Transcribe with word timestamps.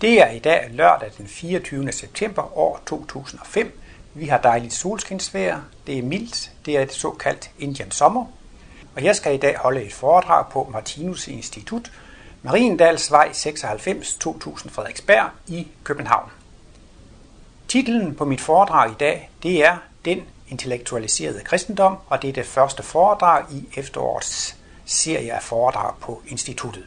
Det 0.00 0.22
er 0.22 0.30
i 0.30 0.38
dag 0.38 0.68
lørdag 0.70 1.10
den 1.18 1.26
24. 1.26 1.92
september 1.92 2.58
år 2.58 2.80
2005. 2.86 3.80
Vi 4.14 4.26
har 4.26 4.38
dejligt 4.38 4.74
solskinsvejr, 4.74 5.60
det 5.86 5.98
er 5.98 6.02
mildt, 6.02 6.50
det 6.66 6.76
er 6.76 6.82
et 6.82 6.92
såkaldt 6.92 7.50
Indian 7.58 7.90
sommer. 7.90 8.26
Og 8.96 9.04
jeg 9.04 9.16
skal 9.16 9.34
i 9.34 9.38
dag 9.38 9.56
holde 9.58 9.82
et 9.82 9.92
foredrag 9.92 10.44
på 10.52 10.68
Martinus 10.72 11.28
Institut, 11.28 11.92
Mariendalsvej 12.42 13.32
96 13.32 14.14
2000 14.14 14.72
Frederiksberg 14.72 15.30
i 15.46 15.68
København. 15.84 16.30
Titlen 17.68 18.14
på 18.14 18.24
mit 18.24 18.40
foredrag 18.40 18.90
i 18.90 18.94
dag, 19.00 19.30
det 19.42 19.64
er 19.64 19.76
Den 20.04 20.22
intellektualiserede 20.48 21.40
kristendom, 21.44 21.96
og 22.06 22.22
det 22.22 22.28
er 22.28 22.32
det 22.32 22.46
første 22.46 22.82
foredrag 22.82 23.44
i 23.52 23.68
efterårets 23.76 24.56
serie 24.84 25.32
af 25.32 25.42
foredrag 25.42 25.94
på 26.00 26.22
instituttet. 26.26 26.86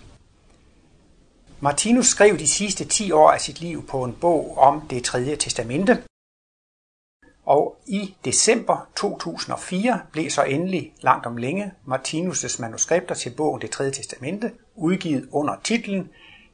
Martinus 1.63 2.07
skrev 2.07 2.37
de 2.37 2.47
sidste 2.47 2.85
10 2.85 3.11
år 3.11 3.31
af 3.31 3.41
sit 3.41 3.61
liv 3.61 3.87
på 3.87 4.03
en 4.03 4.15
bog 4.21 4.57
om 4.57 4.87
det 4.87 5.03
tredje 5.03 5.35
testamente, 5.35 6.03
og 7.45 7.77
i 7.87 8.15
december 8.25 8.89
2004 8.95 10.01
blev 10.11 10.29
så 10.29 10.43
endelig 10.43 10.93
langt 11.01 11.25
om 11.25 11.37
længe 11.37 11.73
Martinus' 11.87 12.61
manuskripter 12.61 13.15
til 13.15 13.33
bogen 13.37 13.61
Det 13.61 13.71
tredje 13.71 13.91
testamente 13.91 14.51
udgivet 14.75 15.29
under 15.31 15.55
titlen 15.63 16.09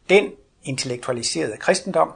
Den 0.10 0.32
intellektualiserede 0.64 1.58
kristendom, 1.58 2.14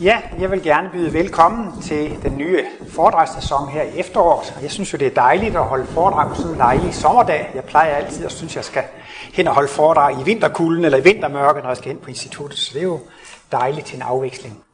Ja, 0.00 0.18
jeg 0.40 0.50
vil 0.50 0.62
gerne 0.62 0.90
byde 0.92 1.12
velkommen 1.12 1.82
til 1.82 2.18
den 2.22 2.36
nye 2.36 2.64
foredragssæson 2.88 3.68
her 3.68 3.82
i 3.82 3.98
efteråret. 3.98 4.54
Jeg 4.62 4.70
synes 4.70 4.92
jo, 4.92 4.98
det 4.98 5.06
er 5.06 5.14
dejligt 5.14 5.56
at 5.56 5.64
holde 5.64 5.86
foredrag 5.86 6.28
på 6.28 6.34
sådan 6.34 6.52
en 6.52 6.58
dejlig 6.58 6.94
sommerdag. 6.94 7.50
Jeg 7.54 7.64
plejer 7.64 7.94
altid 7.94 8.24
at 8.24 8.32
synes, 8.32 8.56
jeg 8.56 8.64
skal 8.64 8.82
hen 9.32 9.48
og 9.48 9.54
holde 9.54 9.68
foredrag 9.68 10.20
i 10.20 10.24
vinterkulden 10.24 10.84
eller 10.84 10.98
i 10.98 11.02
vintermørke, 11.02 11.60
når 11.60 11.68
jeg 11.68 11.76
skal 11.76 11.88
hen 11.88 11.98
på 11.98 12.08
instituttet. 12.08 12.58
Så 12.58 12.70
det 12.74 12.78
er 12.78 12.84
jo 12.84 13.00
dejligt 13.52 13.86
til 13.86 13.96
en 13.96 14.02
afveksling. 14.02 14.64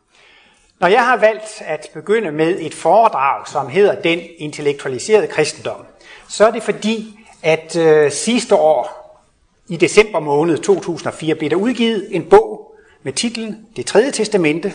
Når 0.81 0.89
jeg 0.89 1.06
har 1.06 1.17
valgt 1.17 1.62
at 1.67 1.91
begynde 1.95 2.33
med 2.33 2.57
et 2.61 2.75
foredrag, 2.75 3.48
som 3.48 3.69
hedder 3.69 3.95
Den 3.95 4.20
intellektualiserede 4.39 5.27
kristendom, 5.27 5.86
så 6.29 6.47
er 6.47 6.51
det 6.51 6.62
fordi, 6.62 7.19
at 7.42 7.77
øh, 7.77 8.11
sidste 8.11 8.55
år, 8.55 8.98
i 9.69 9.77
december 9.77 10.20
måned 10.20 10.59
2004, 10.59 11.34
blev 11.34 11.51
der 11.51 11.57
udgivet 11.57 12.09
en 12.11 12.25
bog 12.31 12.75
med 13.03 13.12
titlen 13.12 13.67
Det 13.77 13.86
tredje 13.86 14.11
testamente, 14.11 14.75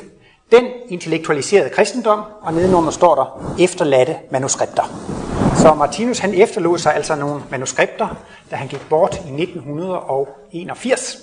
den 0.52 0.66
intellektualiserede 0.88 1.70
kristendom, 1.70 2.23
og 2.42 2.53
nedenunder 2.53 2.92
står 2.92 3.16
der 3.16 3.56
efterladte 3.59 4.16
manuskripter. 4.31 4.84
Så 5.56 5.73
Martinus 5.73 6.20
han 6.20 6.34
efterlod 6.34 6.78
sig 6.78 6.95
altså 6.95 7.16
nogle 7.16 7.44
manuskripter, 7.52 8.08
da 8.52 8.56
han 8.56 8.67
gik 8.67 8.89
bort 8.89 9.16
i 9.16 9.44
1981. 9.44 11.17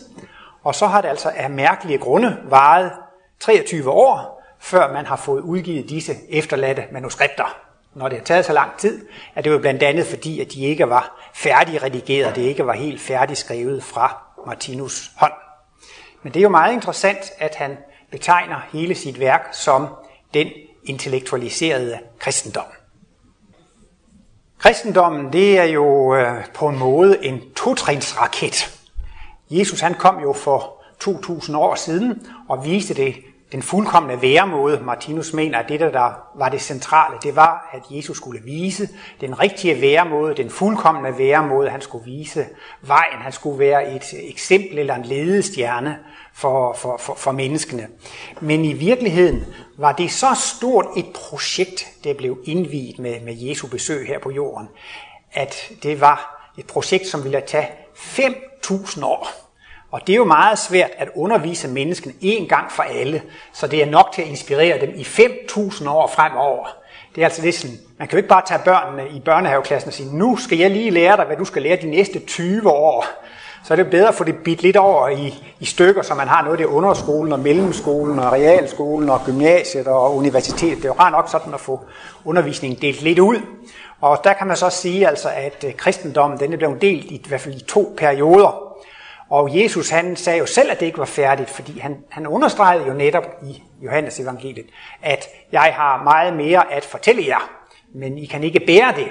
Og 0.64 0.74
så 0.74 0.86
har 0.86 1.00
det 1.00 1.08
altså 1.08 1.32
af 1.36 1.50
mærkelige 1.50 1.98
grunde 1.98 2.36
varet 2.44 2.92
23 3.40 3.90
år, 3.90 4.42
før 4.60 4.92
man 4.92 5.06
har 5.06 5.16
fået 5.16 5.40
udgivet 5.40 5.88
disse 5.88 6.14
efterladte 6.28 6.84
manuskripter. 6.92 7.56
Når 7.94 8.08
det 8.08 8.18
har 8.18 8.24
taget 8.24 8.44
så 8.44 8.52
lang 8.52 8.70
tid, 8.78 9.06
er 9.34 9.42
det 9.42 9.50
jo 9.50 9.58
blandt 9.58 9.82
andet 9.82 10.06
fordi, 10.06 10.40
at 10.40 10.52
de 10.52 10.64
ikke 10.64 10.88
var 10.88 11.30
færdigredigeret, 11.34 12.36
det 12.36 12.42
ikke 12.42 12.66
var 12.66 12.72
helt 12.72 13.00
færdigskrevet 13.00 13.84
fra 13.84 14.22
Martinus 14.46 15.10
hånd. 15.16 15.32
Men 16.22 16.32
det 16.32 16.40
er 16.40 16.42
jo 16.42 16.48
meget 16.48 16.72
interessant, 16.72 17.32
at 17.38 17.54
han 17.54 17.76
betegner 18.14 18.60
hele 18.72 18.94
sit 18.94 19.20
værk 19.20 19.48
som 19.52 19.86
den 20.34 20.48
intellektualiserede 20.84 21.98
kristendom. 22.18 22.64
Kristendommen, 24.58 25.32
det 25.32 25.58
er 25.58 25.64
jo 25.64 26.14
øh, 26.14 26.44
på 26.54 26.68
en 26.68 26.78
måde 26.78 27.24
en 27.24 27.40
totrinsraket. 27.56 28.80
Jesus 29.50 29.80
han 29.80 29.94
kom 29.94 30.20
jo 30.22 30.32
for 30.32 30.82
2000 31.00 31.56
år 31.56 31.74
siden 31.74 32.26
og 32.48 32.64
viste 32.64 32.94
det 32.94 33.16
den 33.54 33.62
fuldkommende 33.62 34.22
væremåde. 34.22 34.80
Martinus 34.84 35.32
mener, 35.32 35.58
at 35.58 35.68
det, 35.68 35.80
der 35.80 36.12
var 36.38 36.48
det 36.48 36.60
centrale, 36.60 37.18
det 37.22 37.36
var, 37.36 37.70
at 37.72 37.82
Jesus 37.90 38.16
skulle 38.16 38.40
vise 38.44 38.88
den 39.20 39.40
rigtige 39.40 39.80
væremåde, 39.80 40.34
den 40.34 40.50
fuldkommende 40.50 41.18
væremåde. 41.18 41.70
Han 41.70 41.80
skulle 41.80 42.04
vise 42.04 42.46
vejen. 42.82 43.18
Han 43.18 43.32
skulle 43.32 43.58
være 43.58 43.94
et 43.94 44.14
eksempel 44.22 44.78
eller 44.78 44.94
en 44.94 45.04
ledestjerne 45.04 45.98
for, 46.32 46.72
for, 46.72 46.96
for, 46.96 47.14
for 47.14 47.32
menneskene. 47.32 47.88
Men 48.40 48.64
i 48.64 48.72
virkeligheden 48.72 49.44
var 49.78 49.92
det 49.92 50.10
så 50.10 50.34
stort 50.34 50.86
et 50.96 51.06
projekt, 51.14 51.86
det 52.04 52.16
blev 52.16 52.38
indviet 52.44 52.98
med, 52.98 53.20
med 53.20 53.34
Jesu 53.36 53.66
besøg 53.66 54.06
her 54.06 54.18
på 54.18 54.30
jorden, 54.30 54.68
at 55.32 55.72
det 55.82 56.00
var 56.00 56.50
et 56.58 56.66
projekt, 56.66 57.06
som 57.06 57.24
ville 57.24 57.42
tage 57.46 57.68
5.000 57.96 59.04
år. 59.04 59.43
Og 59.94 60.00
det 60.06 60.12
er 60.12 60.16
jo 60.16 60.24
meget 60.24 60.58
svært 60.58 60.90
at 60.98 61.08
undervise 61.14 61.68
menneskene 61.68 62.14
en 62.20 62.48
gang 62.48 62.72
for 62.72 62.82
alle, 62.82 63.22
så 63.52 63.66
det 63.66 63.82
er 63.82 63.86
nok 63.86 64.10
til 64.14 64.22
at 64.22 64.28
inspirere 64.28 64.80
dem 64.80 64.92
i 64.96 65.02
5.000 65.02 65.88
år 65.88 66.06
fremover. 66.06 66.66
Det 67.14 67.20
er 67.20 67.24
altså 67.24 67.42
lidt 67.42 67.54
sådan, 67.54 67.76
man 67.98 68.08
kan 68.08 68.16
jo 68.16 68.18
ikke 68.18 68.28
bare 68.28 68.42
tage 68.46 68.60
børnene 68.64 69.08
i 69.16 69.20
børnehaveklassen 69.20 69.88
og 69.88 69.94
sige, 69.94 70.16
nu 70.16 70.36
skal 70.36 70.58
jeg 70.58 70.70
lige 70.70 70.90
lære 70.90 71.16
dig, 71.16 71.24
hvad 71.24 71.36
du 71.36 71.44
skal 71.44 71.62
lære 71.62 71.76
de 71.76 71.90
næste 71.90 72.18
20 72.18 72.70
år 72.70 73.06
så 73.64 73.74
er 73.74 73.76
det 73.76 73.90
bedre 73.90 74.08
at 74.08 74.14
få 74.14 74.24
det 74.24 74.36
bidt 74.44 74.62
lidt 74.62 74.76
over 74.76 75.08
i, 75.08 75.34
i 75.60 75.64
stykker, 75.64 76.02
så 76.02 76.14
man 76.14 76.28
har 76.28 76.42
noget 76.42 76.52
af 76.52 76.58
det 76.58 76.66
underskolen 76.66 77.32
og 77.32 77.40
mellemskolen 77.40 78.18
og 78.18 78.32
realskolen 78.32 79.08
og 79.08 79.20
gymnasiet 79.26 79.86
og 79.86 80.16
universitetet. 80.16 80.76
Det 80.76 80.84
er 80.84 80.88
jo 80.88 80.94
rart 81.00 81.12
nok 81.12 81.28
sådan 81.28 81.54
at 81.54 81.60
få 81.60 81.80
undervisningen 82.24 82.82
delt 82.82 83.02
lidt 83.02 83.18
ud. 83.18 83.36
Og 84.00 84.20
der 84.24 84.32
kan 84.32 84.46
man 84.46 84.56
så 84.56 84.70
sige, 84.70 85.08
altså, 85.08 85.28
at 85.28 85.64
øh, 85.66 85.74
kristendommen 85.74 86.38
den 86.38 86.52
er 86.52 86.56
blevet 86.56 86.82
delt 86.82 87.04
i, 87.04 87.14
i 87.14 87.24
hvert 87.28 87.40
fald 87.40 87.54
i 87.54 87.64
to 87.64 87.94
perioder. 87.96 88.73
Og 89.30 89.62
Jesus 89.62 89.90
han 89.90 90.16
sagde 90.16 90.38
jo 90.38 90.46
selv, 90.46 90.70
at 90.70 90.80
det 90.80 90.86
ikke 90.86 90.98
var 90.98 91.04
færdigt, 91.04 91.50
fordi 91.50 91.78
han, 91.78 91.96
han 92.10 92.26
understregede 92.26 92.86
jo 92.86 92.92
netop 92.92 93.24
i 93.42 93.62
Johannes 93.82 94.20
evangeliet, 94.20 94.66
at 95.02 95.28
jeg 95.52 95.72
har 95.76 96.02
meget 96.02 96.36
mere 96.36 96.72
at 96.72 96.84
fortælle 96.84 97.26
jer, 97.26 97.50
men 97.94 98.18
I 98.18 98.26
kan 98.26 98.44
ikke 98.44 98.60
bære 98.66 98.92
det. 98.96 99.08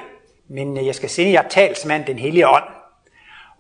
Men 0.50 0.85
jeg 0.85 0.96
skal 0.96 1.09
sende 1.09 1.31
jer 1.31 1.47
talsmand, 1.50 2.06
den 2.06 2.19
hellige 2.19 2.50
ånd, 2.50 2.63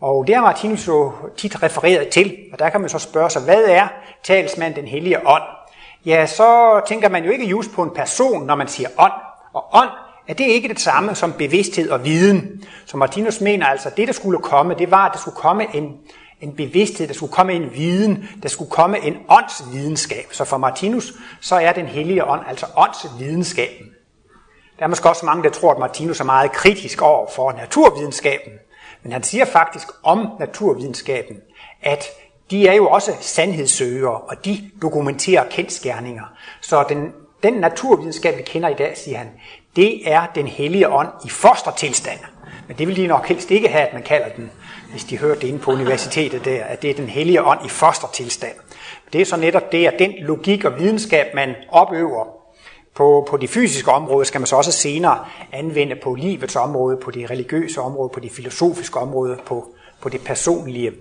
og 0.03 0.27
det 0.27 0.35
har 0.35 0.41
Martinus 0.41 0.87
jo 0.87 1.11
tit 1.37 1.63
refereret 1.63 2.09
til, 2.09 2.37
og 2.53 2.59
der 2.59 2.69
kan 2.69 2.81
man 2.81 2.89
så 2.89 2.99
spørge 2.99 3.29
sig, 3.29 3.41
hvad 3.41 3.63
er 3.63 3.87
talsmand 4.23 4.75
den 4.75 4.87
hellige 4.87 5.27
ånd? 5.27 5.43
Ja, 6.05 6.25
så 6.25 6.81
tænker 6.87 7.09
man 7.09 7.25
jo 7.25 7.31
ikke 7.31 7.45
just 7.45 7.73
på 7.75 7.83
en 7.83 7.89
person, 7.95 8.45
når 8.45 8.55
man 8.55 8.67
siger 8.67 8.89
ånd. 8.97 9.11
Og 9.53 9.65
ånd 9.73 9.89
er 10.27 10.33
det 10.33 10.43
ikke 10.43 10.67
det 10.67 10.79
samme 10.79 11.15
som 11.15 11.33
bevidsthed 11.33 11.89
og 11.89 12.05
viden. 12.05 12.63
Så 12.85 12.97
Martinus 12.97 13.41
mener 13.41 13.65
altså, 13.65 13.89
at 13.89 13.97
det 13.97 14.07
der 14.07 14.13
skulle 14.13 14.39
komme, 14.39 14.75
det 14.75 14.91
var, 14.91 15.05
at 15.05 15.13
der 15.13 15.19
skulle 15.19 15.35
komme 15.35 15.75
en, 15.75 15.97
en 16.43 16.55
bevidsthed, 16.55 17.07
der 17.07 17.13
skulle 17.13 17.31
komme 17.31 17.53
en 17.53 17.73
viden, 17.73 18.29
der 18.43 18.49
skulle 18.49 18.71
komme 18.71 18.99
en 18.99 19.17
åndsvidenskab. 19.29 20.27
Så 20.31 20.45
for 20.45 20.57
Martinus, 20.57 21.13
så 21.41 21.55
er 21.55 21.73
den 21.73 21.85
hellige 21.85 22.25
ånd 22.25 22.41
altså 22.47 22.65
åndsvidenskaben. 22.75 23.87
Der 24.79 24.83
er 24.83 24.87
måske 24.87 25.09
også 25.09 25.25
mange, 25.25 25.43
der 25.43 25.49
tror, 25.49 25.71
at 25.71 25.79
Martinus 25.79 26.19
er 26.19 26.23
meget 26.23 26.51
kritisk 26.51 27.01
over 27.01 27.27
for 27.35 27.51
naturvidenskaben. 27.51 28.53
Men 29.03 29.11
han 29.11 29.23
siger 29.23 29.45
faktisk 29.45 29.87
om 30.03 30.27
naturvidenskaben, 30.39 31.37
at 31.81 32.05
de 32.51 32.67
er 32.67 32.73
jo 32.73 32.87
også 32.89 33.11
sandhedssøgere, 33.21 34.17
og 34.17 34.45
de 34.45 34.71
dokumenterer 34.81 35.49
kendskærninger. 35.49 36.23
Så 36.61 36.85
den, 36.89 37.13
den 37.43 37.53
naturvidenskab, 37.53 38.37
vi 38.37 38.43
kender 38.43 38.69
i 38.69 38.73
dag, 38.73 38.97
siger 38.97 39.17
han, 39.17 39.29
det 39.75 40.11
er 40.11 40.25
den 40.35 40.47
hellige 40.47 40.89
ånd 40.89 41.09
i 41.25 41.29
fostertilstand. 41.29 42.19
Men 42.67 42.77
det 42.77 42.87
vil 42.87 42.95
de 42.95 43.07
nok 43.07 43.27
helst 43.27 43.51
ikke 43.51 43.67
have, 43.67 43.87
at 43.87 43.93
man 43.93 44.03
kalder 44.03 44.29
den, 44.29 44.51
hvis 44.91 45.03
de 45.03 45.17
hørte 45.17 45.41
det 45.41 45.47
inde 45.47 45.59
på 45.59 45.71
universitetet 45.71 46.45
der, 46.45 46.63
at 46.63 46.81
det 46.81 46.89
er 46.89 46.93
den 46.93 47.09
hellige 47.09 47.43
ånd 47.43 47.65
i 47.65 47.69
fostertilstand. 47.69 48.55
Det 49.13 49.21
er 49.21 49.25
så 49.25 49.37
netop 49.37 49.71
det, 49.71 49.87
at 49.87 49.99
den 49.99 50.13
logik 50.19 50.65
og 50.65 50.79
videnskab, 50.79 51.35
man 51.35 51.55
opøver 51.69 52.25
på, 52.95 53.27
på 53.29 53.37
de 53.37 53.47
fysiske 53.47 53.91
områder 53.91 54.23
skal 54.23 54.41
man 54.41 54.47
så 54.47 54.55
også 54.55 54.71
senere 54.71 55.25
anvende 55.51 55.95
på 56.03 56.15
livets 56.15 56.55
område, 56.55 56.97
på 56.97 57.11
det 57.11 57.29
religiøse 57.31 57.81
område, 57.81 58.09
på 58.09 58.19
det 58.19 58.31
filosofiske 58.31 58.99
område, 58.99 59.37
på, 59.45 59.67
på 60.01 60.09
det 60.09 60.21
personlige 60.25 60.93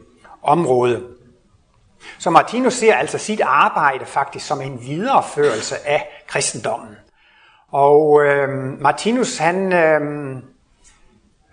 område. 0.43 1.03
Så 2.19 2.31
Martinus 2.31 2.75
ser 2.75 2.95
altså 2.95 3.19
sit 3.19 3.41
arbejde 3.45 4.07
faktisk 4.07 4.47
som 4.47 4.61
en 4.61 4.81
videreførelse 4.87 5.89
af 5.89 6.23
kristendommen. 6.27 6.97
Og 7.73 8.25
øh, 8.25 8.49
Martinus 8.81 9.39
han 9.39 9.73
øh, 9.73 10.01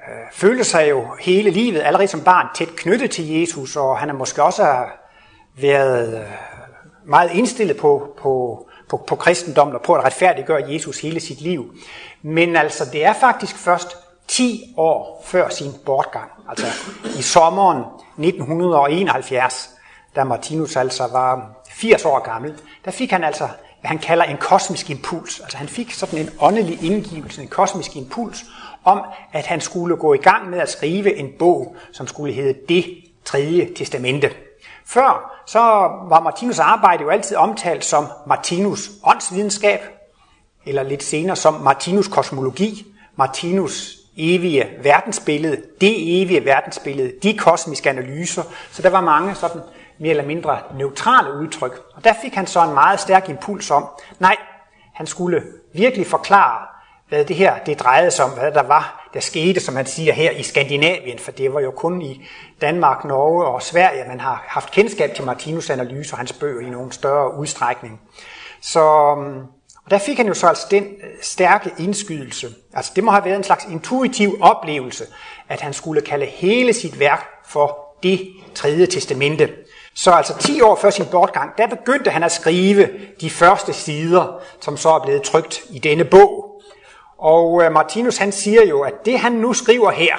øh, 0.08 0.26
følte 0.32 0.64
sig 0.64 0.90
jo 0.90 1.08
hele 1.20 1.50
livet, 1.50 1.82
allerede 1.82 2.08
som 2.08 2.24
barn, 2.24 2.48
tæt 2.56 2.76
knyttet 2.76 3.12
til 3.12 3.40
Jesus, 3.40 3.76
og 3.76 3.98
han 3.98 4.10
har 4.10 4.16
måske 4.16 4.44
også 4.44 4.86
været 5.62 6.20
øh, 6.20 6.26
meget 7.06 7.32
indstillet 7.32 7.78
på, 7.78 8.16
på 8.22 8.66
på, 8.90 8.98
på 8.98 9.16
kristendommen 9.16 9.76
og 9.76 9.82
på 9.82 9.94
at 9.94 10.04
retfærdiggøre 10.04 10.72
Jesus 10.72 11.02
hele 11.02 11.20
sit 11.20 11.42
liv. 11.42 11.74
Men 12.22 12.56
altså, 12.56 12.86
det 12.92 13.06
er 13.06 13.14
faktisk 13.14 13.56
først 13.56 13.98
10 14.28 14.74
år 14.78 15.24
før 15.26 15.50
sin 15.50 15.72
bortgang, 15.86 16.32
altså 16.50 16.66
i 17.20 17.22
sommeren 17.22 17.84
1971, 18.18 19.70
da 20.16 20.24
Martinus 20.24 20.76
altså 20.76 21.08
var 21.12 21.62
80 21.72 22.06
år 22.06 22.20
gammel, 22.20 22.54
der 22.86 22.92
fik 22.92 23.12
han 23.12 23.24
altså, 23.24 23.48
hvad 23.80 23.90
han 23.90 23.98
kalder 23.98 24.26
en 24.26 24.38
kosmisk 24.38 24.90
impuls. 24.90 25.40
Altså 25.40 25.58
han 25.58 25.68
fik 25.68 25.94
sådan 25.94 26.20
en 26.20 26.30
åndelig 26.40 26.84
indgivelse, 26.84 27.42
en 27.42 27.48
kosmisk 27.48 27.96
impuls, 27.96 28.46
om 28.90 29.02
at 29.34 29.46
han 29.46 29.62
skulle 29.62 29.96
gå 29.96 30.14
i 30.14 30.18
gang 30.18 30.50
med 30.50 30.60
at 30.60 30.70
skrive 30.70 31.16
en 31.16 31.30
bog, 31.40 31.76
som 31.92 32.08
skulle 32.08 32.34
hedde 32.34 32.60
Det 32.70 32.86
tredje 33.26 33.70
testamente. 33.76 34.32
Før 34.86 35.42
så 35.46 35.60
var 36.10 36.20
Martinus 36.20 36.60
arbejde 36.60 37.04
jo 37.04 37.10
altid 37.10 37.36
omtalt 37.38 37.86
som 37.86 38.06
Martinus 38.28 38.90
åndsvidenskab, 39.04 39.80
eller 40.66 40.84
lidt 40.84 41.04
senere 41.04 41.36
som 41.36 41.54
Martinus 41.54 42.08
kosmologi, 42.08 42.86
Martinus 43.16 44.00
evige 44.18 44.68
verdensbillede, 44.84 45.62
det 45.82 46.22
evige 46.22 46.46
verdensbillede, 46.46 47.14
de 47.24 47.38
kosmiske 47.38 47.90
analyser. 47.90 48.44
Så 48.72 48.82
der 48.82 48.90
var 48.90 49.02
mange 49.02 49.36
sådan 49.36 49.62
mere 49.98 50.10
eller 50.10 50.26
mindre 50.26 50.58
neutrale 50.78 51.34
udtryk. 51.34 51.82
Og 51.96 52.04
der 52.04 52.14
fik 52.22 52.34
han 52.34 52.48
så 52.48 52.64
en 52.64 52.74
meget 52.74 53.00
stærk 53.00 53.30
impuls 53.30 53.72
om, 53.72 53.86
nej, 54.20 54.36
han 54.94 55.08
skulle 55.08 55.44
virkelig 55.74 56.08
forklare, 56.08 56.68
hvad 57.10 57.26
det 57.26 57.36
her 57.36 57.60
det 57.66 57.80
drejede 57.80 58.12
sig 58.12 58.26
om, 58.26 58.32
hvad 58.32 58.52
der 58.52 58.64
var, 58.64 59.10
der 59.14 59.20
skete, 59.20 59.60
som 59.60 59.76
han 59.76 59.86
siger 59.86 60.14
her 60.14 60.32
i 60.32 60.44
Skandinavien, 60.44 61.20
for 61.20 61.32
det 61.32 61.54
var 61.54 61.60
jo 61.60 61.72
kun 61.72 62.02
i 62.02 62.28
Danmark, 62.62 63.06
Norge 63.06 63.46
og 63.46 63.62
Sverige, 63.62 64.08
man 64.08 64.20
har 64.20 64.44
haft 64.48 64.72
kendskab 64.72 65.16
til 65.16 65.26
Martinus 65.26 65.70
analyse 65.70 66.14
og 66.14 66.18
hans 66.18 66.34
bøger 66.34 66.68
i 66.68 66.70
nogen 66.70 66.92
større 66.92 67.38
udstrækning. 67.38 68.02
Så 68.62 69.16
øhm, 69.18 69.44
og 69.86 69.92
der 69.92 69.98
fik 69.98 70.18
han 70.18 70.28
jo 70.28 70.34
så 70.34 70.48
altså 70.48 70.68
den 70.72 70.84
øh, 70.84 71.10
stærke 71.22 71.72
indskydelse. 71.78 72.48
Altså 72.74 72.92
det 72.96 73.04
må 73.04 73.12
have 73.12 73.26
været 73.26 73.36
en 73.36 73.44
slags 73.44 73.66
intuitiv 73.66 74.38
oplevelse, 74.42 75.06
at 75.50 75.62
han 75.62 75.74
skulle 75.74 76.02
kalde 76.02 76.26
hele 76.26 76.74
sit 76.74 77.00
værk 77.00 77.26
for 77.46 77.96
det 78.04 78.30
tredje 78.56 78.86
testamente. 78.86 79.50
Så 79.96 80.12
altså 80.12 80.38
10 80.40 80.62
år 80.62 80.76
før 80.76 80.90
sin 80.90 81.06
bortgang, 81.12 81.58
der 81.58 81.68
begyndte 81.68 82.10
han 82.10 82.24
at 82.24 82.32
skrive 82.32 82.90
de 83.22 83.30
første 83.30 83.74
sider, 83.74 84.42
som 84.62 84.78
så 84.78 84.90
er 84.90 85.00
blevet 85.00 85.22
trygt 85.22 85.62
i 85.70 85.80
denne 85.80 86.06
bog. 86.06 86.49
Og 87.20 87.64
øh, 87.64 87.72
Martinus 87.72 88.18
han 88.18 88.32
siger 88.32 88.66
jo, 88.66 88.82
at 88.82 88.94
det 89.06 89.20
han 89.20 89.32
nu 89.32 89.54
skriver 89.54 89.92
her, 89.92 90.16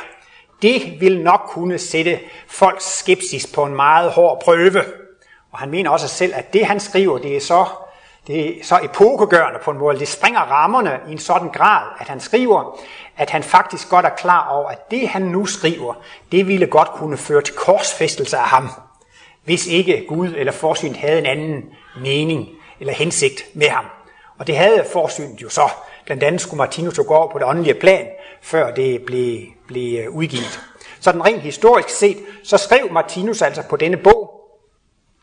det 0.63 1.01
vil 1.01 1.21
nok 1.21 1.41
kunne 1.49 1.79
sætte 1.79 2.21
folks 2.49 2.85
skepsis 2.85 3.47
på 3.55 3.65
en 3.65 3.75
meget 3.75 4.11
hård 4.11 4.43
prøve. 4.45 4.85
Og 5.53 5.59
han 5.59 5.71
mener 5.71 5.91
også 5.91 6.09
selv, 6.09 6.33
at 6.37 6.53
det 6.53 6.67
han 6.67 6.81
skriver, 6.81 7.19
det 7.19 7.37
er 7.37 7.41
så, 7.41 7.67
det 8.27 8.49
er 8.49 8.65
så 8.65 8.79
epokegørende 8.83 9.59
på 9.65 9.71
en 9.71 9.79
måde. 9.79 9.99
Det 9.99 10.09
springer 10.09 10.41
rammerne 10.41 11.01
i 11.09 11.13
en 11.13 11.19
sådan 11.19 11.49
grad, 11.49 11.83
at 12.01 12.09
han 12.09 12.21
skriver, 12.21 12.81
at 13.17 13.31
han 13.31 13.43
faktisk 13.43 13.89
godt 13.89 14.07
er 14.07 14.11
klar 14.11 14.49
over, 14.49 14.69
at 14.69 14.91
det 14.91 15.09
han 15.09 15.23
nu 15.23 15.47
skriver, 15.47 15.95
det 16.33 16.49
ville 16.49 16.67
godt 16.67 16.89
kunne 16.89 17.17
føre 17.17 17.43
til 17.43 17.55
korsfæstelse 17.55 18.37
af 18.37 18.45
ham 18.45 18.69
hvis 19.45 19.67
ikke 19.67 20.05
Gud 20.09 20.35
eller 20.37 20.53
forsynet 20.53 20.97
havde 20.97 21.19
en 21.19 21.27
anden 21.27 21.65
mening 22.03 22.49
eller 22.81 22.93
hensigt 22.95 23.43
med 23.55 23.69
ham. 23.69 23.85
Og 24.39 24.47
det 24.47 24.57
havde 24.57 24.85
forsynet 24.93 25.43
jo 25.43 25.49
så. 25.49 25.71
Blandt 26.11 26.25
andet 26.25 26.41
skulle 26.41 26.59
Martinus 26.59 26.99
jo 26.99 27.05
gå 27.09 27.15
over 27.15 27.33
på 27.33 27.39
det 27.39 27.47
åndelige 27.47 27.75
plan, 27.75 28.07
før 28.43 28.75
det 28.75 29.03
blev, 29.03 29.41
blev 29.67 30.01
øh, 30.01 30.11
udgivet. 30.11 30.61
Så 31.01 31.13
den 31.13 31.25
rent 31.25 31.43
historisk 31.43 31.89
set, 31.89 32.17
så 32.45 32.57
skrev 32.57 32.93
Martinus 32.93 33.43
altså 33.43 33.63
på 33.71 33.77
denne 33.77 33.97
bog, 33.97 34.31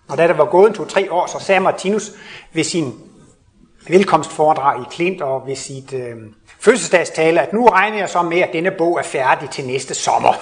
og 0.10 0.18
da 0.18 0.28
der 0.28 0.34
var 0.34 0.45
gået 0.45 0.68
en 0.69 0.74
to-tre 0.74 1.12
år, 1.12 1.25
så 1.28 1.39
sagde 1.39 1.60
Martinus 1.60 2.12
ved 2.54 2.63
sin 2.63 2.94
velkomstforedrag 3.88 4.81
i 4.81 4.86
Klint 4.92 5.22
og 5.22 5.48
ved 5.48 5.56
sit 5.56 5.94
øh, 5.94 6.16
fødselsdagstale, 6.60 7.42
at 7.42 7.54
nu 7.54 7.66
regner 7.66 7.98
jeg 7.98 8.10
så 8.10 8.22
med, 8.22 8.39
at 8.39 8.50
denne 8.54 8.72
bog 8.72 9.00
er 9.00 9.04
færdig 9.04 9.50
til 9.50 9.66
næste 9.66 9.94
sommer. 9.94 10.34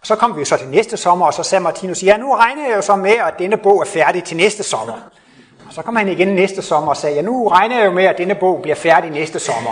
Og 0.00 0.06
så 0.06 0.16
kom 0.16 0.34
vi 0.34 0.40
jo 0.40 0.44
så 0.44 0.56
til 0.56 0.68
næste 0.68 0.96
sommer, 0.96 1.26
og 1.26 1.34
så 1.34 1.42
sagde 1.42 1.62
Martinus, 1.62 2.02
ja, 2.02 2.16
nu 2.16 2.34
regner 2.34 2.68
jeg 2.68 2.76
jo 2.76 2.82
så 2.82 2.96
med, 2.96 3.16
at 3.16 3.34
denne 3.38 3.56
bog 3.56 3.80
er 3.80 3.86
færdig 3.86 4.24
til 4.24 4.36
næste 4.36 4.62
sommer. 4.62 4.94
Så 5.74 5.82
kom 5.82 5.96
han 5.96 6.08
igen 6.08 6.28
næste 6.28 6.62
sommer 6.62 6.90
og 6.90 6.96
sagde, 6.96 7.16
ja, 7.16 7.22
nu 7.22 7.48
regner 7.48 7.78
jeg 7.78 7.86
jo 7.86 7.90
med, 7.90 8.04
at 8.04 8.18
denne 8.18 8.34
bog 8.34 8.62
bliver 8.62 8.74
færdig 8.74 9.10
næste 9.10 9.38
sommer. 9.38 9.70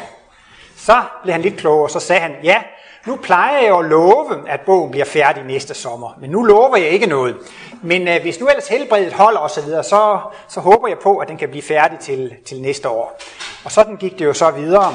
Så 0.77 1.03
blev 1.23 1.33
han 1.33 1.43
lidt 1.43 1.57
klogere, 1.57 1.83
og 1.83 1.91
så 1.91 2.01
sagde 2.01 2.23
han, 2.23 2.33
ja, 2.43 2.63
nu 3.07 3.17
plejer 3.17 3.61
jeg 3.61 3.69
jo 3.69 3.79
at 3.79 3.85
love, 3.85 4.49
at 4.49 4.61
bogen 4.61 4.91
bliver 4.91 5.05
færdig 5.05 5.45
næste 5.45 5.75
sommer, 5.75 6.19
men 6.21 6.31
nu 6.31 6.43
lover 6.43 6.77
jeg 6.77 6.89
ikke 6.89 7.07
noget. 7.07 7.37
Men 7.83 8.09
øh, 8.09 8.23
hvis 8.23 8.41
nu 8.41 8.49
ellers 8.49 8.69
helbredet 8.69 9.13
holder 9.13 9.41
osv., 9.41 9.63
så, 9.63 9.83
så, 9.83 10.19
så 10.49 10.61
håber 10.61 10.89
jeg 10.89 10.99
på, 10.99 11.19
at 11.19 11.29
den 11.29 11.37
kan 11.37 11.49
blive 11.49 11.63
færdig 11.63 11.99
til, 11.99 12.35
til 12.47 12.61
næste 12.61 12.89
år. 12.89 13.21
Og 13.65 13.73
sådan 13.73 13.97
gik 13.97 14.19
det 14.19 14.25
jo 14.25 14.33
så 14.33 14.51
videre. 14.51 14.95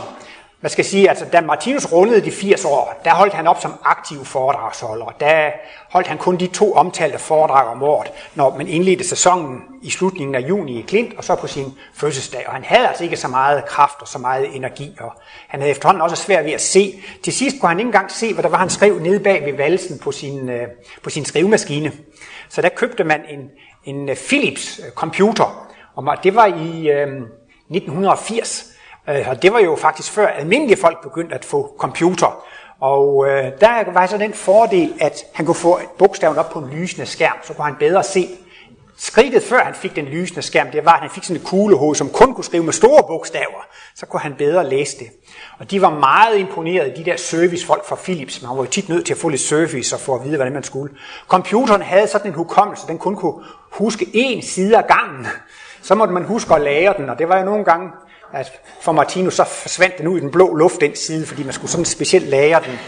Man 0.61 0.69
skal 0.69 0.85
sige, 0.85 1.09
altså 1.09 1.25
da 1.33 1.41
Martinus 1.41 1.91
rundede 1.91 2.21
de 2.21 2.31
80 2.31 2.65
år, 2.65 3.01
der 3.03 3.13
holdt 3.13 3.33
han 3.33 3.47
op 3.47 3.61
som 3.61 3.73
aktiv 3.83 4.25
foredragsholder. 4.25 5.15
Der 5.19 5.51
holdt 5.89 6.07
han 6.07 6.17
kun 6.17 6.37
de 6.37 6.47
to 6.47 6.73
omtalte 6.73 7.17
foredrag 7.17 7.67
om 7.67 7.83
året, 7.83 8.11
når 8.35 8.57
man 8.57 8.67
indledte 8.67 9.07
sæsonen 9.07 9.61
i 9.81 9.89
slutningen 9.89 10.35
af 10.35 10.39
juni 10.39 10.79
i 10.79 10.81
Klint, 10.81 11.17
og 11.17 11.23
så 11.23 11.35
på 11.35 11.47
sin 11.47 11.73
fødselsdag. 11.93 12.43
Og 12.47 12.53
han 12.53 12.63
havde 12.63 12.87
altså 12.87 13.03
ikke 13.03 13.17
så 13.17 13.27
meget 13.27 13.65
kraft 13.65 14.01
og 14.01 14.07
så 14.07 14.19
meget 14.19 14.55
energi, 14.55 14.95
og 14.99 15.13
han 15.47 15.59
havde 15.59 15.71
efterhånden 15.71 16.01
også 16.01 16.15
svært 16.15 16.45
ved 16.45 16.51
at 16.51 16.61
se. 16.61 16.93
Til 17.23 17.33
sidst 17.33 17.55
kunne 17.59 17.69
han 17.69 17.79
ikke 17.79 17.87
engang 17.87 18.11
se, 18.11 18.33
hvad 18.33 18.43
der 18.43 18.49
var, 18.49 18.57
han 18.57 18.69
skrev 18.69 18.99
nede 18.99 19.19
bag 19.19 19.45
ved 19.45 19.53
valsen 19.53 19.99
på 19.99 20.11
sin, 20.11 20.49
øh, 20.49 20.67
på 21.03 21.09
sin 21.09 21.25
skrivemaskine. 21.25 21.91
Så 22.49 22.61
der 22.61 22.69
købte 22.69 23.03
man 23.03 23.21
en, 23.29 23.49
en 23.85 24.09
øh, 24.09 24.15
Philips 24.15 24.79
øh, 24.85 24.91
computer, 24.91 25.67
og 25.95 26.23
det 26.23 26.35
var 26.35 26.45
i 26.45 26.89
øh, 26.89 27.07
1980. 27.69 28.76
Øh, 29.09 29.25
og 29.29 29.41
det 29.41 29.53
var 29.53 29.59
jo 29.59 29.75
faktisk 29.75 30.11
før 30.11 30.27
almindelige 30.27 30.77
folk 30.77 31.03
begyndte 31.03 31.35
at 31.35 31.45
få 31.45 31.75
computer. 31.79 32.43
Og 32.79 33.27
øh, 33.27 33.43
der 33.61 33.91
var 33.91 34.07
så 34.07 34.17
den 34.17 34.33
fordel, 34.33 34.93
at 34.99 35.23
han 35.33 35.45
kunne 35.45 35.55
få 35.55 35.77
et 35.77 35.89
bogstav 35.97 36.37
op 36.37 36.49
på 36.49 36.59
en 36.59 36.69
lysende 36.69 37.05
skærm, 37.05 37.37
så 37.43 37.53
kunne 37.53 37.65
han 37.65 37.75
bedre 37.79 38.03
se. 38.03 38.27
Skridtet 38.99 39.43
før 39.43 39.59
han 39.59 39.73
fik 39.73 39.95
den 39.95 40.05
lysende 40.05 40.41
skærm, 40.41 40.71
det 40.71 40.85
var, 40.85 40.91
at 40.93 40.99
han 40.99 41.09
fik 41.09 41.23
sådan 41.23 41.41
et 41.41 41.47
kuglehoved, 41.47 41.95
som 41.95 42.09
kun 42.09 42.33
kunne 42.33 42.43
skrive 42.43 42.63
med 42.63 42.73
store 42.73 43.03
bogstaver. 43.07 43.67
Så 43.95 44.05
kunne 44.05 44.19
han 44.19 44.35
bedre 44.37 44.69
læse 44.69 44.99
det. 44.99 45.07
Og 45.59 45.71
de 45.71 45.81
var 45.81 45.89
meget 45.89 46.37
imponerede, 46.39 46.93
de 46.97 47.05
der 47.05 47.17
servicefolk 47.17 47.85
fra 47.85 47.95
Philips. 47.95 48.41
Man 48.41 48.51
var 48.51 48.57
jo 48.57 48.65
tit 48.65 48.89
nødt 48.89 49.05
til 49.05 49.13
at 49.13 49.19
få 49.19 49.29
lidt 49.29 49.41
service 49.41 49.95
og 49.95 49.99
få 49.99 50.15
at 50.15 50.23
vide, 50.23 50.35
hvordan 50.35 50.53
man 50.53 50.63
skulle. 50.63 50.93
Computeren 51.27 51.81
havde 51.81 52.07
sådan 52.07 52.27
en 52.27 52.33
hukommelse, 52.33 52.87
den 52.87 52.97
kun 52.97 53.15
kunne 53.15 53.43
huske 53.71 54.05
én 54.05 54.41
side 54.41 54.77
af 54.77 54.87
gangen. 54.87 55.27
Så 55.81 55.95
måtte 55.95 56.13
man 56.13 56.23
huske 56.23 56.55
at 56.55 56.61
lære 56.61 56.93
den, 56.97 57.09
og 57.09 57.19
det 57.19 57.29
var 57.29 57.37
jo 57.39 57.45
nogle 57.45 57.65
gange 57.65 57.89
at 58.33 58.51
for 58.81 58.91
Martinus 58.91 59.33
så 59.33 59.43
forsvandt 59.43 59.97
den 59.97 60.07
ud 60.07 60.17
i 60.17 60.21
den 60.21 60.31
blå 60.31 60.55
luft 60.55 60.81
den 60.81 60.95
side, 60.95 61.25
fordi 61.25 61.43
man 61.43 61.53
skulle 61.53 61.71
sådan 61.71 61.85
specielt 61.85 62.27
lære 62.27 62.61
den. 62.65 62.79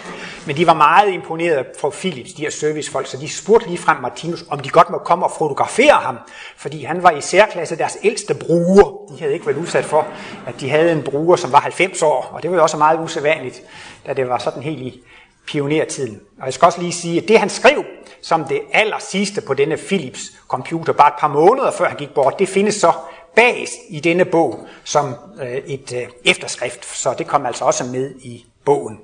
Men 0.48 0.58
de 0.58 0.68
var 0.68 0.74
meget 0.74 1.14
imponeret 1.14 1.66
fra 1.82 1.90
Philips, 1.90 2.34
de 2.34 2.42
her 2.42 2.50
servicefolk, 2.50 3.08
så 3.08 3.18
de 3.18 3.30
spurgte 3.30 3.68
lige 3.68 3.78
frem 3.78 3.98
Martinus, 4.02 4.46
om 4.50 4.60
de 4.60 4.70
godt 4.70 4.90
må 4.90 4.98
komme 4.98 5.26
og 5.26 5.32
fotografere 5.38 5.94
ham, 5.94 6.18
fordi 6.58 6.84
han 6.84 7.04
var 7.04 7.12
i 7.12 7.22
særklasse 7.22 7.78
deres 7.78 7.98
ældste 8.04 8.34
bruger. 8.34 9.14
De 9.14 9.20
havde 9.20 9.34
ikke 9.34 9.46
været 9.46 9.58
udsat 9.58 9.86
for, 9.86 10.08
at 10.48 10.60
de 10.60 10.70
havde 10.70 10.92
en 10.92 11.04
bruger, 11.04 11.36
som 11.36 11.52
var 11.52 11.60
90 11.60 12.02
år, 12.02 12.30
og 12.34 12.44
det 12.44 12.52
var 12.52 12.58
jo 12.58 12.64
også 12.64 12.78
meget 12.78 13.00
usædvanligt, 13.00 13.62
da 14.08 14.14
det 14.14 14.30
var 14.30 14.38
sådan 14.38 14.64
helt 14.64 14.80
i 14.80 15.04
pionertiden. 15.48 16.20
Og 16.40 16.46
jeg 16.46 16.54
skal 16.54 16.66
også 16.66 16.82
lige 16.82 16.94
sige, 16.94 17.22
at 17.22 17.28
det 17.28 17.40
han 17.40 17.50
skrev 17.50 17.84
som 18.22 18.44
det 18.44 18.62
aller 18.74 19.00
sidste 19.00 19.42
på 19.42 19.54
denne 19.54 19.78
Philips 19.78 20.22
computer, 20.48 20.94
bare 20.94 21.08
et 21.08 21.20
par 21.20 21.28
måneder 21.28 21.72
før 21.72 21.88
han 21.88 21.98
gik 21.98 22.14
bort, 22.16 22.40
det 22.40 22.50
findes 22.50 22.76
så 22.76 22.92
bagest 23.36 23.74
i 23.90 24.00
denne 24.00 24.26
bog 24.26 24.68
som 24.84 25.16
øh, 25.42 25.56
et 25.56 25.94
øh, 25.94 26.08
efterskrift, 26.26 26.86
så 26.86 27.16
det 27.18 27.28
kom 27.28 27.46
altså 27.46 27.66
også 27.66 27.84
med 27.84 28.16
i 28.22 28.46
bogen. 28.66 29.00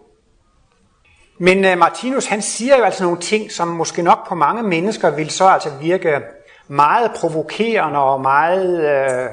Men 1.38 1.66
øh, 1.66 1.78
Martinus 1.78 2.26
han 2.26 2.42
siger 2.42 2.78
jo 2.78 2.84
altså 2.84 3.04
nogle 3.04 3.20
ting, 3.20 3.52
som 3.52 3.68
måske 3.68 4.02
nok 4.02 4.28
på 4.28 4.36
mange 4.36 4.64
mennesker 4.64 5.10
vil 5.10 5.30
så 5.30 5.48
altså 5.48 5.70
virke 5.82 6.22
meget 6.68 7.12
provokerende 7.16 8.00
og 8.00 8.22
meget, 8.22 8.80
øh, 8.80 9.30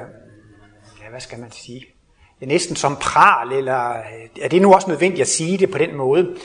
ja, 1.03 1.09
hvad 1.09 1.19
skal 1.19 1.39
man 1.39 1.51
sige, 1.51 1.85
ja, 2.41 2.45
næsten 2.45 2.75
som 2.75 2.95
pral, 2.95 3.51
eller 3.51 3.89
øh, 3.89 4.41
er 4.41 4.47
det 4.49 4.61
nu 4.61 4.73
også 4.73 4.89
nødvendigt 4.89 5.21
at 5.21 5.27
sige 5.27 5.57
det 5.57 5.71
på 5.71 5.77
den 5.77 5.95
måde. 5.95 6.35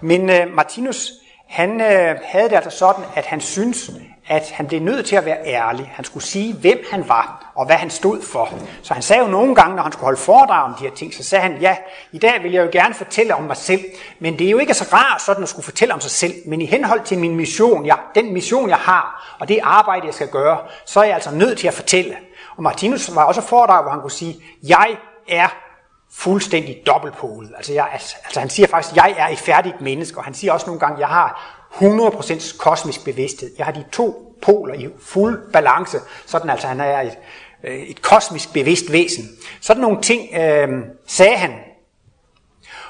Men 0.00 0.30
øh, 0.30 0.54
Martinus 0.54 1.12
han 1.48 1.80
øh, 1.80 2.18
havde 2.24 2.48
det 2.48 2.56
altså 2.56 2.70
sådan, 2.70 3.04
at 3.14 3.24
han 3.24 3.40
synes, 3.40 3.90
at 4.28 4.50
han 4.50 4.66
blev 4.66 4.80
nødt 4.80 5.06
til 5.06 5.16
at 5.16 5.24
være 5.24 5.46
ærlig. 5.46 5.92
Han 5.94 6.04
skulle 6.04 6.24
sige, 6.24 6.54
hvem 6.54 6.84
han 6.90 7.08
var, 7.08 7.52
og 7.54 7.66
hvad 7.66 7.76
han 7.76 7.90
stod 7.90 8.22
for. 8.22 8.48
Så 8.82 8.94
han 8.94 9.02
sagde 9.02 9.22
jo 9.22 9.28
nogle 9.28 9.54
gange, 9.54 9.76
når 9.76 9.82
han 9.82 9.92
skulle 9.92 10.04
holde 10.04 10.20
foredrag 10.20 10.64
om 10.64 10.74
de 10.74 10.84
her 10.84 10.94
ting, 10.94 11.14
så 11.14 11.22
sagde 11.22 11.42
han, 11.42 11.58
ja, 11.60 11.76
i 12.12 12.18
dag 12.18 12.42
vil 12.42 12.52
jeg 12.52 12.64
jo 12.64 12.68
gerne 12.72 12.94
fortælle 12.94 13.34
om 13.34 13.42
mig 13.42 13.56
selv, 13.56 13.80
men 14.18 14.38
det 14.38 14.46
er 14.46 14.50
jo 14.50 14.58
ikke 14.58 14.74
så 14.74 14.84
rart 14.92 15.22
sådan 15.22 15.42
at 15.42 15.48
skulle 15.48 15.64
fortælle 15.64 15.94
om 15.94 16.00
sig 16.00 16.10
selv, 16.10 16.34
men 16.46 16.60
i 16.60 16.66
henhold 16.66 17.00
til 17.04 17.18
min 17.18 17.36
mission, 17.36 17.86
ja, 17.86 17.94
den 18.14 18.32
mission 18.32 18.68
jeg 18.68 18.76
har, 18.76 19.36
og 19.40 19.48
det 19.48 19.58
arbejde 19.62 20.06
jeg 20.06 20.14
skal 20.14 20.28
gøre, 20.28 20.58
så 20.86 21.00
er 21.00 21.04
jeg 21.04 21.14
altså 21.14 21.30
nødt 21.34 21.58
til 21.58 21.68
at 21.68 21.74
fortælle. 21.74 22.16
Og 22.56 22.62
Martinus 22.62 23.14
var 23.14 23.24
også 23.24 23.40
foredrag, 23.40 23.82
hvor 23.82 23.90
han 23.90 24.00
kunne 24.00 24.10
sige, 24.10 24.36
jeg 24.62 24.96
er 25.28 25.48
fuldstændig 26.12 26.82
dobbeltpolet. 26.86 27.52
Altså, 27.56 27.72
jeg, 27.72 27.88
altså, 27.92 28.16
altså 28.24 28.40
han 28.40 28.50
siger 28.50 28.68
faktisk, 28.68 28.96
jeg 28.96 29.14
er 29.18 29.28
et 29.28 29.38
færdigt 29.38 29.80
menneske, 29.80 30.18
og 30.18 30.24
han 30.24 30.34
siger 30.34 30.52
også 30.52 30.66
nogle 30.66 30.80
gange, 30.80 30.98
jeg 30.98 31.08
har 31.08 31.55
100% 31.72 32.58
kosmisk 32.58 33.04
bevidsthed. 33.04 33.50
Jeg 33.58 33.66
har 33.66 33.72
de 33.72 33.84
to 33.92 34.36
poler 34.42 34.74
i 34.74 34.88
fuld 35.00 35.52
balance, 35.52 35.98
sådan 36.26 36.50
altså 36.50 36.66
han 36.66 36.80
er 36.80 37.00
et, 37.00 37.18
øh, 37.64 37.78
et 37.78 38.02
kosmisk 38.02 38.52
bevidst 38.52 38.92
væsen. 38.92 39.24
Sådan 39.60 39.80
nogle 39.80 40.00
ting 40.02 40.34
øh, 40.34 40.68
sagde 41.06 41.36
han. 41.36 41.54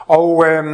Og 0.06 0.46
øh, 0.46 0.64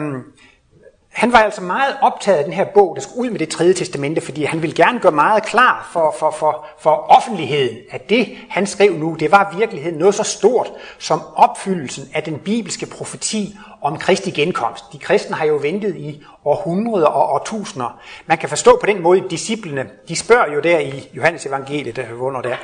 han 1.13 1.33
var 1.33 1.39
altså 1.39 1.61
meget 1.61 1.97
optaget 2.03 2.39
af 2.39 2.45
den 2.45 2.53
her 2.53 2.65
bog, 2.65 2.97
der 2.97 3.03
skulle 3.03 3.21
ud 3.21 3.31
med 3.31 3.39
det 3.39 3.49
tredje 3.49 3.75
testamente, 3.75 4.21
fordi 4.21 4.45
han 4.45 4.63
ville 4.63 4.77
gerne 4.77 5.01
gøre 5.01 5.13
meget 5.13 5.43
klar 5.43 5.89
for, 5.93 6.15
for, 6.19 6.31
for, 6.31 6.67
for 6.79 6.91
offentligheden, 6.91 7.77
at 7.91 8.11
det, 8.11 8.29
han 8.51 8.67
skrev 8.67 8.93
nu, 8.93 9.17
det 9.21 9.33
var 9.33 9.55
virkeligheden 9.59 9.99
noget 9.99 10.15
så 10.15 10.23
stort 10.23 10.73
som 10.99 11.23
opfyldelsen 11.37 12.09
af 12.15 12.23
den 12.23 12.39
bibelske 12.39 12.87
profeti 12.87 13.57
om 13.83 13.99
Kristi 13.99 14.31
genkomst. 14.31 14.85
De 14.93 14.99
kristne 14.99 15.37
har 15.37 15.47
jo 15.47 15.59
ventet 15.63 15.97
i 15.97 16.23
århundreder 16.45 17.07
og 17.07 17.35
årtusinder. 17.35 18.01
Man 18.27 18.39
kan 18.39 18.49
forstå 18.49 18.79
på 18.81 18.87
den 18.87 19.03
måde, 19.03 19.25
disciplene, 19.31 19.87
de 20.09 20.17
spørger 20.17 20.53
jo 20.55 20.61
der 20.61 20.79
i 20.79 21.09
Johannes 21.17 21.47
evangeliet, 21.47 21.97
der 21.97 22.03
under 22.21 22.41
der, 22.41 22.57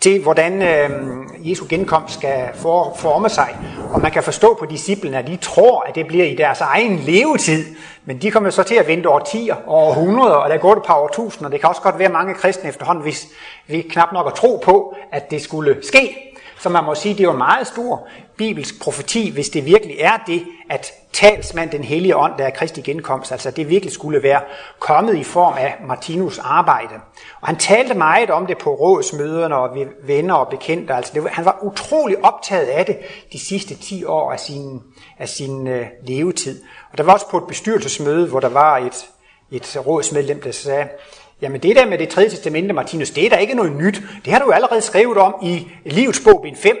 til 0.00 0.22
hvordan 0.22 0.62
øh, 0.62 0.90
Jesu 1.50 1.66
genkomst 1.68 2.14
skal 2.14 2.48
for, 2.54 2.94
forme 2.96 3.28
sig. 3.28 3.56
Og 3.92 4.00
man 4.00 4.10
kan 4.10 4.22
forstå 4.22 4.56
på 4.58 4.66
disciplene, 4.66 5.18
at 5.18 5.26
de 5.26 5.36
tror, 5.36 5.80
at 5.88 5.94
det 5.94 6.06
bliver 6.06 6.24
i 6.24 6.34
deres 6.34 6.60
egen 6.60 6.98
levetid. 6.98 7.64
Men 8.04 8.22
de 8.22 8.30
kommer 8.30 8.50
så 8.50 8.62
til 8.62 8.74
at 8.74 8.88
vente 8.88 9.08
årtier 9.08 9.54
og 9.54 9.88
århundreder, 9.88 10.34
og 10.34 10.50
der 10.50 10.56
går 10.56 10.74
det 10.74 10.80
et 10.80 10.86
par 10.86 10.98
årtusinder. 10.98 11.50
Det 11.50 11.60
kan 11.60 11.68
også 11.68 11.82
godt 11.82 11.98
være 11.98 12.08
mange 12.08 12.34
kristne 12.34 12.68
efterhånden, 12.68 13.02
hvis 13.02 13.28
vi 13.66 13.80
knap 13.80 14.12
nok 14.12 14.26
at 14.26 14.34
tro 14.34 14.62
på, 14.64 14.96
at 15.12 15.30
det 15.30 15.42
skulle 15.42 15.76
ske. 15.82 16.32
Så 16.58 16.68
man 16.68 16.84
må 16.84 16.94
sige, 16.94 17.12
at 17.12 17.18
det 17.18 17.24
er 17.24 17.28
jo 17.28 17.32
en 17.32 17.38
meget 17.38 17.66
stor 17.66 18.08
bibelsk 18.42 18.80
profeti, 18.82 19.30
hvis 19.30 19.48
det 19.48 19.64
virkelig 19.66 19.96
er 20.00 20.16
det, 20.26 20.42
at 20.70 20.92
talsmand 21.12 21.70
den 21.70 21.84
hellige 21.84 22.16
ånd, 22.16 22.32
der 22.38 22.44
er 22.44 22.50
Kristi 22.50 22.80
genkomst, 22.80 23.32
altså 23.32 23.50
det 23.50 23.68
virkelig 23.68 23.92
skulle 23.92 24.22
være 24.22 24.40
kommet 24.78 25.16
i 25.16 25.24
form 25.24 25.54
af 25.58 25.76
Martinus 25.86 26.38
arbejde. 26.38 26.94
Og 27.40 27.48
han 27.48 27.56
talte 27.56 27.94
meget 27.94 28.30
om 28.30 28.46
det 28.46 28.58
på 28.58 28.74
rådsmøderne 28.74 29.56
og 29.56 29.74
ved 29.74 29.86
venner 30.06 30.34
og 30.34 30.48
bekendte. 30.48 30.94
Altså 30.94 31.12
det, 31.14 31.30
han 31.30 31.44
var 31.44 31.58
utrolig 31.62 32.24
optaget 32.24 32.66
af 32.66 32.86
det 32.86 32.98
de 33.32 33.38
sidste 33.38 33.74
10 33.74 34.04
år 34.04 34.32
af 34.32 34.40
sin, 34.40 34.80
af 35.18 35.28
sin 35.28 35.66
øh, 35.66 35.86
levetid. 36.06 36.62
Og 36.92 36.98
der 36.98 37.04
var 37.04 37.12
også 37.12 37.28
på 37.30 37.38
et 37.38 37.46
bestyrelsesmøde, 37.48 38.28
hvor 38.28 38.40
der 38.40 38.48
var 38.48 38.78
et, 38.78 39.08
et 39.50 39.86
rådsmedlem, 39.86 40.42
der 40.42 40.50
sagde, 40.50 40.88
Jamen 41.42 41.60
det 41.60 41.76
der 41.76 41.86
med 41.86 41.98
det 41.98 42.08
tredje 42.08 42.28
testamente, 42.28 42.74
Martinus, 42.74 43.10
det 43.10 43.26
er 43.26 43.30
der 43.30 43.36
ikke 43.36 43.54
noget 43.54 43.72
nyt. 43.72 44.02
Det 44.24 44.32
har 44.32 44.40
du 44.40 44.44
jo 44.44 44.50
allerede 44.50 44.80
skrevet 44.80 45.16
om 45.18 45.34
i 45.42 45.68
livets 45.84 46.20
bog, 46.24 46.40
bind 46.42 46.56
5. 46.56 46.76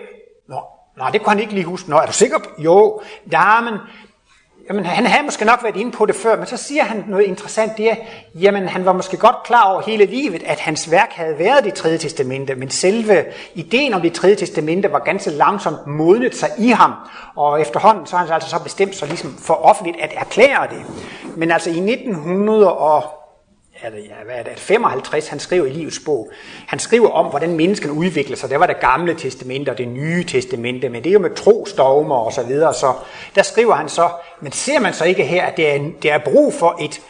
Nå, 0.48 0.62
nej, 0.96 1.10
det 1.10 1.22
kunne 1.22 1.30
han 1.30 1.40
ikke 1.40 1.54
lige 1.54 1.64
huske. 1.64 1.90
Nå, 1.90 1.96
er 1.96 2.06
du 2.06 2.12
sikker? 2.12 2.38
Jo, 2.58 3.00
damen, 3.32 3.74
jamen 4.68 4.86
han 4.86 5.06
havde 5.06 5.24
måske 5.24 5.44
nok 5.44 5.62
været 5.62 5.76
inde 5.76 5.92
på 5.92 6.06
det 6.06 6.14
før, 6.14 6.36
men 6.36 6.46
så 6.46 6.56
siger 6.56 6.84
han 6.84 7.04
noget 7.08 7.24
interessant, 7.24 7.76
det 7.76 7.90
er, 7.90 7.94
jamen 8.34 8.68
han 8.68 8.84
var 8.84 8.92
måske 8.92 9.16
godt 9.16 9.36
klar 9.44 9.72
over 9.72 9.82
hele 9.82 10.06
livet, 10.06 10.42
at 10.42 10.60
hans 10.60 10.90
værk 10.90 11.12
havde 11.12 11.38
været 11.38 11.64
det 11.64 11.74
tredje 11.74 11.98
testamente, 11.98 12.54
men 12.54 12.70
selve 12.70 13.24
ideen 13.54 13.94
om 13.94 14.00
det 14.00 14.12
tredje 14.12 14.36
testamente 14.36 14.92
var 14.92 14.98
ganske 14.98 15.30
langsomt 15.30 15.86
modnet 15.86 16.36
sig 16.36 16.50
i 16.58 16.68
ham, 16.68 16.92
og 17.36 17.60
efterhånden 17.60 18.06
så 18.06 18.16
har 18.16 18.24
han 18.24 18.34
altså 18.34 18.50
så 18.50 18.62
bestemt 18.62 18.96
sig 18.96 19.08
ligesom 19.08 19.36
for 19.38 19.54
offentligt 19.54 19.96
at 20.00 20.10
erklære 20.16 20.66
det. 20.70 20.82
Men 21.36 21.50
altså 21.50 21.70
i 21.70 21.78
1900 21.78 22.72
og 22.72 23.21
er 23.82 23.90
det, 23.90 24.04
ja, 24.08 24.24
hvad 24.24 24.34
er 24.34 24.42
det, 24.42 24.58
55, 24.58 25.28
han 25.28 25.38
skriver 25.38 25.66
i 25.66 25.70
livets 25.70 26.00
bog. 26.04 26.30
Han 26.66 26.78
skriver 26.78 27.10
om, 27.10 27.26
hvordan 27.26 27.56
menneskene 27.56 27.92
udvikler 27.92 28.36
sig. 28.36 28.50
Det 28.50 28.60
var 28.60 28.66
det 28.66 28.80
gamle 28.80 29.14
testamente 29.14 29.70
og 29.70 29.78
det 29.78 29.88
nye 29.88 30.24
testamente, 30.24 30.88
men 30.88 31.04
det 31.04 31.10
er 31.10 31.12
jo 31.12 31.18
med 31.18 31.34
trosdogmer 31.34 32.16
og 32.16 32.32
så 32.32 32.42
videre. 32.42 32.74
Så 32.74 32.92
der 33.34 33.42
skriver 33.42 33.74
han 33.74 33.88
så, 33.88 34.10
men 34.40 34.52
ser 34.52 34.80
man 34.80 34.94
så 34.94 35.04
ikke 35.04 35.24
her, 35.24 35.44
at 35.44 35.56
det 35.56 35.74
er, 35.74 35.78
det 36.02 36.10
er 36.10 36.18
brug 36.18 36.54
for 36.54 36.76
et 36.80 37.00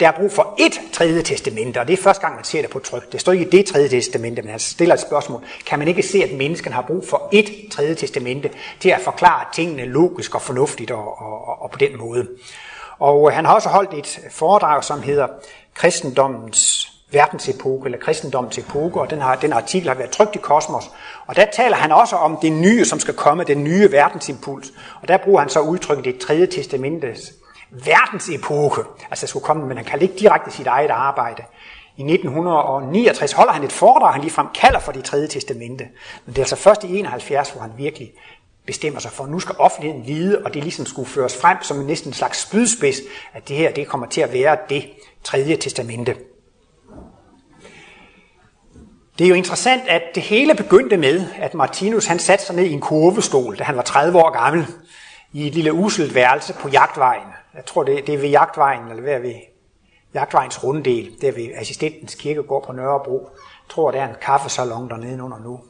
der 0.00 0.08
er 0.08 0.12
brug 0.12 0.32
for 0.32 0.54
et 0.58 0.80
tredje 0.92 1.22
testamente, 1.22 1.78
og 1.78 1.88
det 1.88 1.98
er 1.98 2.02
første 2.02 2.20
gang, 2.20 2.34
man 2.34 2.44
ser 2.44 2.60
det 2.60 2.70
på 2.70 2.78
tryk. 2.78 3.12
Det 3.12 3.20
står 3.20 3.32
ikke 3.32 3.46
i 3.46 3.50
det 3.50 3.66
tredje 3.66 3.88
testamente, 3.88 4.42
men 4.42 4.50
han 4.50 4.58
stiller 4.58 4.94
et 4.94 5.00
spørgsmål. 5.00 5.44
Kan 5.66 5.78
man 5.78 5.88
ikke 5.88 6.02
se, 6.02 6.22
at 6.24 6.32
mennesken 6.32 6.72
har 6.72 6.82
brug 6.82 7.08
for 7.08 7.28
et 7.32 7.50
tredje 7.70 7.94
testamente 7.94 8.50
til 8.80 8.88
at 8.88 9.00
forklare 9.00 9.44
tingene 9.54 9.84
logisk 9.84 10.34
og 10.34 10.42
fornuftigt 10.42 10.90
og, 10.90 11.22
og, 11.22 11.62
og 11.62 11.70
på 11.70 11.78
den 11.78 11.98
måde? 11.98 12.28
Og 12.98 13.28
øh, 13.28 13.34
han 13.34 13.44
har 13.44 13.54
også 13.54 13.68
holdt 13.68 13.94
et 13.94 14.20
foredrag, 14.30 14.84
som 14.84 15.02
hedder 15.02 15.26
kristendommens 15.78 16.92
verdensepoke, 17.10 17.84
eller 17.84 17.98
kristendommens 17.98 18.58
epoke, 18.58 19.00
og 19.00 19.10
den, 19.10 19.20
har, 19.20 19.36
den 19.36 19.52
artikel 19.52 19.88
har 19.88 19.96
været 19.96 20.10
trygt 20.10 20.34
i 20.36 20.38
Kosmos. 20.38 20.90
Og 21.26 21.36
der 21.36 21.46
taler 21.52 21.76
han 21.76 21.92
også 21.92 22.16
om 22.16 22.38
det 22.42 22.52
nye, 22.52 22.84
som 22.84 23.00
skal 23.00 23.14
komme, 23.14 23.44
den 23.44 23.64
nye 23.64 23.92
verdensimpuls. 23.92 24.72
Og 25.02 25.08
der 25.08 25.16
bruger 25.16 25.40
han 25.40 25.48
så 25.48 25.60
udtrykket 25.60 26.04
det 26.04 26.18
tredje 26.18 26.46
testamentes 26.46 27.32
verdensepoke. 27.70 28.82
Altså 29.10 29.26
der 29.26 29.28
skulle 29.28 29.44
komme, 29.44 29.66
men 29.66 29.76
han 29.76 29.86
kan 29.86 30.02
ikke 30.02 30.18
direkte 30.18 30.50
sit 30.50 30.66
eget 30.66 30.90
arbejde. 30.90 31.42
I 31.96 32.02
1969 32.02 33.32
holder 33.32 33.52
han 33.52 33.64
et 33.64 33.72
foredrag, 33.72 34.12
han 34.12 34.20
ligefrem 34.20 34.46
kalder 34.54 34.80
for 34.80 34.92
det 34.92 35.04
tredje 35.04 35.28
testamente. 35.28 35.88
Men 36.24 36.34
det 36.34 36.38
er 36.38 36.42
altså 36.42 36.56
først 36.56 36.84
i 36.84 36.98
71, 36.98 37.50
hvor 37.50 37.62
han 37.62 37.70
virkelig 37.76 38.12
bestemmer 38.66 39.00
sig 39.00 39.10
for, 39.10 39.24
at 39.24 39.30
nu 39.30 39.40
skal 39.40 39.54
offentligheden 39.58 40.06
vide, 40.06 40.42
og 40.44 40.54
det 40.54 40.62
ligesom 40.62 40.86
skulle 40.86 41.08
føres 41.08 41.36
frem 41.36 41.56
som 41.62 41.80
en 41.80 41.86
næsten 41.86 42.10
en 42.10 42.14
slags 42.14 42.40
spydspids, 42.40 42.96
at 43.32 43.48
det 43.48 43.56
her 43.56 43.72
det 43.72 43.88
kommer 43.88 44.06
til 44.06 44.20
at 44.20 44.32
være 44.32 44.56
det 44.68 44.84
tredje 45.24 45.56
testamente. 45.56 46.16
Det 49.18 49.24
er 49.24 49.28
jo 49.28 49.34
interessant, 49.34 49.82
at 49.88 50.02
det 50.14 50.22
hele 50.22 50.54
begyndte 50.54 50.96
med, 50.96 51.26
at 51.40 51.54
Martinus 51.54 52.06
han 52.06 52.18
satte 52.18 52.44
sig 52.44 52.56
ned 52.56 52.64
i 52.64 52.72
en 52.72 52.80
kurvestol, 52.80 53.56
da 53.58 53.64
han 53.64 53.76
var 53.76 53.82
30 53.82 54.18
år 54.18 54.30
gammel, 54.30 54.66
i 55.32 55.46
et 55.46 55.54
lille 55.54 55.72
uselt 55.72 56.14
værelse 56.14 56.54
på 56.54 56.68
jagtvejen. 56.68 57.28
Jeg 57.54 57.64
tror, 57.66 57.82
det, 57.82 58.06
det 58.06 58.14
er 58.14 58.18
ved 58.18 58.28
jagtvejen, 58.28 58.88
eller 58.90 59.02
ved, 59.02 59.20
ved 59.20 59.34
jagtvejens 60.14 60.64
runddel, 60.64 61.10
der 61.20 61.32
ved 61.32 61.48
assistentens 61.54 62.14
kirkegård 62.14 62.66
på 62.66 62.72
Nørrebro. 62.72 63.30
Jeg 63.32 63.68
tror, 63.68 63.90
der 63.90 64.02
er 64.02 64.08
en 64.08 64.14
kaffesalon 64.22 64.88
dernede 64.88 65.22
under 65.22 65.38
nu. 65.38 65.60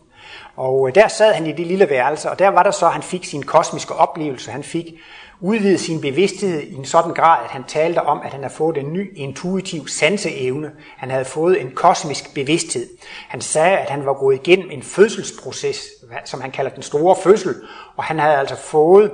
Og 0.56 0.88
øh, 0.88 0.94
der 0.94 1.08
sad 1.08 1.34
han 1.34 1.46
i 1.46 1.52
det 1.52 1.66
lille 1.66 1.88
værelse, 1.90 2.30
og 2.30 2.38
der 2.38 2.48
var 2.48 2.62
der 2.62 2.70
så, 2.70 2.86
at 2.86 2.92
han 2.92 3.02
fik 3.02 3.24
sin 3.24 3.42
kosmiske 3.42 3.94
oplevelse. 3.94 4.50
Han 4.50 4.62
fik 4.62 4.94
udvide 5.40 5.78
sin 5.78 6.00
bevidsthed 6.00 6.60
i 6.62 6.74
en 6.74 6.84
sådan 6.84 7.14
grad, 7.14 7.44
at 7.44 7.50
han 7.50 7.64
talte 7.68 7.98
om, 8.02 8.20
at 8.24 8.32
han 8.32 8.40
havde 8.40 8.54
fået 8.54 8.76
en 8.76 8.92
ny 8.92 9.16
intuitiv 9.16 9.88
sanseevne. 9.88 10.70
Han 10.96 11.10
havde 11.10 11.24
fået 11.24 11.60
en 11.60 11.70
kosmisk 11.70 12.34
bevidsthed. 12.34 12.86
Han 13.28 13.40
sagde, 13.40 13.78
at 13.78 13.90
han 13.90 14.06
var 14.06 14.14
gået 14.14 14.34
igennem 14.34 14.70
en 14.70 14.82
fødselsproces, 14.82 15.88
som 16.24 16.40
han 16.40 16.50
kalder 16.50 16.70
den 16.70 16.82
store 16.82 17.16
fødsel, 17.22 17.54
og 17.96 18.04
han 18.04 18.18
havde 18.18 18.36
altså 18.36 18.56
fået 18.56 19.10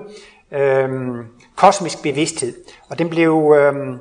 øhm, 0.52 1.26
kosmisk 1.56 2.02
bevidsthed. 2.02 2.54
Og 2.88 2.98
den 2.98 3.10
blev 3.10 3.54
øhm, 3.58 3.98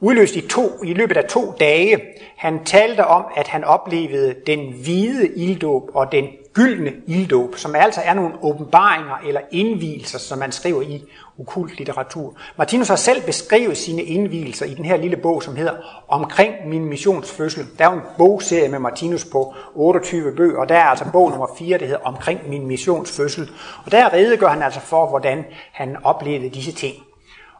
udløst 0.00 0.36
i, 0.36 0.48
to, 0.48 0.84
i 0.84 0.94
løbet 0.94 1.16
af 1.16 1.24
to 1.24 1.54
dage. 1.60 2.00
Han 2.36 2.64
talte 2.64 3.06
om, 3.06 3.24
at 3.36 3.48
han 3.48 3.64
oplevede 3.64 4.34
den 4.46 4.72
hvide 4.72 5.28
ilddåb 5.36 5.82
og 5.94 6.12
den 6.12 6.24
gyldne 6.58 6.92
ilddåb, 7.06 7.56
som 7.56 7.74
altså 7.74 8.00
er 8.04 8.14
nogle 8.14 8.34
åbenbaringer 8.42 9.16
eller 9.26 9.40
indvielser, 9.50 10.18
som 10.18 10.38
man 10.38 10.52
skriver 10.52 10.82
i 10.82 11.04
okult 11.40 11.78
litteratur. 11.78 12.34
Martinus 12.56 12.88
har 12.88 12.96
selv 12.96 13.22
beskrevet 13.22 13.76
sine 13.76 14.02
indvielser 14.02 14.66
i 14.66 14.74
den 14.74 14.84
her 14.84 14.96
lille 14.96 15.16
bog, 15.16 15.42
som 15.42 15.56
hedder 15.56 15.72
Omkring 16.08 16.68
min 16.68 16.84
missionsfødsel. 16.84 17.66
Der 17.78 17.84
er 17.84 17.92
jo 17.92 17.96
en 17.96 18.04
bogserie 18.18 18.68
med 18.68 18.78
Martinus 18.78 19.24
på 19.24 19.54
28 19.74 20.32
bøger, 20.36 20.58
og 20.58 20.68
der 20.68 20.74
er 20.74 20.84
altså 20.84 21.04
bog 21.12 21.30
nummer 21.30 21.48
4, 21.58 21.78
der 21.78 21.86
hedder 21.86 22.00
Omkring 22.04 22.48
min 22.48 22.66
missionsfødsel. 22.66 23.50
Og 23.84 23.92
der 23.92 24.12
redegør 24.12 24.48
han 24.48 24.62
altså 24.62 24.80
for, 24.80 25.06
hvordan 25.06 25.44
han 25.72 25.96
oplevede 26.04 26.48
disse 26.48 26.72
ting. 26.72 26.94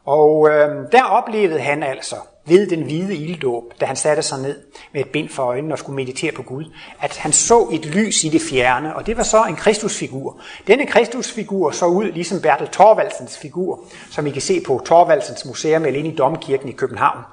Og 0.08 0.48
øh, 0.50 0.92
der 0.92 1.02
oplevede 1.02 1.60
han 1.60 1.82
altså 1.82 2.16
ved 2.46 2.66
den 2.66 2.82
hvide 2.82 3.16
ilddåb, 3.16 3.64
da 3.80 3.86
han 3.86 3.96
satte 3.96 4.22
sig 4.22 4.42
ned 4.42 4.56
med 4.92 5.00
et 5.00 5.08
bind 5.08 5.28
for 5.28 5.42
øjnene 5.42 5.74
og 5.74 5.78
skulle 5.78 5.96
meditere 5.96 6.32
på 6.32 6.42
Gud, 6.42 6.64
at 7.00 7.16
han 7.16 7.32
så 7.32 7.68
et 7.72 7.86
lys 7.86 8.24
i 8.24 8.28
det 8.28 8.40
fjerne, 8.50 8.96
og 8.96 9.06
det 9.06 9.16
var 9.16 9.22
så 9.22 9.44
en 9.44 9.56
kristusfigur. 9.56 10.40
Denne 10.66 10.86
kristusfigur 10.86 11.70
så 11.70 11.86
ud 11.86 12.04
ligesom 12.04 12.40
Bertel 12.42 12.68
Thorvaldsens 12.68 13.38
figur, 13.38 13.84
som 14.10 14.26
I 14.26 14.30
kan 14.30 14.42
se 14.42 14.60
på 14.66 14.82
Thorvaldsens 14.84 15.44
museum 15.44 15.84
eller 15.84 15.98
inde 15.98 16.10
i 16.10 16.16
Domkirken 16.16 16.68
i 16.68 16.72
København. 16.72 17.24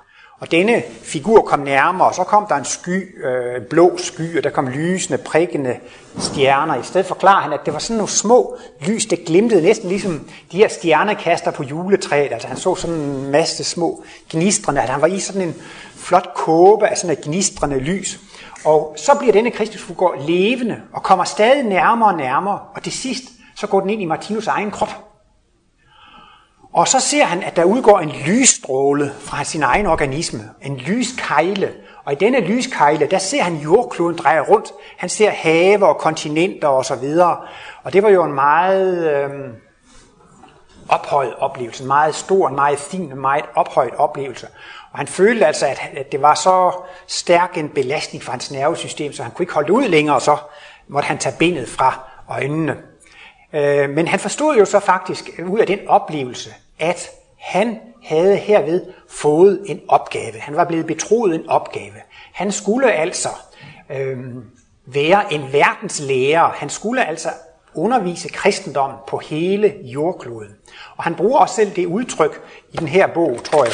Og 0.46 0.52
denne 0.52 0.84
figur 1.04 1.42
kom 1.42 1.60
nærmere, 1.60 2.08
og 2.08 2.16
så 2.16 2.24
kom 2.24 2.46
der 2.50 2.56
en 2.56 2.66
sky, 2.66 3.26
øh, 3.26 3.62
blå 3.62 3.98
sky, 3.98 4.38
og 4.38 4.44
der 4.44 4.50
kom 4.50 4.68
lysende, 4.68 5.18
prikkende 5.18 5.78
stjerner. 6.20 6.76
I 6.76 6.84
stedet 6.84 7.06
forklarer 7.06 7.42
han, 7.42 7.54
at 7.54 7.60
det 7.66 7.74
var 7.74 7.80
sådan 7.80 7.98
nogle 7.98 8.10
små 8.10 8.58
lys, 8.82 9.06
der 9.06 9.16
glimtede 9.26 9.62
næsten 9.62 9.90
ligesom 9.90 10.30
de 10.52 10.58
her 10.58 10.68
stjernekaster 10.68 11.52
på 11.52 11.64
juletræet. 11.64 12.32
Altså 12.32 12.48
han 12.48 12.58
så 12.58 12.76
sådan 12.76 12.96
en 12.96 13.32
masse 13.32 13.64
små 13.64 14.04
gnistrende, 14.30 14.82
at 14.82 14.90
han 14.90 15.02
var 15.02 15.08
i 15.08 15.20
sådan 15.20 15.42
en 15.42 15.56
flot 15.96 16.30
kåbe 16.36 16.88
af 16.88 16.98
sådan 16.98 17.18
et 17.18 17.24
gnistrende 17.24 17.80
lys. 17.80 18.20
Og 18.66 18.94
så 18.98 19.16
bliver 19.20 19.34
denne 19.34 19.52
kristusfigur 19.52 20.16
levende 20.28 20.82
og 20.94 21.04
kommer 21.04 21.26
stadig 21.26 21.64
nærmere 21.64 22.10
og 22.10 22.18
nærmere, 22.18 22.60
og 22.76 22.84
til 22.84 22.92
sidst 22.92 23.24
så 23.56 23.68
går 23.68 23.80
den 23.80 23.90
ind 23.90 24.02
i 24.02 24.06
Martinus 24.06 24.48
egen 24.48 24.72
krop. 24.72 25.15
Og 26.76 26.88
så 26.88 27.00
ser 27.00 27.24
han, 27.24 27.44
at 27.44 27.56
der 27.56 27.64
udgår 27.64 28.00
en 28.00 28.10
lysstråle 28.10 29.12
fra 29.20 29.44
sin 29.44 29.64
egen 29.64 29.86
organisme, 29.86 30.50
en 30.62 30.78
lyskejle. 30.78 31.74
Og 32.06 32.14
i 32.14 32.16
denne 32.16 32.40
lyskejle, 32.40 33.08
der 33.12 33.18
ser 33.18 33.44
han 33.44 33.56
jordkloden 33.56 34.18
dreje 34.18 34.40
rundt. 34.40 34.72
Han 34.98 35.10
ser 35.10 35.30
have 35.30 35.86
og 35.86 35.98
kontinenter 35.98 36.68
og 36.68 36.86
så 36.86 36.96
videre. 36.96 37.38
Og 37.84 37.94
det 37.94 38.04
var 38.04 38.10
jo 38.10 38.24
en 38.24 38.34
meget 38.34 39.14
øh, 39.14 39.30
ophøjet 40.90 41.36
oplevelse, 41.36 41.84
en 41.84 41.88
meget 41.88 42.16
stor, 42.16 42.48
en 42.48 42.56
meget 42.56 42.80
fin, 42.80 43.02
en 43.02 43.22
meget 43.22 43.46
ophøjet 43.56 43.96
oplevelse. 43.96 44.48
Og 44.92 44.98
han 45.00 45.08
følte 45.08 45.46
altså, 45.46 45.66
at, 45.66 45.82
at 45.98 46.12
det 46.12 46.22
var 46.22 46.36
så 46.36 46.72
stærk 47.08 47.58
en 47.58 47.70
belastning 47.70 48.24
for 48.24 48.32
hans 48.32 48.52
nervesystem, 48.52 49.14
så 49.14 49.24
han 49.24 49.32
kunne 49.32 49.44
ikke 49.44 49.54
holde 49.54 49.74
ud 49.74 49.88
længere, 49.88 50.16
og 50.16 50.22
så 50.22 50.38
måtte 50.88 51.08
han 51.08 51.18
tage 51.18 51.36
benet 51.40 51.70
fra 51.70 52.00
øjnene. 52.30 52.78
Øh, 53.54 53.90
men 53.90 54.08
han 54.08 54.20
forstod 54.20 54.58
jo 54.58 54.66
så 54.66 54.80
faktisk 54.80 55.30
ud 55.48 55.60
af 55.60 55.68
den 55.68 55.80
oplevelse, 55.88 56.54
at 56.80 57.10
han 57.38 57.80
havde 58.04 58.38
herved 58.38 58.86
fået 59.10 59.64
en 59.66 59.82
opgave. 59.88 60.40
Han 60.40 60.56
var 60.56 60.66
blevet 60.66 60.88
betroet 60.88 61.36
en 61.36 61.50
opgave. 61.50 61.94
Han 62.34 62.52
skulle 62.52 62.92
altså 62.92 63.30
øh, 63.90 64.18
være 64.86 65.34
en 65.34 65.54
verdenslærer. 65.54 66.52
Han 66.52 66.70
skulle 66.70 67.06
altså 67.06 67.30
undervise 67.76 68.30
kristendommen 68.30 69.00
på 69.08 69.18
hele 69.18 69.76
jordkloden. 69.84 70.56
Og 70.98 71.04
han 71.04 71.16
bruger 71.16 71.40
også 71.40 71.56
selv 71.56 71.76
det 71.76 71.86
udtryk 71.86 72.42
i 72.74 72.78
den 72.78 72.88
her 72.88 73.08
bog, 73.08 73.44
tror 73.44 73.66
jeg, 73.66 73.74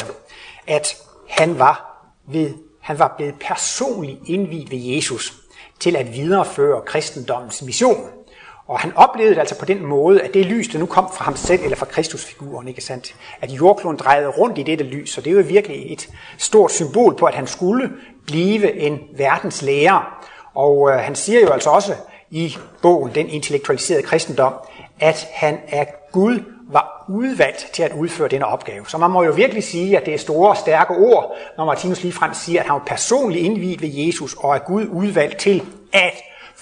at 0.66 0.96
han 1.28 1.58
var, 1.58 2.04
ved, 2.26 2.54
han 2.80 2.98
var 2.98 3.14
blevet 3.16 3.34
personligt 3.40 4.20
indviet 4.26 4.70
ved 4.70 4.78
Jesus 4.78 5.34
til 5.80 5.96
at 5.96 6.14
videreføre 6.14 6.82
kristendommens 6.86 7.62
mission. 7.62 8.08
Og 8.66 8.80
han 8.80 8.92
oplevede 8.96 9.34
det 9.34 9.40
altså 9.40 9.58
på 9.58 9.64
den 9.64 9.86
måde, 9.86 10.22
at 10.22 10.34
det 10.34 10.46
lys, 10.46 10.68
der 10.68 10.78
nu 10.78 10.86
kom 10.86 11.08
fra 11.14 11.24
ham 11.24 11.36
selv, 11.36 11.62
eller 11.62 11.76
fra 11.76 11.86
Kristusfiguren, 11.86 12.68
ikke 12.68 12.80
sandt? 12.80 13.14
At 13.40 13.50
jordkloden 13.50 13.96
drejede 13.96 14.28
rundt 14.28 14.58
i 14.58 14.62
dette 14.62 14.84
lys, 14.84 15.10
så 15.10 15.20
det 15.20 15.30
er 15.30 15.34
jo 15.34 15.44
virkelig 15.46 15.92
et 15.92 16.08
stort 16.38 16.72
symbol 16.72 17.16
på, 17.16 17.26
at 17.26 17.34
han 17.34 17.46
skulle 17.46 17.90
blive 18.26 18.72
en 18.76 18.98
verdens 19.16 19.62
lærer. 19.62 20.28
Og 20.54 20.90
øh, 20.90 20.96
han 20.96 21.14
siger 21.14 21.40
jo 21.40 21.48
altså 21.48 21.70
også 21.70 21.94
i 22.30 22.56
bogen, 22.82 23.14
Den 23.14 23.28
intellektualiserede 23.28 24.02
kristendom, 24.02 24.54
at 25.00 25.28
han 25.32 25.58
af 25.68 25.94
Gud 26.12 26.40
var 26.68 27.04
udvalgt 27.08 27.70
til 27.72 27.82
at 27.82 27.92
udføre 27.92 28.28
denne 28.28 28.46
opgave. 28.46 28.84
Så 28.88 28.98
man 28.98 29.10
må 29.10 29.22
jo 29.22 29.32
virkelig 29.32 29.64
sige, 29.64 29.98
at 29.98 30.06
det 30.06 30.14
er 30.14 30.18
store 30.18 30.50
og 30.50 30.56
stærke 30.56 30.94
ord, 30.94 31.36
når 31.56 31.64
Martinus 31.64 32.02
ligefrem 32.02 32.34
siger, 32.34 32.60
at 32.60 32.66
han 32.66 32.74
var 32.74 32.82
personligt 32.86 33.44
indviet 33.44 33.82
ved 33.82 33.88
Jesus 33.88 34.34
og 34.38 34.54
er 34.54 34.58
Gud 34.58 34.86
udvalgt 34.86 35.38
til 35.38 35.62
at 35.92 36.12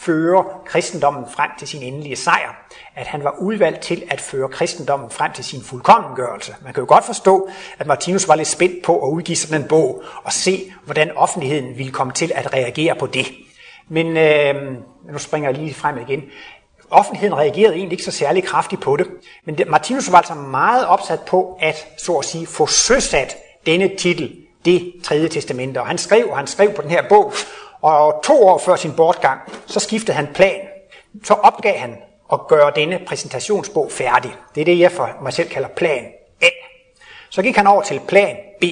føre 0.00 0.44
kristendommen 0.66 1.24
frem 1.34 1.50
til 1.58 1.68
sin 1.68 1.82
endelige 1.82 2.16
sejr. 2.16 2.66
At 2.94 3.06
han 3.06 3.24
var 3.24 3.34
udvalgt 3.38 3.80
til 3.80 4.02
at 4.10 4.20
føre 4.20 4.48
kristendommen 4.48 5.10
frem 5.10 5.32
til 5.32 5.44
sin 5.44 5.62
fuldkommengørelse. 5.62 6.54
Man 6.64 6.72
kan 6.72 6.80
jo 6.82 6.86
godt 6.88 7.04
forstå, 7.04 7.48
at 7.78 7.86
Martinus 7.86 8.28
var 8.28 8.34
lidt 8.34 8.48
spændt 8.48 8.84
på 8.84 9.06
at 9.06 9.10
udgive 9.10 9.36
sådan 9.36 9.62
en 9.62 9.68
bog 9.68 10.02
og 10.24 10.32
se, 10.32 10.72
hvordan 10.84 11.16
offentligheden 11.16 11.78
ville 11.78 11.92
komme 11.92 12.12
til 12.12 12.32
at 12.34 12.52
reagere 12.52 12.94
på 12.94 13.06
det. 13.06 13.26
Men 13.88 14.16
øh, 14.16 14.54
nu 15.12 15.18
springer 15.18 15.50
jeg 15.50 15.58
lige 15.58 15.74
frem 15.74 15.98
igen. 15.98 16.22
Offentligheden 16.90 17.38
reagerede 17.38 17.74
egentlig 17.74 17.92
ikke 17.92 18.04
så 18.04 18.10
særlig 18.10 18.44
kraftigt 18.44 18.82
på 18.82 18.96
det. 18.96 19.06
Men 19.44 19.60
Martinus 19.68 20.12
var 20.12 20.18
altså 20.18 20.34
meget 20.34 20.86
opsat 20.86 21.20
på 21.20 21.58
at, 21.60 21.86
så 21.98 22.12
at 22.12 22.24
sige, 22.24 22.46
få 22.46 22.66
søsat 22.66 23.36
denne 23.66 23.96
titel, 23.98 24.36
det 24.64 24.92
tredje 25.04 25.28
testamente. 25.28 25.80
Og 25.80 25.86
han 25.86 25.98
skrev, 25.98 26.26
og 26.30 26.36
han 26.36 26.46
skrev 26.46 26.72
på 26.72 26.82
den 26.82 26.90
her 26.90 27.08
bog, 27.08 27.32
og 27.80 28.22
to 28.24 28.46
år 28.46 28.58
før 28.58 28.76
sin 28.76 28.92
bortgang, 28.92 29.40
så 29.66 29.80
skiftede 29.80 30.16
han 30.16 30.28
plan. 30.34 30.60
Så 31.24 31.34
opgav 31.34 31.78
han 31.78 31.96
at 32.32 32.46
gøre 32.48 32.72
denne 32.76 33.00
præsentationsbog 33.06 33.92
færdig. 33.92 34.34
Det 34.54 34.60
er 34.60 34.64
det, 34.64 34.78
jeg 34.78 34.92
for 34.92 35.10
mig 35.22 35.32
selv 35.32 35.48
kalder 35.48 35.68
plan 35.68 36.04
A. 36.42 36.48
Så 37.30 37.42
gik 37.42 37.56
han 37.56 37.66
over 37.66 37.82
til 37.82 38.00
plan 38.08 38.36
B. 38.60 38.64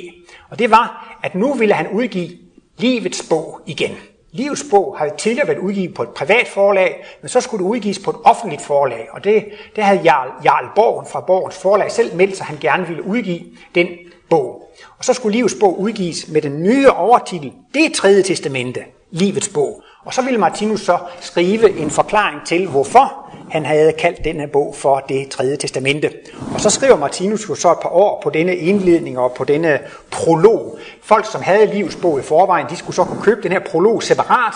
Og 0.50 0.58
det 0.58 0.70
var, 0.70 1.18
at 1.22 1.34
nu 1.34 1.54
ville 1.54 1.74
han 1.74 1.88
udgive 1.88 2.30
livets 2.76 3.28
bog 3.30 3.60
igen. 3.66 3.96
Livets 4.32 4.64
bog 4.70 4.98
havde 4.98 5.16
tidligere 5.16 5.48
været 5.48 5.58
udgivet 5.58 5.94
på 5.94 6.02
et 6.02 6.08
privat 6.08 6.48
forlag, 6.48 7.04
men 7.22 7.28
så 7.28 7.40
skulle 7.40 7.64
det 7.64 7.70
udgives 7.70 7.98
på 7.98 8.10
et 8.10 8.16
offentligt 8.24 8.62
forlag. 8.62 9.08
Og 9.12 9.24
det, 9.24 9.44
det 9.76 9.84
havde 9.84 10.00
Jarl, 10.04 10.30
Jarl 10.44 10.68
Borgen 10.76 11.06
fra 11.06 11.20
Borgens 11.20 11.58
forlag 11.58 11.90
selv 11.92 12.16
meldt 12.16 12.36
sig, 12.36 12.46
han 12.46 12.58
gerne 12.60 12.86
ville 12.86 13.06
udgive 13.06 13.40
den 13.74 13.88
bog. 14.30 14.70
Og 14.98 15.04
så 15.04 15.12
skulle 15.12 15.36
Livets 15.36 15.56
bog 15.60 15.80
udgives 15.80 16.28
med 16.28 16.42
den 16.42 16.62
nye 16.62 16.90
overtitel, 16.90 17.52
Det 17.74 17.92
tredje 17.92 18.22
testamente 18.22 18.80
livets 19.10 19.48
bog. 19.48 19.82
Og 20.04 20.14
så 20.14 20.22
ville 20.22 20.38
Martinus 20.38 20.80
så 20.80 20.98
skrive 21.20 21.78
en 21.78 21.90
forklaring 21.90 22.46
til, 22.46 22.66
hvorfor 22.66 23.30
han 23.50 23.66
havde 23.66 23.92
kaldt 23.92 24.24
denne 24.24 24.46
bog 24.46 24.74
for 24.74 24.98
det 25.08 25.30
tredje 25.30 25.56
testamente. 25.56 26.10
Og 26.54 26.60
så 26.60 26.70
skriver 26.70 26.96
Martinus 26.96 27.48
jo 27.48 27.54
så 27.54 27.72
et 27.72 27.78
par 27.82 27.88
år 27.88 28.20
på 28.22 28.30
denne 28.30 28.56
indledning 28.56 29.18
og 29.18 29.32
på 29.32 29.44
denne 29.44 29.78
prolog. 30.10 30.78
Folk, 31.02 31.26
som 31.32 31.42
havde 31.42 31.66
livets 31.66 31.96
bog 31.96 32.18
i 32.18 32.22
forvejen, 32.22 32.66
de 32.70 32.76
skulle 32.76 32.96
så 32.96 33.04
kunne 33.04 33.22
købe 33.22 33.42
den 33.42 33.52
her 33.52 33.60
prolog 33.70 34.02
separat, 34.02 34.54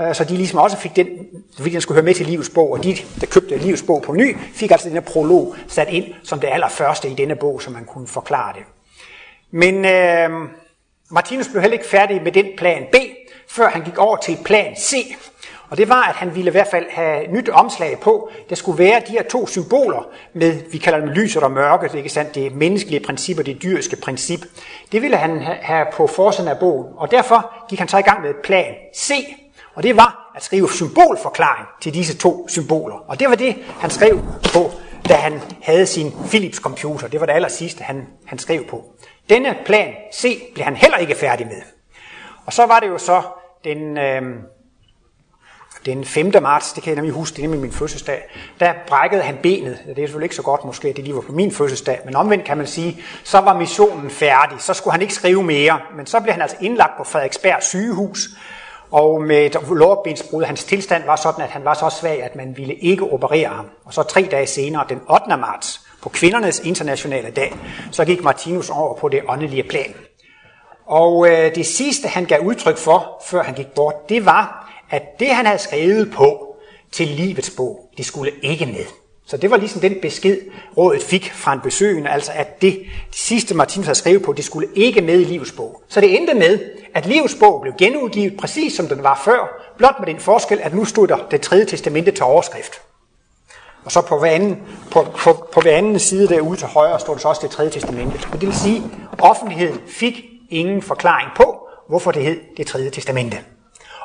øh, 0.00 0.14
så 0.14 0.24
de 0.24 0.36
ligesom 0.36 0.58
også 0.58 0.76
fik 0.76 0.96
den, 0.96 1.06
fordi 1.56 1.70
den 1.70 1.80
skulle 1.80 1.96
høre 1.96 2.04
med 2.04 2.14
til 2.14 2.26
livets 2.26 2.50
bog, 2.50 2.72
og 2.72 2.84
de, 2.84 2.96
der 3.20 3.26
købte 3.26 3.56
livets 3.56 3.82
bog 3.82 4.02
på 4.02 4.12
ny, 4.12 4.36
fik 4.54 4.70
altså 4.70 4.88
den 4.88 4.96
her 4.96 5.00
prolog 5.12 5.54
sat 5.68 5.88
ind 5.88 6.04
som 6.22 6.40
det 6.40 6.48
allerførste 6.52 7.08
i 7.08 7.14
denne 7.14 7.36
bog, 7.36 7.62
så 7.62 7.70
man 7.70 7.84
kunne 7.84 8.06
forklare 8.06 8.52
det. 8.52 8.62
Men 9.50 9.84
øh, 9.84 10.30
Martinus 11.10 11.48
blev 11.48 11.60
heller 11.60 11.78
ikke 11.78 11.88
færdig 11.88 12.22
med 12.22 12.32
den 12.32 12.46
plan 12.56 12.86
B, 12.92 12.96
før 13.48 13.68
han 13.68 13.82
gik 13.82 13.98
over 13.98 14.16
til 14.16 14.38
plan 14.44 14.76
C. 14.76 15.16
Og 15.70 15.76
det 15.76 15.88
var, 15.88 16.02
at 16.02 16.14
han 16.14 16.34
ville 16.34 16.48
i 16.48 16.52
hvert 16.52 16.66
fald 16.70 16.86
have 16.90 17.26
nyt 17.26 17.48
omslag 17.48 18.00
på. 18.00 18.30
Der 18.48 18.54
skulle 18.54 18.78
være 18.78 19.00
de 19.00 19.12
her 19.12 19.22
to 19.22 19.46
symboler 19.46 20.08
med, 20.34 20.70
vi 20.72 20.78
kalder 20.78 20.98
dem 20.98 21.08
lyset 21.08 21.42
og 21.42 21.50
mørke, 21.50 21.86
det 21.86 21.92
er 21.92 21.98
ikke 21.98 22.08
sandt, 22.08 22.34
det 22.34 22.54
menneskelige 22.54 23.00
princip 23.00 23.38
og 23.38 23.46
det 23.46 23.62
dyriske 23.62 23.96
princip. 23.96 24.40
Det 24.92 25.02
ville 25.02 25.16
han 25.16 25.40
have 25.40 25.86
på 25.92 26.06
forsiden 26.06 26.48
af 26.48 26.58
bogen, 26.58 26.86
og 26.96 27.10
derfor 27.10 27.66
gik 27.68 27.78
han 27.78 27.88
så 27.88 27.98
i 27.98 28.02
gang 28.02 28.22
med 28.22 28.34
plan 28.44 28.74
C, 28.96 29.12
og 29.74 29.82
det 29.82 29.96
var 29.96 30.32
at 30.36 30.44
skrive 30.44 30.72
symbolforklaring 30.72 31.66
til 31.80 31.94
disse 31.94 32.16
to 32.16 32.48
symboler. 32.48 33.04
Og 33.08 33.20
det 33.20 33.28
var 33.28 33.34
det, 33.34 33.56
han 33.80 33.90
skrev 33.90 34.20
på, 34.52 34.70
da 35.08 35.14
han 35.14 35.40
havde 35.62 35.86
sin 35.86 36.12
Philips 36.28 36.58
computer. 36.58 37.08
Det 37.08 37.20
var 37.20 37.26
det 37.26 37.32
aller 37.32 37.48
sidste, 37.48 37.84
han, 37.84 38.06
han 38.26 38.38
skrev 38.38 38.64
på. 38.64 38.84
Denne 39.28 39.56
plan 39.64 39.94
C 40.14 40.52
blev 40.54 40.64
han 40.64 40.76
heller 40.76 40.96
ikke 40.96 41.14
færdig 41.14 41.46
med. 41.46 41.62
Og 42.46 42.52
så 42.52 42.66
var 42.66 42.80
det 42.80 42.88
jo 42.88 42.98
så 42.98 43.22
den, 43.66 43.98
øh, 43.98 44.22
den 45.86 46.04
5. 46.04 46.32
marts, 46.42 46.72
det 46.72 46.82
kan 46.82 46.90
jeg 46.90 46.96
nemlig 46.96 47.14
huske, 47.14 47.36
det 47.36 47.44
er 47.44 47.48
min 47.48 47.72
fødselsdag, 47.72 48.22
der 48.60 48.72
brækkede 48.86 49.22
han 49.22 49.38
benet. 49.42 49.78
Det 49.86 49.90
er 49.90 50.06
selvfølgelig 50.06 50.24
ikke 50.24 50.34
så 50.34 50.42
godt 50.42 50.64
måske, 50.64 50.88
at 50.88 50.96
det 50.96 51.04
lige 51.04 51.14
var 51.14 51.20
på 51.20 51.32
min 51.32 51.52
fødselsdag, 51.52 52.00
men 52.04 52.16
omvendt 52.16 52.44
kan 52.44 52.56
man 52.56 52.66
sige, 52.66 53.02
så 53.24 53.38
var 53.38 53.58
missionen 53.58 54.10
færdig. 54.10 54.60
Så 54.60 54.74
skulle 54.74 54.92
han 54.92 55.02
ikke 55.02 55.14
skrive 55.14 55.42
mere, 55.42 55.80
men 55.96 56.06
så 56.06 56.20
blev 56.20 56.32
han 56.32 56.42
altså 56.42 56.56
indlagt 56.60 56.92
på 56.98 57.04
Frederiksberg 57.04 57.62
sygehus, 57.62 58.28
og 58.90 59.22
med 59.22 59.46
et 59.46 59.56
lårbensbrud, 59.70 60.44
hans 60.44 60.64
tilstand 60.64 61.04
var 61.04 61.16
sådan, 61.16 61.44
at 61.44 61.50
han 61.50 61.64
var 61.64 61.74
så 61.74 61.96
svag, 62.00 62.22
at 62.22 62.36
man 62.36 62.56
ville 62.56 62.74
ikke 62.74 63.04
operere 63.04 63.48
ham. 63.48 63.66
Og 63.84 63.94
så 63.94 64.02
tre 64.02 64.28
dage 64.30 64.46
senere, 64.46 64.84
den 64.88 65.00
8. 65.10 65.36
marts, 65.36 65.86
på 66.02 66.08
kvindernes 66.08 66.60
internationale 66.60 67.30
dag, 67.30 67.54
så 67.92 68.04
gik 68.04 68.24
Martinus 68.24 68.70
over 68.70 68.94
på 68.94 69.08
det 69.08 69.22
åndelige 69.28 69.62
plan. 69.62 69.94
Og 70.86 71.28
øh, 71.28 71.54
det 71.54 71.66
sidste, 71.66 72.08
han 72.08 72.24
gav 72.24 72.40
udtryk 72.40 72.78
for, 72.78 73.22
før 73.26 73.42
han 73.42 73.54
gik 73.54 73.66
bort, 73.66 74.08
det 74.08 74.26
var, 74.26 74.72
at 74.90 75.20
det, 75.20 75.28
han 75.28 75.46
havde 75.46 75.58
skrevet 75.58 76.12
på 76.12 76.56
til 76.92 77.08
livets 77.08 77.50
bog, 77.56 77.90
det 77.96 78.06
skulle 78.06 78.32
ikke 78.42 78.66
med. 78.66 78.84
Så 79.26 79.36
det 79.36 79.50
var 79.50 79.56
ligesom 79.56 79.80
den 79.80 79.94
besked, 80.02 80.40
rådet 80.76 81.02
fik 81.02 81.32
fra 81.34 81.52
en 81.52 81.60
besøgende, 81.60 82.10
altså 82.10 82.32
at 82.34 82.62
det, 82.62 82.72
det 83.10 83.18
sidste 83.18 83.54
Martinus 83.54 83.86
havde 83.86 83.98
skrevet 83.98 84.22
på, 84.22 84.32
det 84.32 84.44
skulle 84.44 84.68
ikke 84.74 85.00
med 85.00 85.20
i 85.20 85.24
livets 85.24 85.52
bog. 85.52 85.82
Så 85.88 86.00
det 86.00 86.16
endte 86.16 86.34
med, 86.34 86.58
at 86.94 87.06
livets 87.06 87.36
bog 87.40 87.60
blev 87.60 87.74
genudgivet 87.78 88.36
præcis 88.36 88.76
som 88.76 88.86
den 88.86 89.02
var 89.02 89.22
før, 89.24 89.64
blot 89.76 89.94
med 89.98 90.06
den 90.06 90.20
forskel, 90.20 90.60
at 90.62 90.74
nu 90.74 90.84
stod 90.84 91.08
der 91.08 91.16
det 91.30 91.40
tredje 91.40 91.64
testamente 91.64 92.10
til 92.10 92.24
overskrift. 92.24 92.80
Og 93.84 93.92
så 93.92 94.00
på 94.00 94.18
hver 94.18 94.30
anden, 94.30 94.62
på, 94.90 95.06
på, 95.16 95.48
på 95.52 95.60
hver 95.60 95.76
anden 95.76 95.98
side 95.98 96.28
derude 96.28 96.56
til 96.56 96.66
højre 96.66 97.00
stod 97.00 97.14
der 97.14 97.20
så 97.20 97.28
også 97.28 97.40
det 97.42 97.50
tredje 97.50 97.70
testamente. 97.70 98.18
Men 98.30 98.40
det 98.40 98.48
vil 98.48 98.56
sige, 98.56 98.82
at 99.12 99.18
offentligheden 99.20 99.80
fik 99.86 100.35
ingen 100.50 100.82
forklaring 100.82 101.30
på, 101.36 101.68
hvorfor 101.88 102.10
det 102.10 102.22
hed 102.22 102.40
det 102.56 102.66
tredje 102.66 102.90
testamente. 102.90 103.38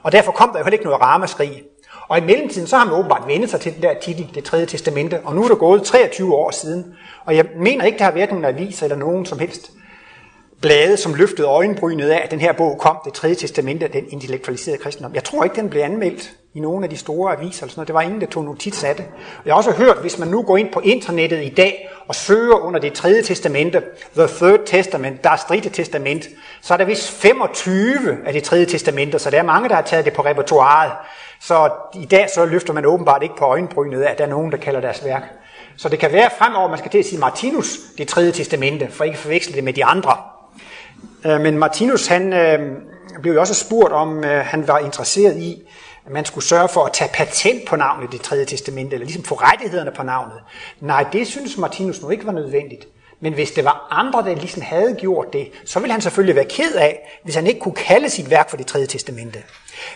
Og 0.04 0.12
derfor 0.12 0.32
kom 0.32 0.49
der 0.49 0.60
jo 0.60 0.63
heller 0.63 0.73
ikke 0.73 0.86
noget 0.86 1.01
ramaskrig. 1.01 1.63
Og 2.08 2.17
i 2.17 2.21
mellemtiden 2.21 2.67
så 2.67 2.77
har 2.77 2.86
man 2.86 2.93
åbenbart 2.93 3.27
vendt 3.27 3.49
sig 3.49 3.62
til 3.62 3.73
den 3.73 3.82
der 3.82 3.93
titel, 3.99 4.30
det 4.36 4.43
tredje 4.43 4.65
testamente, 4.65 5.21
og 5.23 5.36
nu 5.36 5.43
er 5.43 5.47
der 5.47 5.56
gået 5.56 5.84
23 5.84 6.36
år 6.36 6.51
siden. 6.51 6.95
Og 7.25 7.36
jeg 7.36 7.45
mener 7.58 7.86
ikke, 7.86 7.97
der 7.97 8.04
har 8.04 8.12
været 8.12 8.30
nogen 8.30 8.45
aviser 8.45 8.86
eller 8.86 8.97
nogen 8.97 9.25
som 9.25 9.39
helst 9.39 9.71
blade, 10.62 10.97
som 10.97 11.13
løftede 11.13 11.47
øjenbrynet 11.47 12.10
af, 12.10 12.21
at 12.24 12.32
den 12.32 12.39
her 12.39 12.54
bog 12.54 12.78
kom, 12.80 12.97
det 13.06 13.13
tredje 13.13 13.36
testamente, 13.36 13.88
den 13.88 14.06
intellektualiserede 14.10 14.78
kristendom. 14.78 15.15
Jeg 15.15 15.24
tror 15.24 15.43
ikke, 15.43 15.56
den 15.56 15.69
blev 15.69 15.82
anmeldt 15.82 16.32
i 16.54 16.60
nogle 16.60 16.84
af 16.84 16.89
de 16.89 16.97
store 16.97 17.38
aviser. 17.38 17.63
Eller 17.63 17.71
sådan 17.71 17.80
noget. 17.80 17.88
Det 17.88 17.93
var 17.93 18.02
ingen, 18.02 18.21
der 18.21 18.28
tog 18.28 18.43
notits 18.43 18.84
af 18.84 18.95
det. 18.95 19.06
Jeg 19.45 19.54
har 19.54 19.58
også 19.58 19.71
hørt, 19.71 19.97
hvis 20.02 20.19
man 20.19 20.28
nu 20.28 20.41
går 20.41 20.58
ind 20.58 20.74
på 20.74 20.80
internettet 20.80 21.43
i 21.43 21.50
dag 21.50 21.89
og 22.08 22.15
søger 22.15 22.56
under 22.56 22.80
det 22.80 22.93
tredje 22.93 23.21
testamente, 23.21 23.82
The 24.15 24.28
Third 24.28 24.60
Testament, 24.65 25.24
der 25.24 25.30
er 25.30 25.38
tredje 25.38 25.69
testament, 25.69 26.28
så 26.62 26.74
er 26.74 26.78
der 26.78 26.86
vist 26.86 27.12
25 27.12 28.17
af 28.26 28.34
det 28.34 28.43
tredje 28.43 28.65
testamente, 28.65 29.19
så 29.19 29.30
der 29.30 29.39
er 29.39 29.43
mange, 29.43 29.69
der 29.69 29.76
har 29.76 29.82
taget 29.82 30.06
det 30.06 30.13
på 30.13 30.21
repertoireet. 30.21 30.91
Så 31.41 31.69
i 31.95 32.06
dag 32.06 32.30
så 32.36 32.45
løfter 32.45 32.74
man 32.74 32.86
åbenbart 32.86 33.24
ikke 33.24 33.36
på 33.36 33.45
øjenbrynet 33.45 34.02
af, 34.02 34.12
at 34.12 34.17
der 34.17 34.24
er 34.24 34.30
nogen, 34.30 34.52
der 34.52 34.58
kalder 34.58 34.82
deres 34.82 35.06
værk. 35.06 35.24
Så 35.78 35.89
det 35.89 36.00
kan 36.00 36.12
være 36.12 36.30
fremover, 36.38 36.69
man 36.69 36.78
skal 36.78 36.91
til 36.91 36.97
at 36.97 37.06
sige 37.06 37.19
Martinus, 37.19 37.78
det 37.97 38.08
tredje 38.08 38.32
testamente, 38.32 38.88
for 38.91 39.04
ikke 39.04 39.15
at 39.15 39.19
forveksle 39.19 39.56
det 39.56 39.63
med 39.63 39.74
de 39.74 39.86
andre. 39.86 40.17
Øh, 41.25 41.41
men 41.41 41.57
Martinus, 41.57 42.07
han 42.07 42.34
øh, 42.34 42.60
blev 43.21 43.34
jo 43.34 43.39
også 43.39 43.53
spurgt, 43.53 43.93
om 43.93 44.23
øh, 44.23 44.45
han 44.45 44.67
var 44.67 44.79
interesseret 44.79 45.38
i, 45.38 45.62
at 46.05 46.12
man 46.12 46.25
skulle 46.25 46.45
sørge 46.45 46.69
for 46.69 46.84
at 46.86 46.93
tage 46.93 47.12
patent 47.13 47.67
på 47.67 47.75
navnet 47.75 48.07
i 48.07 48.17
det 48.17 48.21
tredje 48.21 48.45
testamente, 48.45 48.93
eller 48.93 49.05
ligesom 49.05 49.23
få 49.23 49.36
rettighederne 49.36 49.91
på 49.91 50.03
navnet. 50.03 50.38
Nej, 50.79 51.05
det 51.13 51.27
synes 51.27 51.57
Martinus 51.57 52.01
nu 52.01 52.10
ikke 52.10 52.25
var 52.25 52.31
nødvendigt. 52.31 52.88
Men 53.19 53.34
hvis 53.34 53.51
det 53.51 53.65
var 53.65 53.88
andre, 53.91 54.29
der 54.29 54.36
ligesom 54.36 54.62
havde 54.62 54.95
gjort 54.99 55.34
det, 55.34 55.51
så 55.65 55.79
ville 55.79 55.91
han 55.91 56.01
selvfølgelig 56.01 56.36
være 56.36 56.45
ked 56.45 56.75
af, 56.75 57.19
hvis 57.23 57.36
han 57.36 57.47
ikke 57.47 57.60
kunne 57.60 57.73
kalde 57.73 58.10
sit 58.10 58.29
værk 58.29 58.49
for 58.49 58.57
det 58.57 58.67
tredje 58.67 58.88
testamente. 58.88 59.39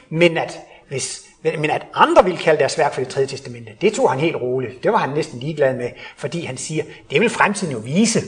Men 0.10 0.38
at, 0.38 0.60
hvis, 0.88 1.22
men 1.44 1.70
at 1.70 1.86
andre 1.94 2.24
ville 2.24 2.40
kalde 2.40 2.60
deres 2.60 2.78
værk 2.78 2.94
for 2.94 3.02
det 3.02 3.10
tredje 3.10 3.28
testamente, 3.28 3.72
det 3.82 3.94
tog 3.94 4.12
han 4.12 4.20
helt 4.20 4.36
roligt. 4.36 4.84
Det 4.84 4.92
var 4.92 4.98
han 4.98 5.10
næsten 5.10 5.40
ligeglad 5.40 5.76
med, 5.76 5.90
fordi 6.18 6.46
han 6.46 6.58
siger, 6.58 6.84
det 7.12 7.22
vil 7.22 7.30
fremtiden 7.30 7.74
jo 7.74 7.80
vise. 7.80 8.22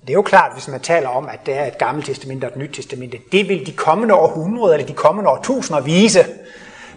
Det 0.00 0.10
er 0.10 0.14
jo 0.14 0.22
klart, 0.22 0.52
hvis 0.52 0.68
man 0.68 0.80
taler 0.80 1.08
om, 1.08 1.28
at 1.28 1.46
det 1.46 1.54
er 1.54 1.64
et 1.64 1.78
gammelt 1.78 2.06
testament 2.06 2.44
og 2.44 2.50
et 2.50 2.56
nyt 2.56 2.70
testamente, 2.74 3.18
det 3.32 3.48
vil 3.48 3.66
de 3.66 3.72
kommende 3.72 4.14
århundreder 4.14 4.74
eller 4.74 4.86
de 4.86 4.92
kommende 4.92 5.30
årtusinder 5.30 5.80
vise 5.80 6.24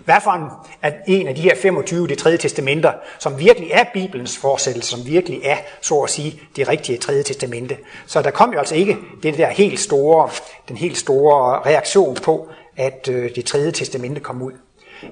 hvad 0.06 0.16
for 0.24 0.32
en, 0.32 0.46
at 0.82 0.94
en 1.08 1.28
af 1.28 1.36
de 1.36 1.42
her 1.42 1.56
25 1.56 2.08
det 2.08 2.18
tredje 2.18 2.38
testamenter, 2.38 2.94
som 3.20 3.40
virkelig 3.40 3.72
er 3.72 3.84
Bibelens 3.94 4.38
forsættelse, 4.38 4.92
som 4.92 5.06
virkelig 5.06 5.42
er, 5.44 5.58
så 5.82 6.00
at 6.00 6.10
sige, 6.10 6.42
det 6.56 6.68
rigtige 6.68 6.98
tredje 6.98 7.24
testamente. 7.24 7.78
Så 8.06 8.22
der 8.22 8.32
kom 8.32 8.54
jo 8.54 8.60
altså 8.60 8.76
ikke 8.76 8.98
den 9.24 9.38
der 9.38 9.48
helt 9.48 9.80
store, 9.80 10.30
den 10.68 10.78
helt 10.78 10.98
store 10.98 11.60
reaktion 11.66 12.16
på, 12.16 12.48
at 12.78 13.10
øh, 13.12 13.36
det 13.36 13.46
tredje 13.46 13.72
testamente 13.72 14.22
kom 14.22 14.42
ud. 14.42 14.52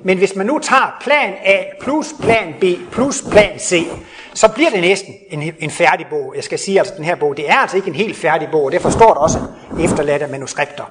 Men 0.04 0.18
hvis 0.18 0.36
man 0.36 0.46
nu 0.46 0.60
tager 0.60 0.98
plan 1.02 1.34
A 1.46 1.64
plus 1.82 2.08
plan 2.22 2.56
B 2.62 2.64
plus 2.92 3.24
plan 3.32 3.60
C, 3.60 3.88
så 4.34 4.48
bliver 4.48 4.70
det 4.70 4.82
næsten 4.82 5.14
en, 5.30 5.54
en 5.60 5.72
færdig 5.72 6.06
bog. 6.10 6.34
Jeg 6.36 6.44
skal 6.44 6.60
sige, 6.60 6.76
at 6.76 6.80
altså, 6.80 6.94
den 6.98 7.06
her 7.06 7.16
bog, 7.16 7.38
det 7.38 7.50
er 7.50 7.56
altså 7.56 7.78
ikke 7.78 7.88
en 7.88 7.96
helt 7.96 8.18
færdig 8.18 8.50
bog, 8.52 8.64
og 8.64 8.72
det 8.72 8.82
forstår 8.82 9.14
der 9.14 9.22
også 9.22 9.40
efterladte 9.80 10.28
manuskripter. 10.28 10.84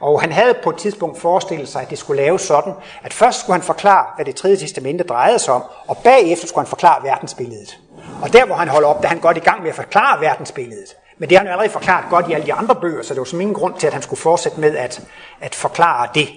Og 0.00 0.20
han 0.20 0.32
havde 0.32 0.54
på 0.64 0.70
et 0.70 0.76
tidspunkt 0.76 1.20
forestillet 1.20 1.68
sig, 1.68 1.82
at 1.82 1.90
det 1.90 1.98
skulle 1.98 2.22
laves 2.22 2.42
sådan, 2.42 2.72
at 3.02 3.12
først 3.12 3.40
skulle 3.40 3.54
han 3.54 3.62
forklare, 3.62 4.06
hvad 4.16 4.24
det 4.24 4.34
tredje 4.34 4.56
testamente 4.56 5.04
drejede 5.04 5.38
sig 5.38 5.54
om, 5.54 5.62
og 5.88 5.96
bagefter 5.96 6.46
skulle 6.46 6.64
han 6.64 6.70
forklare 6.70 7.02
verdensbilledet. 7.02 7.78
Og 8.22 8.32
der, 8.32 8.46
hvor 8.46 8.54
han 8.54 8.68
holder 8.68 8.88
op, 8.88 8.98
der 8.98 9.04
er 9.04 9.08
han 9.08 9.20
godt 9.20 9.36
i 9.36 9.40
gang 9.40 9.62
med 9.62 9.68
at 9.68 9.76
forklare 9.76 10.20
verdensbilledet. 10.20 10.96
Men 11.18 11.28
det 11.28 11.36
har 11.36 11.44
han 11.44 11.46
jo 11.46 11.52
allerede 11.52 11.72
forklaret 11.72 12.04
godt 12.10 12.28
i 12.28 12.32
alle 12.32 12.46
de 12.46 12.52
andre 12.52 12.74
bøger, 12.74 13.02
så 13.02 13.14
det 13.14 13.18
var 13.18 13.24
som 13.24 13.40
ingen 13.40 13.54
grund 13.54 13.74
til, 13.78 13.86
at 13.86 13.92
han 13.92 14.02
skulle 14.02 14.20
fortsætte 14.20 14.60
med 14.60 14.76
at, 14.76 15.02
at 15.40 15.54
forklare 15.54 16.08
det. 16.14 16.28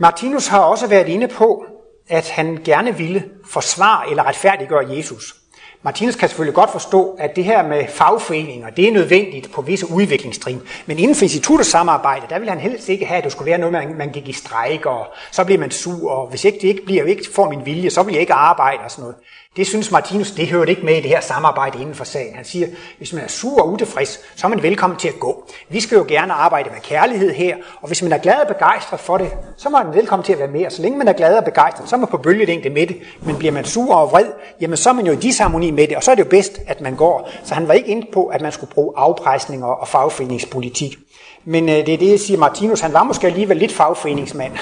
Martinus 0.00 0.46
har 0.46 0.60
også 0.60 0.86
været 0.86 1.08
inde 1.08 1.28
på, 1.28 1.64
at 2.08 2.30
han 2.30 2.58
gerne 2.64 2.96
ville 2.96 3.24
forsvare 3.50 4.10
eller 4.10 4.26
retfærdiggøre 4.26 4.96
Jesus. 4.96 5.34
Martinus 5.82 6.16
kan 6.16 6.28
selvfølgelig 6.28 6.54
godt 6.54 6.70
forstå, 6.70 7.16
at 7.18 7.36
det 7.36 7.44
her 7.44 7.68
med 7.68 7.86
fagforeninger, 7.88 8.70
det 8.70 8.88
er 8.88 8.92
nødvendigt 8.92 9.52
på 9.52 9.62
visse 9.62 9.90
udviklingstrin. 9.90 10.60
Men 10.86 10.98
inden 10.98 11.16
for 11.16 11.22
instituttets 11.22 11.70
samarbejde, 11.70 12.26
der 12.30 12.38
vil 12.38 12.48
han 12.48 12.58
helst 12.58 12.88
ikke 12.88 13.06
have, 13.06 13.18
at 13.18 13.24
det 13.24 13.32
skulle 13.32 13.50
være 13.50 13.58
noget, 13.58 13.72
man, 13.72 13.94
man 13.98 14.12
gik 14.12 14.28
i 14.28 14.32
strejk, 14.32 14.86
og 14.86 15.06
så 15.30 15.44
bliver 15.44 15.58
man 15.58 15.70
sur, 15.70 16.10
og 16.10 16.28
hvis 16.28 16.44
ikke 16.44 16.58
det 16.62 16.68
ikke 16.68 16.84
bliver, 16.84 17.04
ikke 17.04 17.24
får 17.34 17.50
min 17.50 17.66
vilje, 17.66 17.90
så 17.90 18.02
vil 18.02 18.12
jeg 18.12 18.20
ikke 18.20 18.34
arbejde 18.34 18.80
og 18.84 18.90
sådan 18.90 19.02
noget. 19.02 19.16
Det 19.56 19.66
synes 19.66 19.90
Martinus, 19.90 20.30
det 20.30 20.48
hører 20.48 20.64
ikke 20.64 20.84
med 20.84 20.96
i 20.96 21.00
det 21.00 21.10
her 21.10 21.20
samarbejde 21.20 21.80
inden 21.80 21.94
for 21.94 22.04
sagen. 22.04 22.34
Han 22.34 22.44
siger, 22.44 22.66
hvis 22.98 23.12
man 23.12 23.24
er 23.24 23.28
sur 23.28 23.62
og 23.62 23.72
utilfreds, 23.72 24.20
så 24.36 24.46
er 24.46 24.48
man 24.48 24.62
velkommen 24.62 24.98
til 24.98 25.08
at 25.08 25.20
gå. 25.20 25.50
Vi 25.68 25.80
skal 25.80 25.96
jo 25.96 26.04
gerne 26.08 26.32
arbejde 26.32 26.70
med 26.70 26.80
kærlighed 26.80 27.32
her, 27.34 27.56
og 27.80 27.88
hvis 27.88 28.02
man 28.02 28.12
er 28.12 28.18
glad 28.18 28.34
og 28.34 28.48
begejstret 28.48 29.00
for 29.00 29.18
det, 29.18 29.30
så 29.56 29.68
er 29.68 29.84
man 29.84 29.94
velkommen 29.94 30.24
til 30.24 30.32
at 30.32 30.38
være 30.38 30.48
med. 30.48 30.66
Og 30.66 30.72
så 30.72 30.82
længe 30.82 30.98
man 30.98 31.08
er 31.08 31.12
glad 31.12 31.36
og 31.36 31.44
begejstret, 31.44 31.88
så 31.88 31.96
er 31.96 32.00
man 32.00 32.08
på 32.08 32.16
bølgelængde 32.16 32.70
med 32.70 32.86
det. 32.86 32.96
Men 33.22 33.36
bliver 33.36 33.52
man 33.52 33.64
sur 33.64 33.94
og 33.94 34.10
vred, 34.12 34.26
jamen 34.60 34.76
så 34.76 34.88
er 34.88 34.94
man 34.94 35.06
jo 35.06 35.12
i 35.12 35.16
disharmoni 35.16 35.70
med 35.70 35.88
det, 35.88 35.96
og 35.96 36.02
så 36.02 36.10
er 36.10 36.14
det 36.14 36.24
jo 36.24 36.28
bedst, 36.28 36.60
at 36.66 36.80
man 36.80 36.96
går. 36.96 37.30
Så 37.44 37.54
han 37.54 37.68
var 37.68 37.74
ikke 37.74 37.88
inde 37.88 38.06
på, 38.12 38.26
at 38.26 38.40
man 38.40 38.52
skulle 38.52 38.72
bruge 38.72 38.92
afpresning 38.96 39.64
og 39.64 39.88
fagforeningspolitik. 39.88 40.98
Men 41.44 41.68
øh, 41.68 41.74
det 41.74 41.94
er 41.94 41.98
det, 41.98 42.10
jeg 42.10 42.20
siger, 42.20 42.38
Martinus, 42.38 42.80
han 42.80 42.92
var 42.92 43.02
måske 43.02 43.26
alligevel 43.26 43.56
lidt 43.56 43.72
fagforeningsmand 43.72 44.52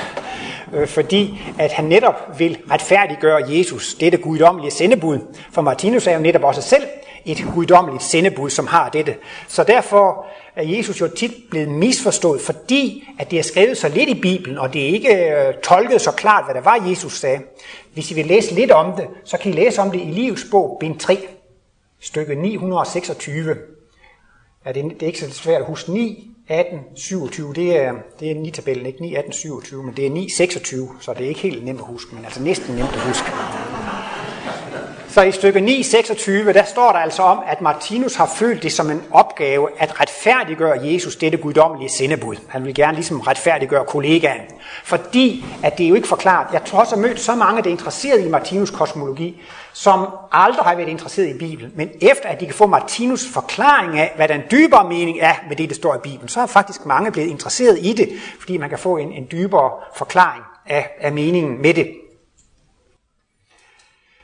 øh, 0.77 0.89
fordi 0.89 1.41
at 1.59 1.73
han 1.73 1.85
netop 1.85 2.39
vil 2.39 2.59
retfærdiggøre 2.71 3.43
Jesus, 3.49 3.95
dette 3.95 4.19
guddommelige 4.19 4.71
sendebud. 4.71 5.19
For 5.53 5.63
Martinus 5.63 6.07
er 6.07 6.13
jo 6.13 6.21
netop 6.21 6.45
også 6.45 6.63
selv 6.63 6.83
et 7.25 7.47
guddommeligt 7.55 8.03
sendebud, 8.03 8.51
som 8.51 8.67
har 8.67 8.89
dette. 8.89 9.17
Så 9.49 9.65
derfor 9.65 10.27
er 10.57 10.63
Jesus 10.63 11.01
jo 11.01 11.09
tit 11.09 11.33
blevet 11.51 11.69
misforstået, 11.69 12.41
fordi 12.41 13.09
at 13.19 13.31
det 13.31 13.39
er 13.39 13.43
skrevet 13.43 13.79
så 13.79 13.89
lidt 13.89 14.09
i 14.09 14.21
Bibelen, 14.21 14.59
og 14.59 14.73
det 14.73 14.83
er 14.83 14.87
ikke 14.87 15.15
øh, 15.15 15.55
tolket 15.63 16.01
så 16.01 16.11
klart, 16.11 16.45
hvad 16.45 16.55
der 16.55 16.61
var, 16.61 16.89
Jesus 16.89 17.21
sagde. 17.21 17.41
Hvis 17.95 18.11
I 18.11 18.15
vil 18.15 18.27
læse 18.27 18.55
lidt 18.55 18.71
om 18.71 18.93
det, 18.97 19.07
så 19.25 19.39
kan 19.39 19.53
I 19.53 19.55
læse 19.55 19.83
om 19.83 19.91
det 19.91 20.01
i 20.01 20.05
Livs 20.05 20.45
bog, 20.51 20.77
bind 20.81 20.99
3, 20.99 21.19
stykke 22.01 22.35
926. 22.35 23.57
Ja, 24.67 24.73
det, 24.73 24.85
er, 24.85 24.89
det 24.89 25.03
er 25.03 25.07
ikke 25.07 25.21
så 25.21 25.33
svært 25.33 25.61
at 25.61 25.67
huske 25.67 25.93
9, 25.93 26.31
18, 26.49 26.81
27, 26.95 27.55
det 27.55 27.77
er, 27.77 27.93
det 28.21 28.31
er 28.31 28.35
9-tabellen, 28.35 28.87
ikke 28.87 29.03
9, 29.03 29.15
18, 29.15 29.33
27, 29.33 29.83
men 29.85 29.97
det 29.97 30.07
er 30.07 30.11
9, 30.11 30.29
26, 30.29 30.89
så 31.01 31.15
det 31.15 31.25
er 31.25 31.29
ikke 31.29 31.41
helt 31.41 31.65
nemt 31.65 31.81
at 31.81 31.87
huske, 31.87 32.15
men 32.15 32.25
altså 32.25 32.43
næsten 32.43 32.75
nemt 32.75 32.89
at 32.93 33.01
huske. 33.01 33.27
Så 35.17 35.23
i 35.23 35.33
stykke 35.33 35.61
9, 35.61 35.83
26, 35.83 36.53
der 36.53 36.65
står 36.65 36.93
der 36.93 36.99
altså 36.99 37.23
om, 37.23 37.39
at 37.47 37.61
Martinus 37.61 38.15
har 38.15 38.33
følt 38.37 38.63
det 38.63 38.73
som 38.73 38.91
en 38.91 39.03
opgave 39.11 39.69
at 39.79 40.01
retfærdiggøre 40.01 40.87
Jesus 40.87 41.17
dette 41.17 41.39
guddommelige 41.39 41.89
sendebud. 41.89 42.37
Han 42.49 42.65
vil 42.65 42.75
gerne 42.75 42.95
ligesom 42.95 43.21
retfærdiggøre 43.21 43.85
kollegaen. 43.85 44.41
Fordi 44.85 45.45
at 45.63 45.79
det 45.79 45.85
er 45.85 45.89
jo 45.89 45.95
ikke 45.95 46.09
forklaret. 46.09 46.47
Jeg 46.53 46.65
tror 46.65 46.81
også, 46.81 46.95
at 46.95 47.01
mødt 47.01 47.21
så 47.21 47.35
mange, 47.35 47.63
der 47.63 47.69
er 47.69 47.73
interesseret 47.73 48.27
i 48.27 48.29
Martinus 48.29 48.71
kosmologi, 48.71 49.43
som 49.73 50.09
aldrig 50.33 50.65
har 50.65 50.75
været 50.75 50.89
interesseret 50.89 51.29
i 51.29 51.39
Bibelen. 51.39 51.73
Men 51.75 51.91
efter 52.01 52.29
at 52.29 52.41
de 52.41 52.45
kan 52.47 52.55
få 52.55 52.67
Martinus 52.67 53.27
forklaring 53.33 53.99
af, 53.99 54.13
hvad 54.17 54.29
den 54.29 54.41
dybere 54.51 54.89
mening 54.89 55.19
er 55.21 55.35
med 55.49 55.57
det, 55.57 55.69
der 55.69 55.75
står 55.75 55.95
i 55.95 55.99
Bibelen, 56.03 56.29
så 56.29 56.41
er 56.41 56.47
faktisk 56.47 56.87
mange 56.87 57.13
blevet 57.13 57.29
interesseret 57.29 57.79
i 57.83 57.93
det, 57.93 58.09
fordi 58.41 58.57
man 58.57 58.69
kan 58.69 58.79
få 58.79 58.97
en, 58.97 59.13
en 59.13 59.27
dybere 59.33 59.71
forklaring 59.95 60.43
af, 60.67 60.91
af 61.01 61.13
meningen 61.13 61.63
med 61.63 61.75
det. 61.75 61.89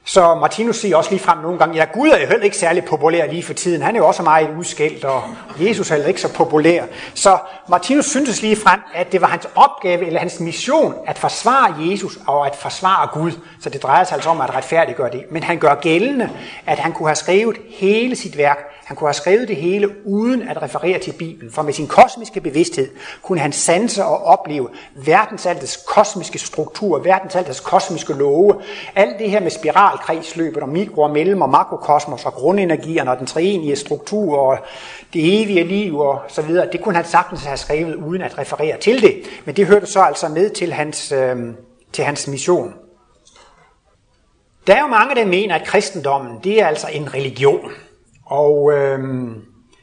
Så 0.05 0.35
Martinus 0.35 0.77
siger 0.77 0.97
også 0.97 1.11
lige 1.11 1.21
frem 1.21 1.38
nogle 1.38 1.59
gange, 1.59 1.77
ja 1.77 1.85
Gud 1.93 2.09
er 2.09 2.21
jo 2.21 2.27
heller 2.27 2.45
ikke 2.45 2.57
særlig 2.57 2.85
populær 2.85 3.27
lige 3.27 3.43
for 3.43 3.53
tiden. 3.55 3.83
Han 3.83 3.97
er 3.97 3.99
jo 3.99 4.07
også 4.07 4.23
meget 4.23 4.49
udskældt, 4.59 5.05
og 5.05 5.23
Jesus 5.61 5.91
er 5.91 5.95
heller 5.95 6.09
ikke 6.09 6.21
så 6.21 6.35
populær. 6.35 6.85
Så 7.15 7.38
Martinus 7.69 8.07
syntes 8.07 8.43
lige 8.43 8.57
frem, 8.57 8.81
at 8.95 9.12
det 9.12 9.21
var 9.21 9.27
hans 9.27 9.49
opgave 9.55 10.07
eller 10.07 10.21
hans 10.21 10.41
mission 10.41 10.95
at 11.07 11.19
forsvare 11.19 11.75
Jesus 11.91 12.19
og 12.27 12.47
at 12.47 12.57
forsvare 12.57 13.09
Gud. 13.12 13.33
Så 13.61 13.71
det 13.71 13.83
drejer 13.83 14.05
sig 14.05 14.15
altså 14.15 14.31
om 14.31 14.41
at 14.41 14.55
retfærdiggøre 14.55 15.11
det. 15.11 15.25
Men 15.31 15.43
han 15.43 15.59
gør 15.59 15.75
gældende, 15.75 16.31
at 16.67 16.79
han 16.79 16.93
kunne 16.93 17.09
have 17.09 17.17
skrevet 17.17 17.57
hele 17.71 18.17
sit 18.17 18.38
værk 18.38 18.59
han 18.92 18.96
kunne 18.96 19.09
have 19.09 19.14
skrevet 19.14 19.48
det 19.48 19.57
hele 19.57 20.07
uden 20.07 20.48
at 20.48 20.62
referere 20.62 20.98
til 20.98 21.12
Bibelen, 21.12 21.52
for 21.52 21.62
med 21.62 21.72
sin 21.72 21.87
kosmiske 21.87 22.40
bevidsthed 22.40 22.88
kunne 23.22 23.40
han 23.40 23.52
sanse 23.52 24.05
og 24.05 24.24
opleve 24.24 24.68
verdensaltets 24.94 25.76
kosmiske 25.87 26.38
struktur, 26.38 26.98
verdensaltets 26.98 27.61
kosmiske 27.61 28.12
love, 28.12 28.61
alt 28.94 29.18
det 29.18 29.31
her 29.31 29.40
med 29.40 29.50
spiralkredsløbet 29.50 30.62
og 30.62 30.68
mikro- 30.68 31.02
og 31.02 31.11
mellem- 31.11 31.42
og 31.42 31.48
makrokosmos 31.48 32.24
og 32.24 32.33
grundenergierne 32.33 33.11
og 33.11 33.18
den 33.18 33.26
treenige 33.26 33.76
struktur 33.76 34.38
og 34.38 34.59
det 35.12 35.42
evige 35.42 35.64
liv 35.64 35.98
og 35.98 36.20
så 36.28 36.42
videre, 36.42 36.68
det 36.72 36.81
kunne 36.81 36.96
han 36.96 37.05
sagtens 37.05 37.44
have 37.44 37.57
skrevet 37.57 37.94
uden 37.94 38.22
at 38.22 38.38
referere 38.38 38.78
til 38.78 39.02
det, 39.02 39.22
men 39.44 39.57
det 39.57 39.66
hørte 39.66 39.87
så 39.87 40.00
altså 40.00 40.28
med 40.28 40.50
til 40.50 40.72
hans, 40.72 41.12
øh, 41.12 41.37
til 41.92 42.05
hans 42.05 42.28
mission. 42.28 42.74
Der 44.66 44.74
er 44.74 44.81
jo 44.81 44.87
mange, 44.87 45.14
der 45.14 45.24
mener, 45.24 45.55
at 45.55 45.66
kristendommen 45.66 46.38
det 46.44 46.62
er 46.62 46.66
altså 46.66 46.87
en 46.92 47.14
religion. 47.14 47.72
Og 48.33 48.73
øhm, 48.73 49.35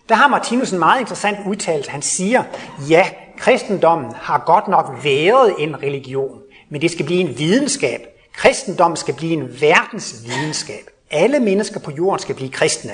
der 0.09 0.15
har 0.15 0.27
Martinus 0.27 0.71
en 0.71 0.79
meget 0.79 0.99
interessant 0.99 1.37
udtalelse. 1.47 1.91
Han 1.91 2.01
siger, 2.01 2.43
ja, 2.89 3.05
kristendommen 3.37 4.11
har 4.15 4.43
godt 4.45 4.67
nok 4.67 5.03
været 5.03 5.53
en 5.59 5.83
religion, 5.83 6.41
men 6.69 6.81
det 6.81 6.91
skal 6.91 7.05
blive 7.05 7.19
en 7.19 7.37
videnskab. 7.37 7.99
Kristendommen 8.33 8.97
skal 8.97 9.13
blive 9.13 9.33
en 9.33 9.61
verdensvidenskab. 9.61 10.89
Alle 11.11 11.39
mennesker 11.39 11.79
på 11.79 11.91
jorden 11.91 12.19
skal 12.19 12.35
blive 12.35 12.49
kristne. 12.49 12.91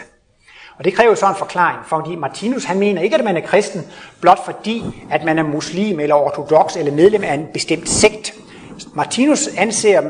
Og 0.77 0.85
det 0.85 0.93
kræver 0.93 1.15
så 1.15 1.29
en 1.29 1.35
forklaring, 1.35 1.79
fordi 1.85 2.15
Martinus 2.15 2.63
han 2.63 2.79
mener 2.79 3.01
ikke, 3.01 3.15
at 3.15 3.23
man 3.23 3.37
er 3.37 3.41
kristen, 3.41 3.81
blot 4.21 4.45
fordi, 4.45 4.83
at 5.11 5.23
man 5.23 5.39
er 5.39 5.43
muslim 5.43 5.99
eller 5.99 6.15
ortodox 6.15 6.75
eller 6.75 6.91
medlem 6.91 7.23
af 7.23 7.33
en 7.33 7.47
bestemt 7.53 7.89
sekt. 7.89 8.33
Martinus 8.93 9.47
anser 9.57 10.01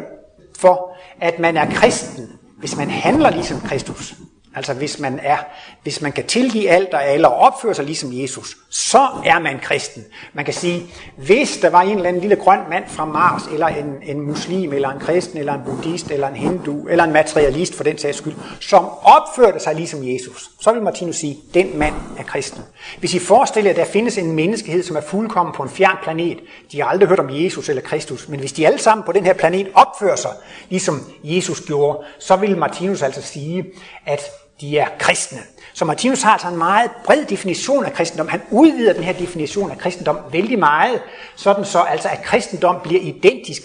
for, 0.59 0.97
at 1.21 1.39
man 1.39 1.57
er 1.57 1.71
kristen, 1.71 2.29
hvis 2.59 2.77
man 2.77 2.89
handler 2.89 3.29
ligesom 3.29 3.61
Kristus. 3.61 4.15
Altså 4.55 4.73
hvis 4.73 4.99
man 4.99 5.19
er, 5.23 5.37
hvis 5.83 6.01
man 6.01 6.11
kan 6.11 6.25
tilgive 6.25 6.69
alt 6.69 6.93
og 6.93 7.05
alle 7.05 7.27
og 7.27 7.35
opføre 7.35 7.73
sig 7.73 7.85
ligesom 7.85 8.09
Jesus, 8.13 8.57
så 8.69 9.07
er 9.25 9.39
man 9.39 9.59
kristen. 9.59 10.05
Man 10.33 10.45
kan 10.45 10.53
sige, 10.53 10.83
hvis 11.17 11.57
der 11.57 11.69
var 11.69 11.81
en 11.81 11.95
eller 11.95 12.09
anden 12.09 12.21
lille 12.21 12.35
grøn 12.35 12.59
mand 12.69 12.83
fra 12.87 13.05
Mars, 13.05 13.41
eller 13.53 13.67
en, 13.67 13.95
en 14.03 14.21
muslim, 14.21 14.73
eller 14.73 14.89
en 14.89 14.99
kristen, 14.99 15.39
eller 15.39 15.53
en 15.53 15.61
buddhist, 15.65 16.11
eller 16.11 16.27
en 16.27 16.35
hindu, 16.35 16.87
eller 16.87 17.03
en 17.03 17.13
materialist 17.13 17.75
for 17.75 17.83
den 17.83 17.97
sags 17.97 18.17
skyld, 18.17 18.33
som 18.59 18.85
opførte 19.01 19.59
sig 19.59 19.75
ligesom 19.75 19.99
Jesus, 20.03 20.49
så 20.61 20.71
vil 20.73 20.81
Martinus 20.81 21.15
sige, 21.15 21.37
den 21.53 21.77
mand 21.77 21.95
er 22.17 22.23
kristen. 22.23 22.61
Hvis 22.99 23.13
I 23.13 23.19
forestiller 23.19 23.71
jer, 23.71 23.79
at 23.79 23.85
der 23.85 23.91
findes 23.91 24.17
en 24.17 24.31
menneskehed, 24.31 24.83
som 24.83 24.95
er 24.95 25.01
fuldkommen 25.01 25.55
på 25.55 25.63
en 25.63 25.69
fjern 25.69 25.97
planet, 26.03 26.37
de 26.71 26.81
har 26.81 26.87
aldrig 26.87 27.09
hørt 27.09 27.19
om 27.19 27.29
Jesus 27.29 27.69
eller 27.69 27.81
Kristus, 27.81 28.27
men 28.27 28.39
hvis 28.39 28.53
de 28.53 28.67
alle 28.67 28.79
sammen 28.79 29.05
på 29.05 29.11
den 29.11 29.25
her 29.25 29.33
planet 29.33 29.67
opfører 29.73 30.15
sig, 30.15 30.31
ligesom 30.69 31.01
Jesus 31.23 31.61
gjorde, 31.61 32.05
så 32.19 32.35
vil 32.35 32.57
Martinus 32.57 33.01
altså 33.01 33.21
sige, 33.21 33.65
at 34.05 34.21
de 34.61 34.77
er 34.77 34.87
kristne. 34.99 35.39
Så 35.73 35.85
Martinus 35.85 36.21
har 36.21 36.31
altså 36.31 36.47
en 36.47 36.57
meget 36.57 36.91
bred 37.05 37.25
definition 37.25 37.85
af 37.85 37.93
kristendom. 37.93 38.27
Han 38.27 38.41
udvider 38.51 38.93
den 38.93 39.03
her 39.03 39.13
definition 39.13 39.71
af 39.71 39.77
kristendom 39.77 40.17
vældig 40.31 40.59
meget, 40.59 41.01
sådan 41.35 41.65
så 41.65 41.79
altså 41.79 42.09
at 42.09 42.21
kristendom 42.21 42.75
bliver 42.83 43.01
identisk 43.01 43.61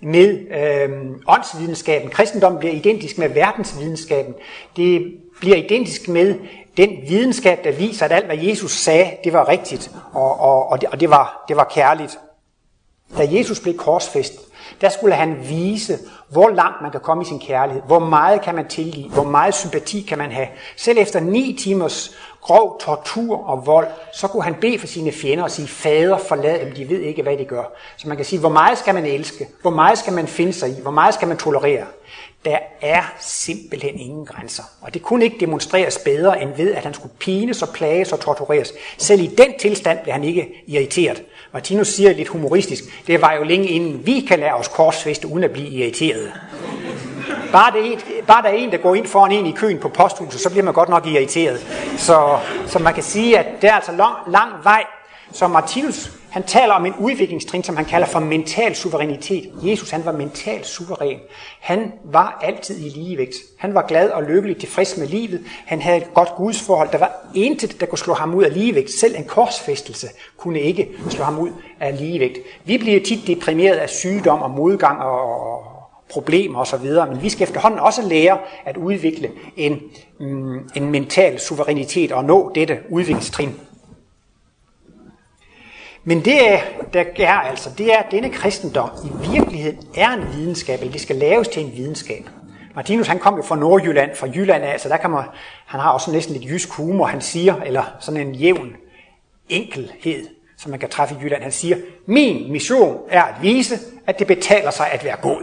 med 0.00 0.38
øh, 0.50 0.90
åndsvidenskaben. 1.28 2.10
Kristendom 2.10 2.58
bliver 2.58 2.74
identisk 2.74 3.18
med 3.18 3.28
verdensvidenskaben. 3.28 4.34
Det 4.76 5.14
bliver 5.40 5.56
identisk 5.56 6.08
med 6.08 6.34
den 6.76 6.90
videnskab, 7.08 7.64
der 7.64 7.72
viser, 7.72 8.04
at 8.04 8.12
alt, 8.12 8.26
hvad 8.26 8.36
Jesus 8.36 8.72
sagde, 8.72 9.10
det 9.24 9.32
var 9.32 9.48
rigtigt, 9.48 9.90
og, 10.12 10.40
og, 10.40 10.68
og, 10.68 10.80
det, 10.80 10.88
og 10.88 11.00
det, 11.00 11.10
var, 11.10 11.44
det 11.48 11.56
var 11.56 11.64
kærligt. 11.74 12.18
Da 13.18 13.28
Jesus 13.30 13.60
blev 13.60 13.76
korsfæstet, 13.76 14.40
der 14.80 14.88
skulle 14.88 15.14
han 15.14 15.36
vise, 15.48 15.98
hvor 16.28 16.48
langt 16.48 16.82
man 16.82 16.90
kan 16.90 17.00
komme 17.00 17.22
i 17.22 17.26
sin 17.26 17.40
kærlighed, 17.40 17.82
hvor 17.86 17.98
meget 17.98 18.42
kan 18.42 18.54
man 18.54 18.68
tilgive, 18.68 19.10
hvor 19.10 19.24
meget 19.24 19.54
sympati 19.54 20.00
kan 20.00 20.18
man 20.18 20.30
have. 20.30 20.48
Selv 20.76 20.98
efter 20.98 21.20
ni 21.20 21.56
timers 21.60 22.16
grov 22.44 22.80
tortur 22.80 23.46
og 23.46 23.66
vold, 23.66 23.88
så 24.12 24.28
kunne 24.28 24.42
han 24.42 24.54
bede 24.54 24.78
for 24.78 24.86
sine 24.86 25.12
fjender 25.12 25.44
og 25.44 25.50
sige, 25.50 25.68
fader 25.68 26.18
forlad 26.18 26.66
dem, 26.66 26.74
de 26.74 26.88
ved 26.88 27.00
ikke, 27.00 27.22
hvad 27.22 27.36
de 27.36 27.44
gør. 27.44 27.64
Så 27.96 28.08
man 28.08 28.16
kan 28.16 28.26
sige, 28.26 28.40
hvor 28.40 28.48
meget 28.48 28.78
skal 28.78 28.94
man 28.94 29.06
elske, 29.06 29.48
hvor 29.62 29.70
meget 29.70 29.98
skal 29.98 30.12
man 30.12 30.26
finde 30.26 30.52
sig 30.52 30.68
i, 30.68 30.80
hvor 30.82 30.90
meget 30.90 31.14
skal 31.14 31.28
man 31.28 31.36
tolerere. 31.36 31.86
Der 32.44 32.58
er 32.80 33.02
simpelthen 33.20 33.98
ingen 33.98 34.26
grænser. 34.26 34.62
Og 34.80 34.94
det 34.94 35.02
kunne 35.02 35.24
ikke 35.24 35.36
demonstreres 35.40 35.98
bedre 35.98 36.42
end 36.42 36.56
ved, 36.56 36.74
at 36.74 36.82
han 36.84 36.94
skulle 36.94 37.14
pines 37.20 37.62
og 37.62 37.68
plages 37.68 38.12
og 38.12 38.20
tortureres. 38.20 38.72
Selv 38.98 39.20
i 39.20 39.26
den 39.26 39.58
tilstand 39.58 39.98
blev 40.02 40.12
han 40.12 40.24
ikke 40.24 40.64
irriteret. 40.66 41.22
Martinus 41.54 41.88
siger 41.88 42.12
lidt 42.12 42.28
humoristisk, 42.28 42.84
det 43.06 43.22
var 43.22 43.32
jo 43.32 43.42
længe 43.42 43.68
inden 43.68 44.06
vi 44.06 44.20
kan 44.20 44.38
lære 44.38 44.54
os 44.54 44.68
korsfeste 44.68 45.28
uden 45.28 45.44
at 45.44 45.50
blive 45.50 45.68
irriteret. 45.68 46.32
Bare, 47.52 47.72
det 47.72 48.04
bare 48.26 48.42
der 48.42 48.48
er 48.48 48.52
en, 48.52 48.70
der 48.70 48.76
går 48.76 48.94
ind 48.94 49.06
foran 49.06 49.32
en 49.32 49.46
i 49.46 49.52
køen 49.52 49.78
på 49.78 49.88
posthuset, 49.88 50.40
så 50.40 50.50
bliver 50.50 50.64
man 50.64 50.74
godt 50.74 50.88
nok 50.88 51.06
irriteret. 51.06 51.66
Så, 51.98 52.38
så 52.66 52.78
man 52.78 52.94
kan 52.94 53.02
sige, 53.02 53.38
at 53.38 53.46
det 53.62 53.70
er 53.70 53.74
altså 53.74 53.92
lang, 53.92 54.14
lang 54.28 54.52
vej. 54.62 54.84
Så 55.32 55.48
Martinus, 55.48 56.10
han 56.34 56.42
taler 56.42 56.74
om 56.74 56.86
en 56.86 56.94
udviklingstrin, 56.98 57.62
som 57.62 57.76
han 57.76 57.84
kalder 57.84 58.06
for 58.06 58.20
mental 58.20 58.74
suverænitet. 58.74 59.50
Jesus, 59.62 59.90
han 59.90 60.04
var 60.04 60.12
mentalt 60.12 60.66
suveræn. 60.66 61.18
Han 61.60 61.92
var 62.04 62.38
altid 62.42 62.86
i 62.86 62.88
ligevægt. 62.88 63.34
Han 63.58 63.74
var 63.74 63.86
glad 63.86 64.10
og 64.10 64.22
lykkelig 64.22 64.56
tilfreds 64.56 64.96
med 64.96 65.06
livet. 65.06 65.40
Han 65.66 65.82
havde 65.82 65.96
et 65.96 66.14
godt 66.14 66.28
gudsforhold. 66.36 66.88
Der 66.92 66.98
var 66.98 67.12
intet, 67.34 67.80
der 67.80 67.86
kunne 67.86 67.98
slå 67.98 68.14
ham 68.14 68.34
ud 68.34 68.44
af 68.44 68.54
ligevægt. 68.54 68.90
Selv 68.90 69.14
en 69.16 69.24
korsfæstelse 69.24 70.06
kunne 70.36 70.60
ikke 70.60 70.88
slå 71.10 71.24
ham 71.24 71.38
ud 71.38 71.50
af 71.80 71.98
ligevægt. 71.98 72.38
Vi 72.64 72.78
bliver 72.78 73.00
tit 73.00 73.26
deprimeret 73.26 73.76
af 73.76 73.88
sygdom 73.88 74.42
og 74.42 74.50
modgang 74.50 74.98
og, 75.02 75.62
problemer 76.10 76.60
osv., 76.60 76.90
men 77.10 77.22
vi 77.22 77.28
skal 77.28 77.42
efterhånden 77.42 77.80
også 77.80 78.02
lære 78.02 78.38
at 78.64 78.76
udvikle 78.76 79.30
en, 79.56 79.80
mm, 80.20 80.68
en 80.74 80.90
mental 80.90 81.40
suverænitet 81.40 82.12
og 82.12 82.24
nå 82.24 82.52
dette 82.54 82.78
udviklingstrin. 82.90 83.54
Men 86.04 86.24
det, 86.24 86.36
der 86.92 87.04
er 87.18 87.40
altså, 87.40 87.70
det 87.78 87.92
er, 87.92 87.98
at 87.98 88.06
denne 88.10 88.30
kristendom 88.30 88.90
i 89.04 89.30
virkeligheden 89.32 89.78
er 89.96 90.10
en 90.10 90.36
videnskab, 90.36 90.80
eller 90.80 90.92
det 90.92 91.00
skal 91.00 91.16
laves 91.16 91.48
til 91.48 91.64
en 91.64 91.72
videnskab. 91.76 92.28
Martinus 92.74 93.06
han 93.06 93.18
kom 93.18 93.36
jo 93.36 93.42
fra 93.42 93.56
Nordjylland, 93.56 94.16
fra 94.16 94.26
Jylland 94.26 94.64
af, 94.64 94.80
så 94.80 94.88
der 94.88 94.96
kan 94.96 95.10
man, 95.10 95.24
han 95.66 95.80
har 95.80 95.90
også 95.90 96.10
næsten 96.10 96.36
lidt 96.36 96.50
jysk 96.50 96.70
humor, 96.70 97.06
han 97.06 97.20
siger, 97.20 97.60
eller 97.60 97.84
sådan 98.00 98.20
en 98.20 98.34
jævn 98.34 98.76
enkelhed, 99.48 100.28
som 100.58 100.70
man 100.70 100.80
kan 100.80 100.88
træffe 100.88 101.14
i 101.14 101.24
Jylland. 101.24 101.42
Han 101.42 101.52
siger, 101.52 101.76
min 102.06 102.52
mission 102.52 103.00
er 103.08 103.22
at 103.22 103.34
vise, 103.42 103.78
at 104.06 104.18
det 104.18 104.26
betaler 104.26 104.70
sig 104.70 104.90
at 104.92 105.04
være 105.04 105.16
god. 105.22 105.42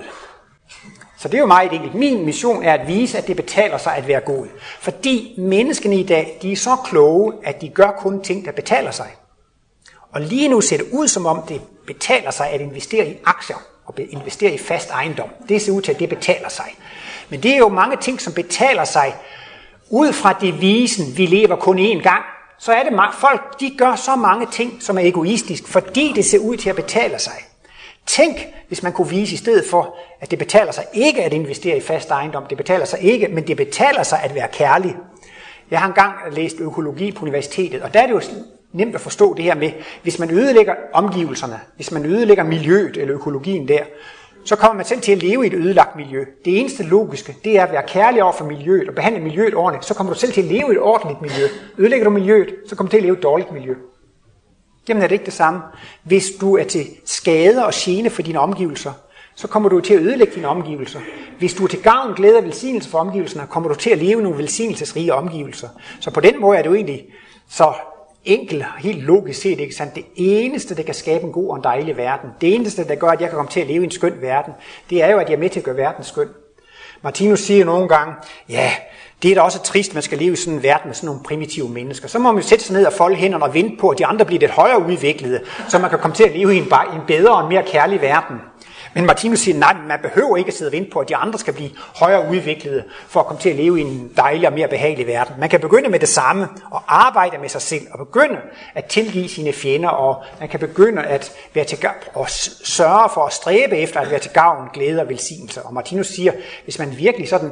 Så 1.17 1.27
det 1.27 1.33
er 1.33 1.39
jo 1.39 1.45
meget 1.45 1.73
enkelt. 1.73 1.95
Min 1.95 2.25
mission 2.25 2.63
er 2.63 2.73
at 2.73 2.87
vise, 2.87 3.17
at 3.17 3.27
det 3.27 3.35
betaler 3.35 3.77
sig 3.77 3.95
at 3.95 4.07
være 4.07 4.19
god. 4.19 4.47
Fordi 4.79 5.35
menneskene 5.37 5.95
i 5.95 6.03
dag, 6.03 6.39
de 6.41 6.51
er 6.51 6.55
så 6.55 6.75
kloge, 6.85 7.33
at 7.43 7.61
de 7.61 7.69
gør 7.69 7.91
kun 7.91 8.23
ting, 8.23 8.45
der 8.45 8.51
betaler 8.51 8.91
sig. 8.91 9.07
Og 10.11 10.21
lige 10.21 10.47
nu 10.47 10.61
ser 10.61 10.77
det 10.77 10.87
ud, 10.91 11.07
som 11.07 11.25
om 11.25 11.41
det 11.47 11.61
betaler 11.87 12.31
sig 12.31 12.49
at 12.49 12.61
investere 12.61 13.07
i 13.07 13.17
aktier 13.25 13.57
og 13.85 13.95
investere 13.99 14.53
i 14.53 14.57
fast 14.57 14.89
ejendom. 14.89 15.29
Det 15.49 15.61
ser 15.61 15.71
ud 15.71 15.81
til, 15.81 15.91
at 15.91 15.99
det 15.99 16.09
betaler 16.09 16.49
sig. 16.49 16.75
Men 17.29 17.43
det 17.43 17.53
er 17.53 17.57
jo 17.57 17.69
mange 17.69 17.97
ting, 17.97 18.21
som 18.21 18.33
betaler 18.33 18.83
sig 18.83 19.15
ud 19.89 20.13
fra 20.13 20.33
devisen, 20.41 21.17
vi 21.17 21.25
lever 21.25 21.55
kun 21.55 21.79
én 21.79 22.01
gang. 22.01 22.23
Så 22.59 22.71
er 22.71 22.83
det 22.83 22.99
folk, 23.19 23.59
de 23.59 23.75
gør 23.77 23.95
så 23.95 24.15
mange 24.15 24.47
ting, 24.51 24.83
som 24.83 24.97
er 24.97 25.01
egoistisk, 25.01 25.67
fordi 25.67 26.13
det 26.15 26.25
ser 26.25 26.39
ud 26.39 26.57
til 26.57 26.69
at 26.69 26.75
betale 26.75 27.19
sig. 27.19 27.33
Tænk, 28.07 28.37
hvis 28.67 28.83
man 28.83 28.93
kunne 28.93 29.09
vise 29.09 29.33
i 29.33 29.37
stedet 29.37 29.65
for, 29.69 29.95
at 30.21 30.31
det 30.31 30.39
betaler 30.39 30.71
sig 30.71 30.85
ikke 30.93 31.23
at 31.23 31.33
investere 31.33 31.77
i 31.77 31.81
fast 31.81 32.09
ejendom, 32.09 32.43
det 32.49 32.57
betaler 32.57 32.85
sig 32.85 32.99
ikke, 32.99 33.27
men 33.27 33.47
det 33.47 33.57
betaler 33.57 34.03
sig 34.03 34.19
at 34.23 34.35
være 34.35 34.47
kærlig. 34.47 34.95
Jeg 35.71 35.79
har 35.79 35.87
engang 35.87 36.13
læst 36.31 36.55
økologi 36.59 37.11
på 37.11 37.21
universitetet, 37.21 37.81
og 37.81 37.93
der 37.93 37.99
er 37.99 38.07
det 38.07 38.13
jo 38.13 38.21
nemt 38.73 38.95
at 38.95 39.01
forstå 39.01 39.33
det 39.33 39.45
her 39.45 39.55
med, 39.55 39.71
hvis 40.03 40.19
man 40.19 40.31
ødelægger 40.31 40.73
omgivelserne, 40.93 41.59
hvis 41.75 41.91
man 41.91 42.05
ødelægger 42.05 42.43
miljøet 42.43 42.97
eller 42.97 43.15
økologien 43.15 43.67
der, 43.67 43.79
så 44.45 44.55
kommer 44.55 44.75
man 44.75 44.85
selv 44.85 45.01
til 45.01 45.11
at 45.11 45.23
leve 45.23 45.43
i 45.43 45.47
et 45.47 45.53
ødelagt 45.53 45.95
miljø. 45.95 46.25
Det 46.45 46.59
eneste 46.59 46.83
logiske, 46.83 47.35
det 47.43 47.57
er 47.57 47.63
at 47.63 47.71
være 47.71 47.83
kærlig 47.87 48.23
over 48.23 48.33
for 48.33 48.45
miljøet 48.45 48.89
og 48.89 48.95
behandle 48.95 49.21
miljøet 49.21 49.55
ordentligt, 49.55 49.85
så 49.85 49.93
kommer 49.93 50.13
du 50.13 50.19
selv 50.19 50.31
til 50.31 50.41
at 50.41 50.47
leve 50.47 50.67
i 50.69 50.71
et 50.71 50.79
ordentligt 50.79 51.21
miljø. 51.21 51.47
Ødelægger 51.77 52.03
du 52.03 52.09
miljøet, 52.09 52.55
så 52.67 52.75
kommer 52.75 52.89
du 52.89 52.91
til 52.91 52.97
at 52.97 53.03
leve 53.03 53.15
i 53.15 53.17
et 53.17 53.23
dårligt 53.23 53.51
miljø. 53.51 53.75
Jamen 54.89 55.03
er 55.03 55.07
det 55.07 55.15
ikke 55.15 55.25
det 55.25 55.33
samme? 55.33 55.59
Hvis 56.03 56.25
du 56.41 56.57
er 56.57 56.63
til 56.63 56.85
skade 57.05 57.65
og 57.65 57.71
gene 57.75 58.09
for 58.09 58.21
dine 58.21 58.39
omgivelser, 58.39 58.91
så 59.35 59.47
kommer 59.47 59.69
du 59.69 59.79
til 59.79 59.93
at 59.93 60.01
ødelægge 60.01 60.35
dine 60.35 60.47
omgivelser. 60.47 60.99
Hvis 61.39 61.53
du 61.53 61.63
er 61.63 61.67
til 61.67 61.81
gavn, 61.81 62.15
glæde 62.15 62.37
og 62.37 62.43
velsignelse 62.43 62.89
for 62.89 62.97
omgivelserne, 62.97 63.47
kommer 63.47 63.69
du 63.69 63.75
til 63.75 63.89
at 63.89 63.97
leve 63.97 64.19
i 64.19 64.23
nogle 64.23 64.37
velsignelsesrige 64.37 65.13
omgivelser. 65.13 65.67
Så 65.99 66.11
på 66.11 66.19
den 66.19 66.41
måde 66.41 66.57
er 66.57 66.61
det 66.61 66.69
jo 66.69 66.75
egentlig 66.75 67.05
så 67.49 67.73
enkelt, 68.25 68.65
helt 68.79 69.03
logisk 69.03 69.41
set, 69.41 69.59
ikke 69.59 69.75
sandt? 69.75 69.95
Det 69.95 70.05
eneste, 70.15 70.75
der 70.75 70.83
kan 70.83 70.93
skabe 70.93 71.23
en 71.23 71.31
god 71.31 71.49
og 71.49 71.55
en 71.55 71.63
dejlig 71.63 71.97
verden, 71.97 72.29
det 72.41 72.55
eneste, 72.55 72.87
der 72.87 72.95
gør, 72.95 73.07
at 73.07 73.21
jeg 73.21 73.29
kan 73.29 73.35
komme 73.35 73.51
til 73.51 73.59
at 73.59 73.67
leve 73.67 73.81
i 73.81 73.85
en 73.85 73.91
skøn 73.91 74.13
verden, 74.21 74.53
det 74.89 75.03
er 75.03 75.11
jo, 75.11 75.17
at 75.17 75.29
jeg 75.29 75.35
er 75.35 75.39
med 75.39 75.49
til 75.49 75.59
at 75.59 75.63
gøre 75.63 75.77
verden 75.77 76.03
skøn. 76.03 76.27
Martinus 77.03 77.39
siger 77.39 77.65
nogle 77.65 77.87
gange, 77.87 78.13
ja, 78.49 78.71
det 79.23 79.31
er 79.31 79.35
da 79.35 79.41
også 79.41 79.63
trist, 79.63 79.89
at 79.89 79.93
man 79.93 80.03
skal 80.03 80.17
leve 80.17 80.33
i 80.33 80.35
sådan 80.35 80.53
en 80.53 80.63
verden 80.63 80.87
med 80.87 80.95
sådan 80.95 81.07
nogle 81.07 81.23
primitive 81.23 81.69
mennesker. 81.69 82.07
Så 82.07 82.19
må 82.19 82.31
man 82.31 82.41
jo 82.41 82.47
sætte 82.47 82.65
sig 82.65 82.73
ned 82.73 82.85
og 82.85 82.93
folde 82.93 83.15
hænderne 83.15 83.43
og 83.45 83.53
vente 83.53 83.77
på, 83.77 83.89
at 83.89 83.97
de 83.97 84.05
andre 84.05 84.25
bliver 84.25 84.39
lidt 84.39 84.51
højere 84.51 84.85
udviklede, 84.85 85.41
så 85.69 85.79
man 85.79 85.89
kan 85.89 85.99
komme 85.99 86.15
til 86.15 86.23
at 86.23 86.31
leve 86.31 86.55
i 86.55 86.57
en, 86.57 86.63
en 86.93 87.01
bedre 87.07 87.35
og 87.35 87.43
en 87.43 87.49
mere 87.49 87.63
kærlig 87.63 88.01
verden. 88.01 88.37
Men 88.93 89.05
Martinus 89.05 89.39
siger, 89.39 89.57
nej, 89.57 89.73
man 89.87 89.99
behøver 90.01 90.37
ikke 90.37 90.47
at 90.47 90.53
sidde 90.53 90.69
og 90.69 90.73
vente 90.73 90.91
på, 90.91 90.99
at 90.99 91.09
de 91.09 91.15
andre 91.15 91.39
skal 91.39 91.53
blive 91.53 91.69
højere 91.95 92.29
udviklede, 92.29 92.83
for 93.07 93.19
at 93.19 93.25
komme 93.25 93.41
til 93.41 93.49
at 93.49 93.55
leve 93.55 93.79
i 93.79 93.81
en 93.81 94.11
dejlig 94.17 94.47
og 94.47 94.53
mere 94.53 94.67
behagelig 94.67 95.07
verden. 95.07 95.35
Man 95.39 95.49
kan 95.49 95.59
begynde 95.59 95.89
med 95.89 95.99
det 95.99 96.09
samme, 96.09 96.47
og 96.71 96.81
arbejde 96.87 97.37
med 97.37 97.49
sig 97.49 97.61
selv, 97.61 97.81
og 97.91 97.99
begynde 97.99 98.37
at 98.75 98.85
tilgive 98.85 99.29
sine 99.29 99.53
fjender, 99.53 99.89
og 99.89 100.23
man 100.39 100.49
kan 100.49 100.59
begynde 100.59 101.03
at 101.03 101.31
være 101.53 101.65
til 101.65 101.79
gavn, 101.79 101.95
og 102.13 102.29
sørge 102.63 103.09
for 103.13 103.25
at 103.25 103.33
stræbe 103.33 103.77
efter 103.77 103.99
at 103.99 104.11
være 104.11 104.19
til 104.19 104.31
gavn, 104.31 104.69
glæde 104.73 105.01
og 105.01 105.09
velsignelse. 105.09 105.61
Og 105.61 105.73
Martinus 105.73 106.07
siger, 106.07 106.31
hvis 106.63 106.79
man 106.79 106.97
virkelig 106.97 107.29
sådan 107.29 107.51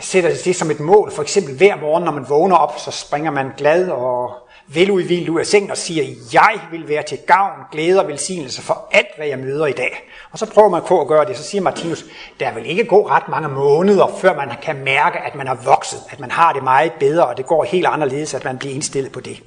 sætter 0.00 0.30
det 0.44 0.56
som 0.56 0.70
et 0.70 0.80
mål, 0.80 1.12
for 1.12 1.22
eksempel 1.22 1.56
hver 1.56 1.76
morgen, 1.76 2.04
når 2.04 2.12
man 2.12 2.28
vågner 2.28 2.56
op, 2.56 2.78
så 2.78 2.90
springer 2.90 3.30
man 3.30 3.50
glad 3.56 3.88
og 3.88 4.30
veludvildt 4.68 5.28
ud 5.28 5.40
af 5.40 5.46
sengen 5.46 5.70
og 5.70 5.76
siger, 5.76 6.04
jeg 6.32 6.60
vil 6.70 6.88
være 6.88 7.02
til 7.02 7.18
gavn, 7.26 7.60
glæde 7.72 8.00
og 8.00 8.08
velsignelse 8.08 8.62
for 8.62 8.88
alt, 8.92 9.16
hvad 9.16 9.26
jeg 9.26 9.38
møder 9.38 9.66
i 9.66 9.72
dag. 9.72 10.10
Og 10.32 10.38
så 10.38 10.46
prøver 10.46 10.68
man 10.68 10.82
på 10.88 11.00
at 11.00 11.08
gøre 11.08 11.24
det, 11.24 11.36
så 11.36 11.42
siger 11.42 11.62
Martinus, 11.62 12.04
der 12.40 12.54
vil 12.54 12.66
ikke 12.66 12.84
gå 12.84 13.08
ret 13.08 13.28
mange 13.28 13.48
måneder, 13.48 14.16
før 14.20 14.36
man 14.36 14.48
kan 14.62 14.76
mærke, 14.84 15.18
at 15.18 15.34
man 15.34 15.46
har 15.46 15.58
vokset, 15.64 15.98
at 16.10 16.20
man 16.20 16.30
har 16.30 16.52
det 16.52 16.62
meget 16.62 16.92
bedre, 16.92 17.26
og 17.26 17.36
det 17.36 17.46
går 17.46 17.64
helt 17.64 17.86
anderledes, 17.86 18.34
at 18.34 18.44
man 18.44 18.58
bliver 18.58 18.74
indstillet 18.74 19.12
på 19.12 19.20
det. 19.20 19.42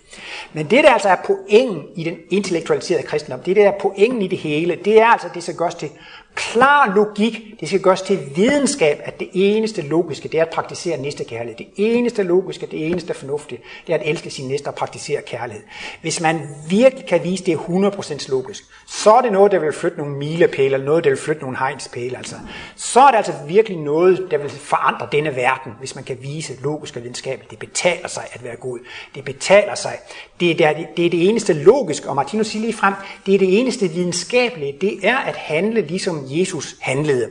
Men 0.54 0.66
det, 0.66 0.84
der 0.84 0.94
altså 0.94 1.10
er 1.10 1.16
pointen 1.26 1.84
i 1.96 2.04
den 2.04 2.18
intellektualiserede 2.30 3.04
kristendom, 3.04 3.40
det 3.40 3.56
der 3.56 3.68
er 3.68 3.80
pointen 3.82 4.22
i 4.22 4.28
det 4.28 4.38
hele, 4.38 4.76
det 4.86 5.02
er 5.02 5.08
altså, 5.08 5.28
det 5.34 5.44
som 5.44 5.56
gøres 5.56 5.76
til 5.76 5.90
klar 6.40 6.94
logik, 6.96 7.42
det 7.60 7.68
skal 7.68 7.82
gøres 7.82 8.02
til 8.02 8.20
videnskab, 8.36 9.02
at 9.04 9.20
det 9.20 9.30
eneste 9.34 9.82
logiske, 9.82 10.30
det 10.30 10.40
er 10.40 10.44
at 10.44 10.50
praktisere 10.50 10.98
næste 10.98 11.24
kærlighed. 11.24 11.58
Det 11.58 11.68
eneste 11.76 12.24
logiske, 12.24 12.66
det 12.66 12.88
eneste 12.88 13.14
fornuftige, 13.14 13.62
det 13.88 13.94
er 13.94 13.98
at 13.98 14.10
elske 14.10 14.30
sin 14.30 14.48
næste 14.48 14.68
og 14.68 14.76
praktisere 14.76 15.22
kærlighed. 15.22 15.64
Hvis 16.02 16.22
man 16.22 16.42
virkelig 16.70 17.06
kan 17.06 17.24
vise, 17.24 17.46
det 17.46 17.54
er 17.54 17.58
100% 17.58 18.30
logisk, 18.30 18.64
så 18.88 19.12
er 19.12 19.22
det 19.22 19.32
noget, 19.32 19.52
der 19.52 19.60
vil 19.60 19.74
flytte 19.74 19.98
nogle 19.98 20.16
milepæle, 20.16 20.66
eller 20.66 20.86
noget, 20.86 21.04
der 21.04 21.10
vil 21.10 21.20
flytte 21.20 21.42
nogle 21.42 21.58
hegnspæle. 21.58 22.18
Altså. 22.18 22.36
Så 22.76 23.00
er 23.00 23.08
det 23.08 23.18
altså 23.18 23.34
virkelig 23.48 23.78
noget, 23.78 24.28
der 24.32 24.38
vil 24.38 24.50
forandre 24.50 25.08
denne 25.12 25.36
verden, 25.36 25.72
hvis 25.80 25.96
man 25.96 26.04
kan 26.04 26.18
vise 26.22 26.54
logisk 26.64 26.96
og 26.96 27.02
videnskabeligt. 27.02 27.52
Det 27.52 27.60
betaler 27.60 28.08
sig 28.08 28.24
at 28.32 28.44
være 28.44 28.56
god. 28.56 28.80
Det 29.16 29.26
betaler 29.26 29.76
sig. 29.76 29.98
Det 30.40 30.62
er, 30.62 30.74
det, 30.74 30.88
det 30.98 31.06
er 31.06 31.10
det 31.10 31.30
eneste 31.30 31.54
logiske, 31.54 32.10
og 32.10 32.16
Martinus 32.16 32.48
siger 32.48 32.62
lige 32.62 32.74
frem, 32.74 32.94
det 33.26 33.36
er 33.36 33.40
det 33.40 33.60
eneste 33.60 33.88
videnskabelige, 33.88 34.78
det 34.82 35.00
er 35.04 35.18
at 35.18 35.36
handle 35.36 35.82
ligesom 35.82 36.26
Jesus 36.30 36.76
handlede. 36.80 37.30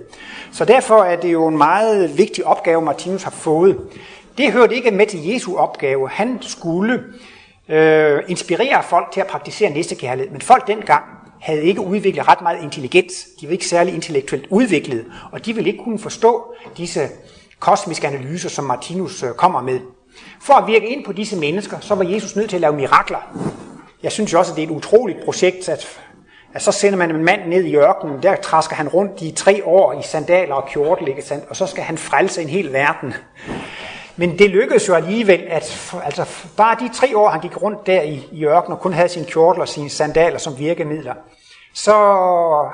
Så 0.53 0.65
derfor 0.65 1.03
er 1.03 1.17
det 1.17 1.33
jo 1.33 1.47
en 1.47 1.57
meget 1.57 2.19
vigtig 2.19 2.47
opgave, 2.47 2.83
Martinus 2.83 3.23
har 3.23 3.31
fået. 3.31 3.79
Det 4.39 4.53
hørte 4.53 4.75
ikke 4.75 4.91
med 4.91 5.07
til 5.07 5.27
Jesu 5.27 5.57
opgave. 5.57 6.09
Han 6.09 6.39
skulle 6.41 7.05
øh, 7.69 8.23
inspirere 8.29 8.83
folk 8.83 9.07
til 9.13 9.21
at 9.21 9.27
praktisere 9.27 9.71
næstekærlighed. 9.71 10.33
Men 10.33 10.41
folk 10.41 10.67
dengang 10.67 11.05
havde 11.41 11.63
ikke 11.63 11.81
udviklet 11.81 12.29
ret 12.29 12.43
meget 12.43 12.63
intelligens. 12.63 13.13
De 13.41 13.47
var 13.47 13.53
ikke 13.53 13.67
særlig 13.67 13.95
intellektuelt 13.95 14.47
udviklet, 14.51 15.05
og 15.33 15.47
de 15.47 15.53
ville 15.53 15.71
ikke 15.71 15.85
kunne 15.85 15.99
forstå 15.99 16.55
disse 16.77 17.09
kosmiske 17.59 18.07
analyser, 18.07 18.49
som 18.49 18.65
Martinus 18.65 19.23
øh, 19.23 19.31
kommer 19.31 19.63
med. 19.63 19.81
For 20.41 20.55
at 20.55 20.67
virke 20.67 20.89
ind 20.89 21.05
på 21.05 21.13
disse 21.13 21.37
mennesker, 21.37 21.81
så 21.81 21.95
var 21.95 22.05
Jesus 22.05 22.37
nødt 22.37 22.49
til 22.49 22.57
at 22.57 22.61
lave 22.61 22.77
mirakler. 22.77 23.19
Jeg 24.03 24.13
synes 24.13 24.35
også, 24.35 24.53
at 24.53 24.57
det 24.57 24.63
er 24.63 24.67
et 24.67 24.77
utroligt 24.77 25.25
projekt, 25.25 25.69
at, 25.69 26.01
at 26.59 26.63
så 26.63 26.73
sender 26.73 26.99
man 26.99 27.11
en 27.11 27.25
mand 27.25 27.47
ned 27.47 27.65
i 27.65 27.77
ørkenen, 27.77 28.23
der 28.23 28.37
træsker 28.37 28.77
han 28.77 28.89
rundt 28.89 29.23
i 29.23 29.31
tre 29.31 29.65
år 29.65 29.93
i 29.93 30.03
sandaler 30.03 30.55
og 30.55 30.69
kjortel, 30.69 31.09
ikke 31.09 31.23
sandt? 31.23 31.45
og 31.49 31.57
så 31.57 31.67
skal 31.67 31.85
han 31.85 31.99
frelse 31.99 32.43
en 32.43 32.49
hel 32.49 32.73
verden. 32.73 33.15
Men 34.17 34.39
det 34.39 34.51
lykkedes 34.51 34.89
jo 34.89 34.95
alligevel, 34.95 35.45
at 35.49 35.95
altså, 36.05 36.25
bare 36.57 36.77
de 36.81 36.91
tre 36.95 37.17
år, 37.17 37.29
han 37.29 37.41
gik 37.41 37.63
rundt 37.63 37.87
der 37.87 38.03
i, 38.03 38.29
i 38.33 38.45
ørkenen 38.45 38.77
og 38.77 38.81
kun 38.81 38.93
havde 38.93 39.09
sin 39.09 39.25
kjortel 39.25 39.61
og 39.61 39.69
sine 39.69 39.91
sandaler 39.91 40.39
som 40.39 40.59
virkemidler, 40.59 41.15
så 41.85 41.93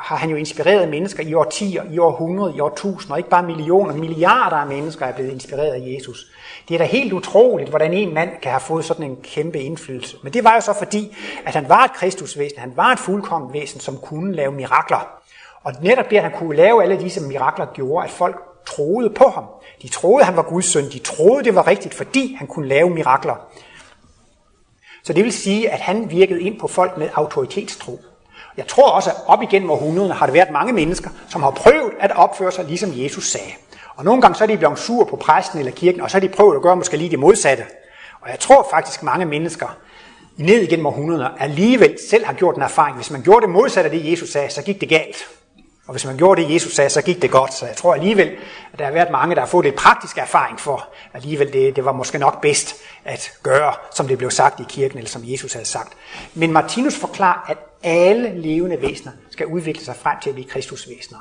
har 0.01 0.17
han 0.17 0.31
jo 0.31 0.37
inspireret 0.37 0.89
mennesker 0.89 1.23
i 1.23 1.35
årtier, 1.35 1.83
i 1.91 1.99
århundreder, 1.99 2.55
i 2.55 2.61
årtusinder, 2.61 3.17
ikke 3.17 3.29
bare 3.29 3.43
millioner, 3.43 3.95
milliarder 3.95 4.57
af 4.57 4.67
mennesker 4.67 5.07
er 5.07 5.13
blevet 5.13 5.33
inspireret 5.33 5.73
af 5.73 5.95
Jesus. 5.95 6.27
Det 6.69 6.75
er 6.75 6.79
da 6.79 6.85
helt 6.85 7.13
utroligt, 7.13 7.71
hvordan 7.71 7.93
en 7.93 8.15
mand 8.15 8.31
kan 8.43 8.51
have 8.51 8.61
fået 8.61 8.85
sådan 8.85 9.11
en 9.11 9.17
kæmpe 9.23 9.59
indflydelse. 9.59 10.17
Men 10.23 10.33
det 10.33 10.45
var 10.45 10.55
jo 10.55 10.61
så 10.61 10.73
fordi, 10.79 11.17
at 11.47 11.55
han 11.55 11.69
var 11.69 11.85
et 11.85 11.93
kristusvæsen, 11.93 12.59
han 12.59 12.73
var 12.77 12.93
et 12.93 12.99
fuldkommen 12.99 13.53
væsen, 13.53 13.81
som 13.81 13.97
kunne 13.97 14.35
lave 14.35 14.53
mirakler. 14.53 15.09
Og 15.63 15.73
netop 15.83 16.11
det, 16.11 16.17
at 16.17 16.23
han 16.23 16.33
kunne 16.33 16.57
lave 16.57 16.83
alle 16.83 17.01
disse 17.01 17.21
mirakler, 17.21 17.67
gjorde, 17.75 18.05
at 18.05 18.11
folk 18.11 18.37
troede 18.67 19.11
på 19.11 19.29
ham. 19.29 19.45
De 19.83 19.89
troede, 19.89 20.21
at 20.21 20.27
han 20.27 20.37
var 20.37 20.43
Guds 20.43 20.67
søn. 20.67 20.85
De 20.85 20.99
troede, 20.99 21.45
det 21.45 21.55
var 21.55 21.67
rigtigt, 21.67 21.95
fordi 21.95 22.35
han 22.39 22.47
kunne 22.47 22.69
lave 22.69 22.91
mirakler. 22.91 23.37
Så 25.03 25.13
det 25.13 25.25
vil 25.25 25.33
sige, 25.33 25.71
at 25.71 25.81
han 25.81 26.11
virkede 26.11 26.41
ind 26.41 26.61
på 26.61 26.69
folk 26.69 26.97
med 26.97 27.09
autoritetstro. 27.15 28.01
Jeg 28.57 28.67
tror 28.67 28.91
også, 28.91 29.11
at 29.11 29.17
op 29.27 29.43
igennem 29.43 29.71
århundrederne 29.71 30.15
har 30.15 30.27
det 30.27 30.35
været 30.35 30.51
mange 30.51 30.73
mennesker, 30.73 31.11
som 31.29 31.43
har 31.43 31.51
prøvet 31.51 31.93
at 32.01 32.17
opføre 32.17 32.53
sig, 32.53 32.65
ligesom 32.65 32.91
Jesus 32.95 33.31
sagde. 33.31 33.53
Og 33.97 34.05
nogle 34.05 34.23
gange 34.23 34.35
så 34.35 34.45
er 34.45 34.49
de 34.49 34.57
blevet 34.57 34.79
sur 34.79 35.05
på 35.05 35.17
præsten 35.17 35.59
eller 35.59 35.73
kirken, 35.73 36.01
og 36.01 36.11
så 36.11 36.17
har 36.17 36.21
de 36.21 36.29
prøvet 36.29 36.57
at 36.57 36.63
gøre 36.63 36.77
måske 36.77 36.97
lige 36.97 37.11
det 37.11 37.19
modsatte. 37.19 37.65
Og 38.21 38.31
jeg 38.31 38.39
tror 38.39 38.67
faktisk, 38.71 39.01
at 39.01 39.03
mange 39.03 39.27
mennesker 39.27 39.77
ned 40.37 40.61
igennem 40.63 40.87
århundrederne 40.87 41.43
alligevel 41.43 41.99
selv 42.11 42.25
har 42.25 42.33
gjort 42.33 42.57
en 42.57 42.63
erfaring. 42.63 42.97
Hvis 42.97 43.11
man 43.11 43.23
gjorde 43.23 43.47
det 43.47 43.51
modsatte 43.51 43.91
af 43.91 43.99
det, 43.99 44.11
Jesus 44.11 44.31
sagde, 44.31 44.51
så 44.51 44.63
gik 44.63 44.81
det 44.81 44.89
galt. 44.89 45.17
Og 45.87 45.93
hvis 45.93 46.05
man 46.05 46.17
gjorde 46.17 46.43
det, 46.43 46.55
Jesus 46.55 46.73
sagde, 46.73 46.91
så 46.91 47.03
gik 47.03 47.23
det 47.23 47.31
godt. 47.31 47.55
Så 47.55 47.67
jeg 47.67 47.77
tror 47.77 47.95
alligevel, 47.95 48.31
at 48.73 48.79
der 48.79 48.85
har 48.85 48.93
været 48.93 49.11
mange, 49.11 49.35
der 49.35 49.41
har 49.41 49.49
fået 49.49 49.65
lidt 49.65 49.77
praktisk 49.77 50.19
erfaring 50.19 50.61
for, 50.61 50.89
alligevel 51.15 51.53
det, 51.53 51.77
det 51.77 51.85
var 51.85 51.93
måske 51.93 52.19
nok 52.19 52.41
bedst 52.41 52.75
at 53.05 53.33
gøre, 53.43 53.73
som 53.95 54.09
det 54.09 54.19
blev 54.19 54.31
sagt 54.31 54.61
i 54.61 54.65
kirken, 54.69 54.99
eller 54.99 55.11
som 55.11 55.23
Jesus 55.25 55.53
havde 55.53 55.67
sagt. 55.67 55.93
Men 56.35 56.53
Martinus 56.53 56.97
forklarer, 56.97 57.45
at 57.49 57.59
alle 57.85 58.41
levende 58.41 58.83
væsener 58.83 59.13
skal 59.31 59.47
udvikle 59.47 59.85
sig 59.85 59.97
frem 59.97 60.17
til 60.23 60.31
at 60.31 60.35
blive 60.35 60.49
kristusvæsener. 60.49 61.19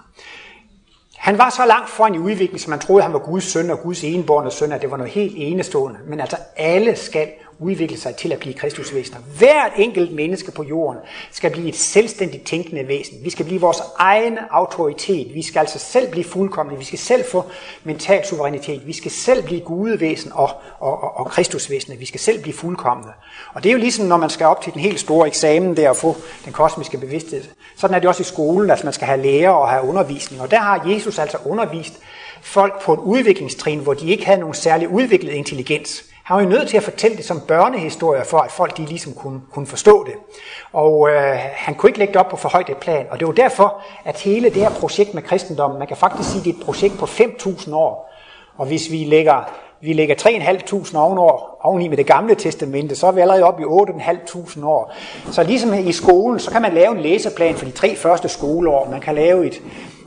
Han 1.15 1.38
var 1.38 1.49
så 1.49 1.65
langt 1.65 1.89
foran 1.89 2.15
i 2.15 2.17
udviklingen, 2.17 2.60
som 2.60 2.69
man 2.69 2.80
troede, 2.80 3.04
han 3.04 3.13
var 3.13 3.19
Guds 3.19 3.43
søn 3.43 3.69
og 3.69 3.80
Guds 3.80 4.04
enborne 4.04 4.52
søn, 4.52 4.71
at 4.71 4.82
det 4.82 4.91
var 4.91 4.97
noget 4.97 5.13
helt 5.13 5.34
enestående. 5.38 5.99
Men 6.08 6.19
altså 6.19 6.38
alle 6.56 6.95
skal 6.95 7.30
udvikle 7.60 7.98
sig 7.98 8.16
til 8.16 8.32
at 8.32 8.39
blive 8.39 8.54
kristusvæsener. 8.54 9.20
Hvert 9.38 9.72
enkelt 9.78 10.12
menneske 10.12 10.52
på 10.52 10.63
jorden 10.63 11.00
skal 11.32 11.52
blive 11.52 11.70
et 11.70 11.76
selvstændigt 11.76 12.46
tænkende 12.46 12.88
væsen. 12.88 13.18
Vi 13.24 13.30
skal 13.30 13.46
blive 13.46 13.62
vores 13.62 13.78
egen 13.98 14.38
autoritet. 14.52 15.34
Vi 15.34 15.42
skal 15.42 15.60
altså 15.60 15.80
selv 15.80 16.12
blive 16.12 16.24
fuldkommende. 16.24 16.80
Vi 16.80 16.86
skal 16.86 17.00
selv 17.00 17.24
få 17.32 17.44
mental 17.84 18.26
suverænitet. 18.26 18.88
Vi 18.88 18.94
skal 18.94 19.12
selv 19.12 19.44
blive 19.44 19.62
gudevæsen 19.62 20.32
og, 20.34 20.50
og, 20.80 21.04
og, 21.04 21.18
og 21.18 21.26
Kristusvæsener. 21.26 21.98
Vi 21.98 22.06
skal 22.06 22.20
selv 22.20 22.42
blive 22.42 22.54
fuldkommende. 22.54 23.12
Og 23.54 23.63
det 23.63 23.70
er 23.70 23.74
jo 23.74 23.80
ligesom, 23.80 24.06
når 24.06 24.18
man 24.18 24.30
skal 24.30 24.46
op 24.46 24.62
til 24.62 24.74
den 24.74 24.82
helt 24.82 25.00
store 25.00 25.28
eksamen 25.28 25.78
der 25.78 25.89
og 25.89 25.98
få 25.98 26.16
den 26.46 26.54
kosmiske 26.54 26.98
bevidsthed. 26.98 27.44
Sådan 27.78 27.96
er 27.96 28.00
det 28.00 28.10
også 28.10 28.22
i 28.22 28.24
skolen, 28.24 28.72
at 28.72 28.84
man 28.84 28.94
skal 28.94 29.08
have 29.08 29.22
lærer 29.22 29.50
og 29.50 29.70
have 29.70 29.84
undervisning. 29.84 30.42
Og 30.42 30.52
der 30.52 30.60
har 30.60 30.89
Jesus 30.89 31.20
altså 31.20 31.38
undervist 31.46 32.00
folk 32.42 32.82
på 32.82 32.94
en 32.94 33.00
udviklingstrin, 33.00 33.80
hvor 33.80 33.94
de 33.94 34.10
ikke 34.10 34.26
havde 34.26 34.39
nogen 34.39 34.54
særlig 34.54 34.88
udviklet 34.88 35.32
intelligens. 35.32 36.12
Han 36.24 36.36
var 36.36 36.44
jo 36.44 36.50
nødt 36.50 36.70
til 36.70 36.78
at 36.78 36.84
fortælle 36.84 37.18
det 37.18 37.26
som 37.26 37.42
børnehistorier, 37.48 38.24
for 38.24 38.38
at 38.38 38.52
folk 38.52 38.78
de 38.78 38.86
ligesom 38.86 39.14
kunne, 39.14 39.42
kunne 39.52 39.68
forstå 39.68 40.04
det. 40.04 40.14
Og 40.74 41.10
øh, 41.10 41.38
han 41.54 41.76
kunne 41.76 41.90
ikke 41.90 42.00
lægge 42.00 42.14
det 42.14 42.20
op 42.20 42.30
på 42.30 42.38
for 42.38 42.50
højt 42.50 42.70
et 42.70 42.78
plan. 42.78 43.06
Og 43.12 43.20
det 43.20 43.28
var 43.28 43.34
derfor, 43.34 43.82
at 44.06 44.22
hele 44.22 44.50
det 44.50 44.62
her 44.62 44.70
projekt 44.70 45.14
med 45.14 45.24
kristendommen, 45.24 45.80
man 45.80 45.88
kan 45.88 45.98
faktisk 45.98 46.32
sige, 46.32 46.44
det 46.44 46.56
er 46.56 46.60
et 46.60 46.66
projekt 46.66 46.98
på 46.98 47.06
5.000 47.06 47.76
år. 47.76 48.14
Og 48.58 48.66
hvis 48.66 48.92
vi 48.92 49.04
lægger, 49.04 49.50
vi 49.82 49.94
lægger 49.94 50.16
3.500 50.16 50.98
ovenover, 50.98 51.66
oveni 51.66 51.88
med 51.88 51.98
det 51.98 52.06
gamle 52.06 52.36
testamente, 52.36 52.96
så 52.96 53.08
er 53.08 53.12
vi 53.12 53.22
allerede 53.22 53.44
oppe 53.44 53.62
i 53.62 53.66
8.500 53.66 54.66
år. 54.66 54.94
Så 55.32 55.44
ligesom 55.44 55.74
i 55.74 55.92
skolen, 55.92 56.40
så 56.40 56.52
kan 56.52 56.62
man 56.62 56.74
lave 56.74 56.92
en 56.92 57.02
læseplan 57.02 57.56
for 57.56 57.66
de 57.66 57.72
tre 57.72 57.96
første 57.96 58.28
skoleår. 58.30 58.88
Man 58.92 59.02
kan 59.02 59.16
lave 59.16 59.48
et, 59.48 59.62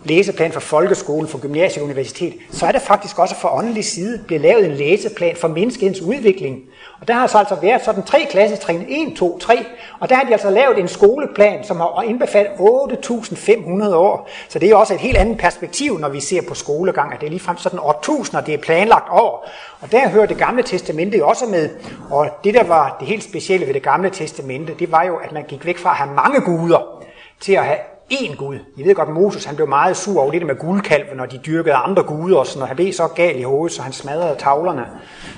læseplan 0.07 0.53
for 0.53 0.61
folkeskolen, 0.61 1.29
for 1.29 1.39
gymnasiet 1.39 1.83
og 1.83 1.85
universitet, 1.85 2.35
så 2.51 2.67
er 2.67 2.73
det 2.73 2.83
faktisk 2.83 3.19
også 3.19 3.35
for 3.35 3.49
åndelig 3.49 3.85
side 3.85 4.21
blevet 4.27 4.43
lavet 4.43 4.65
en 4.65 4.73
læseplan 4.73 5.37
for 5.37 5.49
menneskets 5.49 6.01
udvikling. 6.01 6.63
Og 7.01 7.09
der 7.09 7.15
har 7.15 7.27
så 7.27 7.39
altså 7.39 7.55
været 7.55 7.85
sådan 7.85 8.03
tre 8.03 8.27
klassetrin, 8.31 8.85
1, 8.89 9.17
2, 9.17 9.39
3, 9.39 9.67
og 10.01 10.09
der 10.09 10.15
har 10.15 10.25
de 10.25 10.33
altså 10.33 10.51
lavet 10.51 10.79
en 10.79 10.89
skoleplan, 10.89 11.65
som 11.65 11.77
har 11.77 12.03
indbefattet 12.03 12.53
8.500 12.53 13.95
år. 13.95 14.29
Så 14.49 14.59
det 14.59 14.71
er 14.71 14.77
også 14.77 14.95
et 14.95 15.01
helt 15.01 15.17
andet 15.17 15.39
perspektiv, 15.39 15.99
når 15.99 16.09
vi 16.09 16.21
ser 16.21 16.43
på 16.49 16.55
skolegang, 16.55 17.13
at 17.13 17.21
det 17.21 17.27
er 17.27 17.31
ligefrem 17.31 17.57
sådan 17.57 17.79
årtusinder, 17.79 18.41
det 18.41 18.55
er 18.55 18.59
planlagt 18.59 19.09
over. 19.11 19.39
Og 19.81 19.93
der 19.93 20.09
hører 20.09 20.27
det 20.27 20.39
gamle 20.39 20.63
testamente 20.63 21.25
også 21.25 21.47
med, 21.47 21.71
og 22.11 22.29
det 22.45 22.55
der 22.55 22.65
var 22.65 22.97
det 23.01 23.09
helt 23.09 23.25
specielle 23.25 23.67
ved 23.67 23.75
det 23.75 23.83
gamle 23.83 24.11
testamente, 24.11 24.75
det 24.79 24.93
var 24.93 25.05
jo, 25.05 25.17
at 25.17 25.33
man 25.33 25.45
gik 25.49 25.67
væk 25.67 25.79
fra 25.79 25.91
at 25.91 25.97
have 25.97 26.11
mange 26.15 26.41
guder, 26.41 27.05
til 27.41 27.53
at 27.53 27.65
have 27.65 27.79
én 28.11 28.37
Gud. 28.37 28.59
I 28.77 28.85
ved 28.85 28.95
godt, 28.95 29.09
Moses 29.09 29.45
han 29.45 29.57
blev 29.57 29.69
meget 29.69 29.97
sur 29.97 30.23
over 30.23 30.31
det 30.31 30.41
der 30.41 30.47
med 30.47 30.57
guldkalven, 30.57 31.17
når 31.17 31.27
de 31.27 31.39
dyrkede 31.47 31.75
andre 31.75 32.03
guder, 32.03 32.37
og 32.39 32.47
sådan, 32.47 32.59
når 32.59 32.67
han 32.67 32.77
blev 32.77 32.93
så 32.93 33.07
gal 33.07 33.39
i 33.39 33.43
hovedet, 33.43 33.77
så 33.77 33.83
han 33.83 33.93
smadrede 33.93 34.37
tavlerne. 34.39 34.87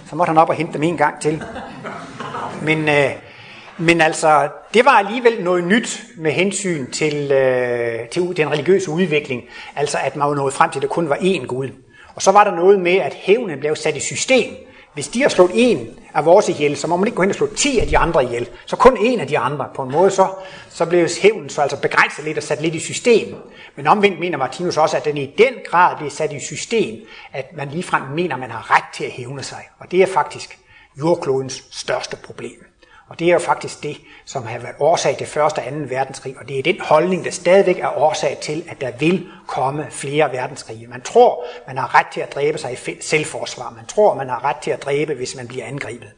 Så 0.09 0.16
måtte 0.16 0.31
han 0.31 0.38
op 0.38 0.48
og 0.48 0.54
hente 0.54 0.72
dem 0.72 0.83
en 0.83 0.96
gang 0.96 1.20
til. 1.20 1.42
Men, 2.62 2.88
øh, 2.88 3.11
men 3.78 4.00
altså, 4.00 4.48
det 4.74 4.85
var 4.85 4.90
alligevel 4.90 5.44
noget 5.44 5.64
nyt 5.64 6.02
med 6.16 6.33
hensyn 6.33 6.90
til, 6.90 7.33
øh, 7.33 8.09
til 8.09 8.37
den 8.37 8.50
religiøse 8.50 8.90
udvikling. 8.90 9.42
Altså, 9.76 9.98
at 10.04 10.16
man 10.16 10.28
var 10.28 10.35
nået 10.35 10.54
frem 10.54 10.70
til, 10.70 10.78
at 10.78 10.83
der 10.83 10.88
kun 10.88 11.09
var 11.09 11.16
én 11.16 11.46
Gud. 11.46 11.68
Og 12.14 12.22
så 12.22 12.33
var 12.33 12.44
der 12.44 12.54
noget 12.54 12.81
med, 12.81 12.96
at 12.96 13.14
hævnen 13.14 13.61
blev 13.61 13.76
sat 13.76 13.96
i 13.96 14.00
system. 14.00 14.67
Hvis 14.99 15.09
de 15.09 15.23
har 15.23 15.29
slået 15.29 15.51
en 15.55 15.99
af 16.15 16.25
vores 16.25 16.49
ihjel, 16.49 16.77
så 16.77 16.87
må 16.87 16.97
man 16.97 17.07
ikke 17.07 17.17
gå 17.17 17.23
hen 17.23 17.31
og 17.31 17.35
slå 17.35 17.47
10 17.57 17.79
af 17.79 17.87
de 17.87 17.99
andre 17.99 18.25
ihjel. 18.25 18.49
Så 18.67 18.77
kun 18.77 18.97
en 19.01 19.21
af 19.21 19.27
de 19.27 19.39
andre. 19.39 19.69
På 19.75 19.83
en 19.83 19.93
måde 19.93 20.11
så, 20.11 20.29
så 20.71 20.87
blev 20.87 21.09
hævnen 21.23 21.49
så 21.49 21.63
altså 21.63 21.81
begrænset 21.81 22.25
lidt 22.25 22.37
og 22.37 22.43
sat 22.43 22.63
lidt 22.63 22.75
i 22.75 22.81
system. 22.81 23.35
Men 23.77 23.87
omvendt 23.87 24.21
mener 24.21 24.39
Martinus 24.39 24.77
også, 24.77 24.97
at 24.97 25.05
den 25.05 25.17
i 25.17 25.35
den 25.39 25.55
grad 25.67 25.97
bliver 25.97 26.11
sat 26.11 26.33
i 26.33 26.41
system, 26.41 27.07
at 27.33 27.57
man 27.57 27.69
ligefrem 27.69 28.03
mener, 28.03 28.35
at 28.35 28.41
man 28.41 28.51
har 28.51 28.77
ret 28.77 28.95
til 28.95 29.05
at 29.05 29.11
hævne 29.11 29.43
sig. 29.43 29.69
Og 29.79 29.91
det 29.91 30.03
er 30.03 30.07
faktisk 30.07 30.59
jordklodens 30.99 31.65
største 31.71 32.17
problem. 32.17 32.67
Og 33.09 33.18
det 33.18 33.29
er 33.29 33.33
jo 33.33 33.38
faktisk 33.38 33.83
det, 33.83 33.97
som 34.25 34.47
har 34.47 34.59
været 34.59 34.75
årsag 34.81 35.16
til 35.16 35.27
1. 35.27 35.37
og 35.37 35.51
2. 35.55 35.62
verdenskrig, 35.88 36.37
og 36.40 36.49
det 36.49 36.59
er 36.59 36.62
den 36.62 36.81
holdning, 36.81 37.25
der 37.25 37.31
stadigvæk 37.31 37.79
er 37.79 37.99
årsag 37.99 38.38
til, 38.42 38.64
at 38.68 38.81
der 38.81 38.90
vil 38.99 39.27
komme 39.47 39.87
flere 39.90 40.33
verdenskrige. 40.33 40.87
Man 40.87 41.01
tror, 41.01 41.44
man 41.66 41.79
har 41.79 41.94
ret 41.94 42.07
til 42.12 42.21
at 42.21 42.35
dræbe 42.35 42.59
sig 42.59 42.73
i 42.73 42.97
selvforsvar. 43.01 43.73
Man 43.77 43.87
tror, 43.87 44.14
man 44.14 44.29
har 44.29 44.44
ret 44.44 44.57
til 44.57 44.71
at 44.71 44.83
dræbe, 44.83 45.14
hvis 45.14 45.37
man 45.37 45.49
bliver 45.49 45.66
angrebet. 45.66 46.09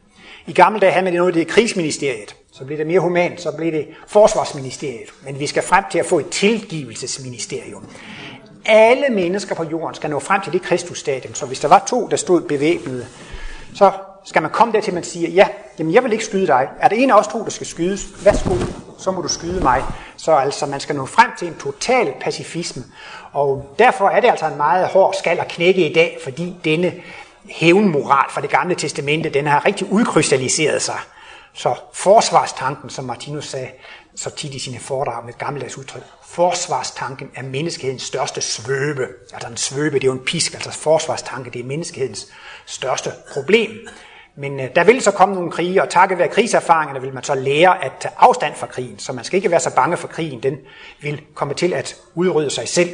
I 0.47 0.53
gamle 0.53 0.79
dage 0.79 0.91
havde 0.91 1.03
man 1.03 1.13
det 1.13 1.19
noget, 1.19 1.33
det 1.33 1.41
er 1.41 1.45
krigsministeriet. 1.45 2.35
Så 2.53 2.65
blev 2.65 2.77
det 2.77 2.87
mere 2.87 2.99
humant, 2.99 3.41
så 3.41 3.51
blev 3.57 3.71
det 3.71 3.87
forsvarsministeriet. 4.07 5.09
Men 5.23 5.39
vi 5.39 5.47
skal 5.47 5.63
frem 5.63 5.83
til 5.91 5.99
at 5.99 6.05
få 6.05 6.19
et 6.19 6.29
tilgivelsesministerium. 6.29 7.89
Alle 8.65 9.09
mennesker 9.09 9.55
på 9.55 9.63
jorden 9.63 9.95
skal 9.95 10.09
nå 10.09 10.19
frem 10.19 10.41
til 10.41 10.53
det 10.53 10.61
kristusstadium, 10.61 11.33
så 11.33 11.45
hvis 11.45 11.59
der 11.59 11.67
var 11.67 11.83
to, 11.87 12.07
der 12.07 12.17
stod 12.17 12.41
bevæbnede, 12.41 13.07
så 13.75 13.91
skal 14.25 14.41
man 14.41 14.51
komme 14.51 14.73
der 14.73 14.81
til, 14.81 14.91
at 14.91 14.95
man 14.95 15.03
siger, 15.03 15.29
ja, 15.29 15.47
jamen 15.79 15.93
jeg 15.93 16.03
vil 16.03 16.11
ikke 16.11 16.25
skyde 16.25 16.47
dig. 16.47 16.69
Er 16.79 16.87
det 16.87 17.03
en 17.03 17.11
af 17.11 17.19
os 17.19 17.27
to, 17.27 17.43
der 17.43 17.49
skal 17.49 17.67
skydes? 17.67 18.25
Værsgo, 18.25 18.55
så 18.97 19.11
må 19.11 19.21
du 19.21 19.27
skyde 19.27 19.63
mig. 19.63 19.83
Så 20.17 20.31
altså, 20.31 20.65
man 20.65 20.79
skal 20.79 20.95
nå 20.95 21.05
frem 21.05 21.31
til 21.39 21.47
en 21.47 21.55
total 21.55 22.13
pacifisme. 22.21 22.83
Og 23.33 23.75
derfor 23.79 24.09
er 24.09 24.19
det 24.19 24.29
altså 24.29 24.45
en 24.45 24.57
meget 24.57 24.87
hård 24.87 25.13
skal 25.19 25.39
at 25.39 25.47
knække 25.47 25.89
i 25.89 25.93
dag, 25.93 26.17
fordi 26.23 26.55
denne 26.65 26.93
hævnmoral 27.49 28.25
fra 28.29 28.41
det 28.41 28.49
gamle 28.49 28.75
testamente, 28.75 29.29
den 29.29 29.47
har 29.47 29.65
rigtig 29.65 29.91
udkrystalliseret 29.91 30.81
sig. 30.81 30.97
Så 31.53 31.75
forsvarstanken, 31.93 32.89
som 32.89 33.05
Martinus 33.05 33.47
sagde 33.47 33.69
så 34.15 34.29
tit 34.29 34.53
i 34.53 34.59
sine 34.59 34.79
foredrag 34.79 35.25
med 35.25 35.33
et 35.33 35.39
gammeldags 35.39 35.77
udtryk, 35.77 36.03
forsvarstanken 36.25 37.29
er 37.35 37.43
menneskehedens 37.43 38.03
største 38.03 38.41
svøbe. 38.41 39.07
Altså 39.33 39.49
en 39.49 39.57
svøbe, 39.57 39.95
det 39.95 40.03
er 40.03 40.07
jo 40.07 40.13
en 40.13 40.25
pisk, 40.25 40.53
altså 40.53 40.71
forsvarstanke, 40.71 41.49
det 41.49 41.61
er 41.61 41.65
menneskehedens 41.65 42.27
største 42.65 43.11
problem. 43.33 43.69
Men 44.41 44.59
øh, 44.59 44.75
der 44.75 44.83
vil 44.83 45.01
så 45.01 45.11
komme 45.11 45.35
nogle 45.35 45.51
krige, 45.51 45.81
og 45.81 45.89
takket 45.89 46.17
være 46.17 46.27
krigserfaringerne 46.27 47.01
vil 47.01 47.13
man 47.13 47.23
så 47.23 47.35
lære 47.35 47.85
at 47.85 47.91
tage 47.99 48.13
afstand 48.17 48.55
fra 48.55 48.67
krigen. 48.67 48.99
Så 48.99 49.13
man 49.13 49.23
skal 49.23 49.37
ikke 49.37 49.51
være 49.51 49.59
så 49.59 49.75
bange 49.75 49.97
for 49.97 50.07
krigen, 50.07 50.43
den 50.43 50.57
vil 51.01 51.21
komme 51.33 51.53
til 51.53 51.73
at 51.73 51.95
udrydde 52.15 52.49
sig 52.49 52.67
selv. 52.67 52.89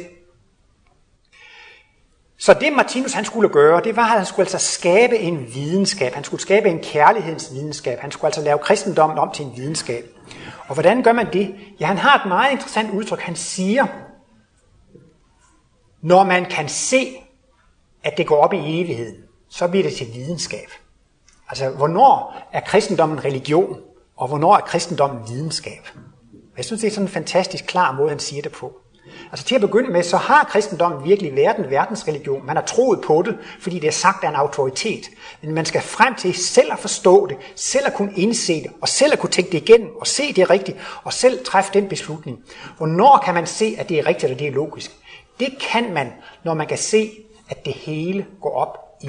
Så 2.38 2.54
det 2.54 2.72
Martinus 2.72 3.12
han 3.12 3.24
skulle 3.24 3.48
gøre, 3.48 3.80
det 3.84 3.96
var, 3.96 4.02
at 4.02 4.08
han 4.08 4.26
skulle 4.26 4.44
altså 4.50 4.58
skabe 4.58 5.18
en 5.18 5.54
videnskab. 5.54 6.14
Han 6.14 6.24
skulle 6.24 6.40
skabe 6.40 6.68
en 6.68 6.78
kærlighedsvidenskab. 6.78 7.98
Han 7.98 8.10
skulle 8.10 8.28
altså 8.28 8.42
lave 8.42 8.58
kristendommen 8.58 9.18
om 9.18 9.30
til 9.34 9.44
en 9.44 9.52
videnskab. 9.56 10.04
Og 10.68 10.74
hvordan 10.74 11.02
gør 11.02 11.12
man 11.12 11.32
det? 11.32 11.54
Ja, 11.80 11.86
han 11.86 11.98
har 11.98 12.18
et 12.18 12.28
meget 12.28 12.52
interessant 12.52 12.90
udtryk. 12.90 13.20
Han 13.20 13.36
siger, 13.36 13.86
når 16.02 16.24
man 16.24 16.44
kan 16.44 16.68
se, 16.68 17.16
at 18.04 18.16
det 18.16 18.26
går 18.26 18.36
op 18.36 18.52
i 18.52 18.80
evigheden, 18.80 19.16
så 19.48 19.68
bliver 19.68 19.84
det 19.84 19.92
til 19.92 20.06
videnskab. 20.14 20.68
Altså, 21.48 21.68
hvornår 21.68 22.36
er 22.52 22.60
kristendommen 22.60 23.24
religion, 23.24 23.76
og 24.16 24.28
hvornår 24.28 24.56
er 24.56 24.60
kristendommen 24.60 25.28
videnskab? 25.28 25.88
Jeg 26.56 26.64
synes, 26.64 26.80
det 26.80 26.88
er 26.88 26.92
sådan 26.92 27.04
en 27.04 27.12
fantastisk 27.12 27.64
klar 27.64 27.92
måde, 27.92 28.08
han 28.08 28.18
siger 28.18 28.42
det 28.42 28.52
på. 28.52 28.72
Altså 29.30 29.46
til 29.46 29.54
at 29.54 29.60
begynde 29.60 29.90
med, 29.90 30.02
så 30.02 30.16
har 30.16 30.44
kristendommen 30.44 31.04
virkelig 31.04 31.36
været 31.36 31.56
en 31.56 31.70
verdensreligion. 31.70 32.46
Man 32.46 32.56
har 32.56 32.62
troet 32.62 33.00
på 33.00 33.22
det, 33.22 33.38
fordi 33.60 33.78
det 33.78 33.88
er 33.88 33.92
sagt 33.92 34.24
af 34.24 34.28
en 34.28 34.34
autoritet. 34.34 35.10
Men 35.42 35.54
man 35.54 35.64
skal 35.64 35.80
frem 35.80 36.14
til 36.14 36.34
selv 36.34 36.72
at 36.72 36.78
forstå 36.78 37.26
det, 37.26 37.36
selv 37.56 37.86
at 37.86 37.94
kunne 37.94 38.12
indse 38.16 38.62
det, 38.62 38.70
og 38.80 38.88
selv 38.88 39.12
at 39.12 39.18
kunne 39.18 39.30
tænke 39.30 39.52
det 39.52 39.62
igennem, 39.62 39.96
og 40.00 40.06
se 40.06 40.32
det 40.32 40.50
rigtigt, 40.50 40.78
og 41.04 41.12
selv 41.12 41.44
træffe 41.44 41.70
den 41.74 41.88
beslutning. 41.88 42.38
Hvornår 42.76 43.22
kan 43.24 43.34
man 43.34 43.46
se, 43.46 43.76
at 43.78 43.88
det 43.88 43.98
er 43.98 44.06
rigtigt, 44.06 44.32
og 44.32 44.38
det 44.38 44.46
er 44.46 44.52
logisk? 44.52 44.90
Det 45.40 45.58
kan 45.72 45.92
man, 45.94 46.12
når 46.44 46.54
man 46.54 46.66
kan 46.66 46.78
se, 46.78 47.10
at 47.48 47.64
det 47.64 47.72
hele 47.72 48.26
går 48.40 48.54
op 48.54 48.78
i 49.02 49.08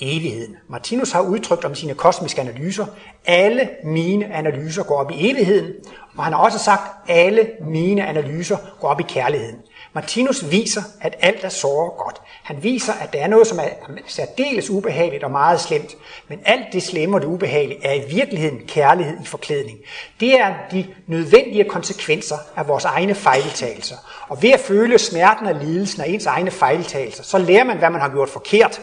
evigheden. 0.00 0.56
Martinus 0.68 1.12
har 1.12 1.20
udtrykt 1.20 1.64
om 1.64 1.74
sine 1.74 1.94
kosmiske 1.94 2.40
analyser, 2.40 2.86
alle 3.26 3.68
mine 3.84 4.34
analyser 4.34 4.82
går 4.82 4.96
op 4.96 5.10
i 5.10 5.30
evigheden, 5.30 5.72
og 6.16 6.24
han 6.24 6.32
har 6.32 6.40
også 6.40 6.58
sagt, 6.58 6.82
alle 7.08 7.50
mine 7.60 8.06
analyser 8.06 8.56
går 8.80 8.88
op 8.88 9.00
i 9.00 9.04
kærligheden. 9.08 9.56
Martinus 9.92 10.50
viser, 10.50 10.82
at 11.00 11.16
alt 11.20 11.44
er 11.44 11.48
såre 11.48 11.90
godt. 12.04 12.20
Han 12.42 12.62
viser, 12.62 12.92
at 12.92 13.12
der 13.12 13.18
er 13.18 13.26
noget, 13.26 13.46
som 13.46 13.58
er 13.58 13.68
særdeles 14.06 14.70
ubehageligt 14.70 15.24
og 15.24 15.30
meget 15.30 15.60
slemt. 15.60 15.96
Men 16.28 16.40
alt 16.44 16.72
det 16.72 16.82
slemme 16.82 17.16
og 17.16 17.20
det 17.20 17.28
ubehagelige 17.28 17.86
er 17.86 17.92
i 17.92 18.02
virkeligheden 18.10 18.60
kærlighed 18.66 19.16
i 19.22 19.26
forklædning. 19.26 19.78
Det 20.20 20.40
er 20.40 20.54
de 20.72 20.86
nødvendige 21.06 21.64
konsekvenser 21.64 22.36
af 22.56 22.68
vores 22.68 22.84
egne 22.84 23.14
fejltagelser. 23.14 23.96
Og 24.28 24.42
ved 24.42 24.50
at 24.50 24.60
føle 24.60 24.98
smerten 24.98 25.46
og 25.46 25.54
lidelsen 25.54 26.02
af 26.02 26.08
ens 26.08 26.26
egne 26.26 26.50
fejltagelser, 26.50 27.22
så 27.22 27.38
lærer 27.38 27.64
man, 27.64 27.78
hvad 27.78 27.90
man 27.90 28.00
har 28.00 28.08
gjort 28.08 28.28
forkert. 28.28 28.80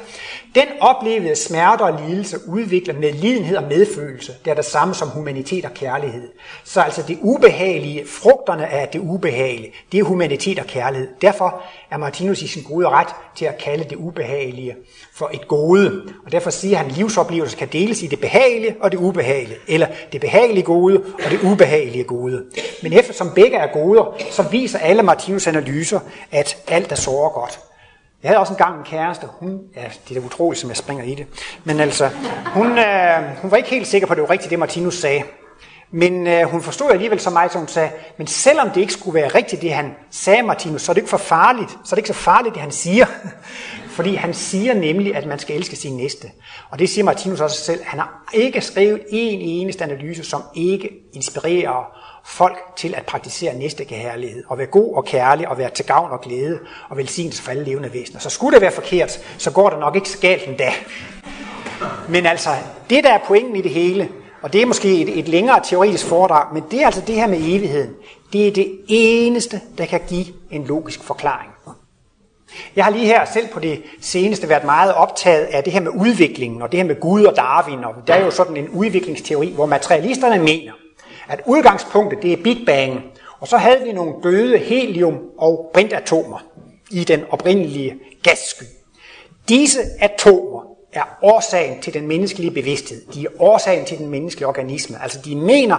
Den 0.55 0.67
oplevede 0.79 1.35
smerte 1.35 1.81
og 1.81 2.01
lidelse 2.07 2.37
udvikler 2.47 2.93
med 2.93 3.13
lidenhed 3.13 3.57
og 3.57 3.63
medfølelse. 3.63 4.33
Det 4.45 4.51
er 4.51 4.55
det 4.55 4.65
samme 4.65 4.93
som 4.93 5.09
humanitet 5.09 5.65
og 5.65 5.73
kærlighed. 5.73 6.27
Så 6.63 6.81
altså 6.81 7.03
det 7.07 7.17
ubehagelige, 7.21 8.07
frugterne 8.07 8.67
af 8.67 8.87
det 8.87 8.99
ubehagelige, 8.99 9.73
det 9.91 9.99
er 9.99 10.03
humanitet 10.03 10.59
og 10.59 10.65
kærlighed. 10.65 11.07
Derfor 11.21 11.61
er 11.91 11.97
Martinus 11.97 12.41
i 12.41 12.47
sin 12.47 12.63
gode 12.63 12.89
ret 12.89 13.09
til 13.35 13.45
at 13.45 13.57
kalde 13.57 13.83
det 13.83 13.95
ubehagelige 13.95 14.75
for 15.13 15.29
et 15.33 15.47
gode. 15.47 16.01
Og 16.25 16.31
derfor 16.31 16.49
siger 16.49 16.77
han, 16.77 16.85
at 16.85 16.97
livsoplevelser 16.97 17.57
kan 17.57 17.67
deles 17.67 18.03
i 18.03 18.07
det 18.07 18.19
behagelige 18.19 18.75
og 18.79 18.91
det 18.91 18.97
ubehagelige. 18.97 19.57
Eller 19.67 19.87
det 20.11 20.21
behagelige 20.21 20.63
gode 20.63 20.97
og 20.97 21.31
det 21.31 21.39
ubehagelige 21.43 22.03
gode. 22.03 22.43
Men 22.83 22.93
eftersom 22.93 23.31
begge 23.35 23.57
er 23.57 23.73
goder, 23.73 24.17
så 24.31 24.43
viser 24.43 24.79
alle 24.79 25.03
Martinus 25.03 25.47
analyser, 25.47 25.99
at 26.31 26.57
alt 26.67 26.91
er 26.91 26.95
så 26.95 27.11
godt. 27.33 27.59
Jeg 28.23 28.29
havde 28.29 28.39
også 28.39 28.53
engang 28.53 28.77
en 28.77 28.83
kæreste, 28.85 29.27
hun, 29.39 29.59
ja, 29.75 29.81
det 30.09 30.17
er 30.17 30.21
da 30.21 30.25
utroligt, 30.25 30.59
som 30.59 30.69
jeg 30.69 30.77
springer 30.77 31.03
i 31.03 31.15
det, 31.15 31.25
men 31.63 31.79
altså, 31.79 32.09
hun, 32.45 32.77
øh, 32.77 33.23
hun 33.41 33.51
var 33.51 33.57
ikke 33.57 33.69
helt 33.69 33.87
sikker 33.87 34.07
på, 34.07 34.13
at 34.13 34.17
det 34.17 34.23
var 34.23 34.29
rigtigt, 34.29 34.49
det 34.49 34.59
Martinus 34.59 34.95
sagde. 34.95 35.23
Men 35.93 36.27
øh, 36.27 36.43
hun 36.43 36.61
forstod 36.61 36.91
alligevel 36.91 37.19
så 37.19 37.29
meget, 37.29 37.51
som 37.51 37.61
hun 37.61 37.67
sagde, 37.67 37.91
men 38.17 38.27
selvom 38.27 38.69
det 38.69 38.81
ikke 38.81 38.93
skulle 38.93 39.21
være 39.21 39.27
rigtigt, 39.27 39.61
det 39.61 39.73
han 39.73 39.95
sagde, 40.11 40.43
Martinus, 40.43 40.81
så 40.81 40.91
er 40.91 40.93
det 40.93 41.01
ikke 41.01 41.09
for 41.09 41.17
farligt. 41.17 41.69
Så 41.69 41.77
er 41.85 41.95
det 41.95 41.97
ikke 41.97 42.07
så 42.07 42.13
farligt, 42.13 42.53
det 42.53 42.61
han 42.61 42.71
siger. 42.71 43.05
Fordi 43.91 44.15
han 44.15 44.33
siger 44.33 44.73
nemlig, 44.73 45.15
at 45.15 45.25
man 45.25 45.39
skal 45.39 45.55
elske 45.55 45.75
sin 45.75 45.97
næste. 45.97 46.27
Og 46.69 46.79
det 46.79 46.89
siger 46.89 47.05
Martinus 47.05 47.41
også 47.41 47.63
selv. 47.63 47.79
Han 47.83 47.99
har 47.99 48.23
ikke 48.33 48.61
skrevet 48.61 49.01
en 49.09 49.41
eneste 49.41 49.83
analyse, 49.83 50.23
som 50.23 50.43
ikke 50.55 50.89
inspirerer 51.13 51.97
folk 52.25 52.57
til 52.77 52.95
at 52.95 53.05
praktisere 53.05 53.57
næstekærlighed, 53.57 54.43
og 54.47 54.57
være 54.57 54.67
god 54.67 54.95
og 54.95 55.05
kærlig, 55.05 55.47
og 55.47 55.57
være 55.57 55.69
til 55.69 55.85
gavn 55.85 56.11
og 56.11 56.21
glæde, 56.21 56.59
og 56.89 56.97
velsignelse 56.97 57.43
for 57.43 57.51
alle 57.51 57.63
levende 57.63 57.93
væsener. 57.93 58.19
Så 58.19 58.29
skulle 58.29 58.53
det 58.53 58.61
være 58.61 58.71
forkert, 58.71 59.19
så 59.37 59.51
går 59.51 59.69
det 59.69 59.79
nok 59.79 59.95
ikke 59.95 60.09
så 60.09 60.19
galt 60.19 60.47
endda. 60.47 60.71
Men 62.09 62.25
altså, 62.25 62.49
det 62.89 63.03
der 63.03 63.13
er 63.13 63.19
pointen 63.27 63.55
i 63.55 63.61
det 63.61 63.71
hele, 63.71 64.09
og 64.41 64.53
det 64.53 64.61
er 64.61 64.65
måske 64.65 65.01
et, 65.01 65.19
et 65.19 65.27
længere 65.27 65.59
teoretisk 65.63 66.05
foredrag, 66.05 66.53
men 66.53 66.63
det 66.71 66.81
er 66.81 66.85
altså 66.85 67.01
det 67.07 67.15
her 67.15 67.27
med 67.27 67.37
evigheden. 67.37 67.93
Det 68.33 68.47
er 68.47 68.51
det 68.51 68.79
eneste, 68.87 69.61
der 69.77 69.85
kan 69.85 70.01
give 70.07 70.25
en 70.51 70.65
logisk 70.65 71.03
forklaring. 71.03 71.51
Jeg 72.75 72.85
har 72.85 72.91
lige 72.91 73.05
her 73.05 73.25
selv 73.25 73.47
på 73.47 73.59
det 73.59 73.81
seneste 74.01 74.49
været 74.49 74.63
meget 74.63 74.93
optaget 74.93 75.43
af 75.43 75.63
det 75.63 75.73
her 75.73 75.79
med 75.81 75.91
udviklingen, 75.91 76.61
og 76.61 76.71
det 76.71 76.79
her 76.79 76.87
med 76.87 76.99
Gud 76.99 77.23
og 77.23 77.35
Darwin, 77.35 77.83
og 77.83 77.93
der 78.07 78.13
er 78.13 78.25
jo 78.25 78.31
sådan 78.31 78.57
en 78.57 78.69
udviklingsteori, 78.69 79.51
hvor 79.51 79.65
materialisterne 79.65 80.39
mener, 80.39 80.71
at 81.29 81.41
udgangspunktet 81.45 82.21
det 82.21 82.33
er 82.33 82.43
Big 82.43 82.57
Bang, 82.65 83.03
og 83.39 83.47
så 83.47 83.57
havde 83.57 83.83
vi 83.83 83.91
nogle 83.91 84.13
døde 84.23 84.57
helium- 84.57 85.29
og 85.37 85.71
brintatomer 85.73 86.43
i 86.91 87.03
den 87.03 87.23
oprindelige 87.29 87.95
gassky. 88.23 88.63
Disse 89.49 89.79
atomer 89.99 90.61
er 90.93 91.17
årsagen 91.21 91.81
til 91.81 91.93
den 91.93 92.07
menneskelige 92.07 92.51
bevidsthed. 92.51 93.01
De 93.13 93.25
er 93.25 93.29
årsagen 93.39 93.85
til 93.85 93.97
den 93.97 94.07
menneskelige 94.07 94.47
organisme. 94.47 94.97
Altså 95.01 95.19
de 95.25 95.35
mener 95.35 95.77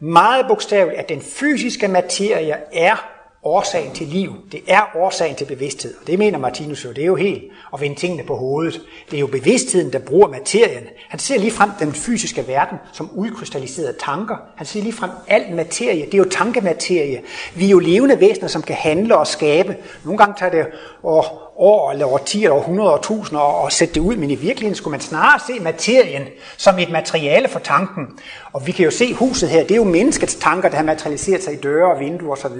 meget 0.00 0.46
bogstaveligt, 0.48 1.00
at 1.00 1.08
den 1.08 1.20
fysiske 1.20 1.88
materie 1.88 2.56
er 2.72 3.13
årsagen 3.44 3.94
til 3.94 4.06
liv. 4.06 4.34
Det 4.52 4.60
er 4.68 4.80
årsagen 4.96 5.36
til 5.36 5.44
bevidsthed. 5.44 5.94
Og 6.00 6.06
det 6.06 6.18
mener 6.18 6.38
Martinus 6.38 6.84
jo. 6.84 6.92
Det 6.92 7.02
er 7.02 7.06
jo 7.06 7.14
helt 7.14 7.44
at 7.74 7.80
vende 7.80 7.96
tingene 7.96 8.22
på 8.22 8.36
hovedet. 8.36 8.80
Det 9.10 9.16
er 9.16 9.20
jo 9.20 9.26
bevidstheden, 9.26 9.92
der 9.92 9.98
bruger 9.98 10.28
materien. 10.28 10.84
Han 11.08 11.18
ser 11.18 11.38
lige 11.38 11.50
frem 11.50 11.70
den 11.78 11.92
fysiske 11.92 12.48
verden 12.48 12.78
som 12.92 13.10
udkrystalliserede 13.14 13.94
tanker. 14.00 14.36
Han 14.56 14.66
ser 14.66 14.82
lige 14.82 14.92
frem 14.92 15.10
al 15.28 15.54
materie. 15.54 16.06
Det 16.06 16.14
er 16.14 16.18
jo 16.18 16.28
tankematerie. 16.30 17.22
Vi 17.54 17.64
er 17.64 17.70
jo 17.70 17.78
levende 17.78 18.20
væsener, 18.20 18.48
som 18.48 18.62
kan 18.62 18.76
handle 18.76 19.16
og 19.16 19.26
skabe. 19.26 19.76
Nogle 20.04 20.18
gange 20.18 20.34
tager 20.38 20.52
det 20.52 20.66
år, 21.02 21.43
år 21.56 21.92
eller 21.92 22.06
årtier 22.06 22.42
eller 22.42 22.56
århundreder 22.56 22.90
og 22.90 22.98
1000 22.98 23.38
og, 23.38 23.72
sætte 23.72 23.94
det 23.94 24.00
ud, 24.00 24.16
men 24.16 24.30
i 24.30 24.34
virkeligheden 24.34 24.74
skulle 24.74 24.92
man 24.92 25.00
snarere 25.00 25.40
se 25.46 25.60
materien 25.60 26.22
som 26.56 26.78
et 26.78 26.90
materiale 26.90 27.48
for 27.48 27.58
tanken. 27.58 28.06
Og 28.52 28.66
vi 28.66 28.72
kan 28.72 28.84
jo 28.84 28.90
se 28.90 29.14
huset 29.14 29.48
her, 29.48 29.62
det 29.62 29.70
er 29.70 29.76
jo 29.76 29.84
menneskets 29.84 30.34
tanker, 30.34 30.68
der 30.68 30.76
har 30.76 30.84
materialiseret 30.84 31.42
sig 31.42 31.52
i 31.52 31.56
døre 31.56 31.92
og 31.92 32.00
vinduer 32.00 32.32
osv. 32.32 32.56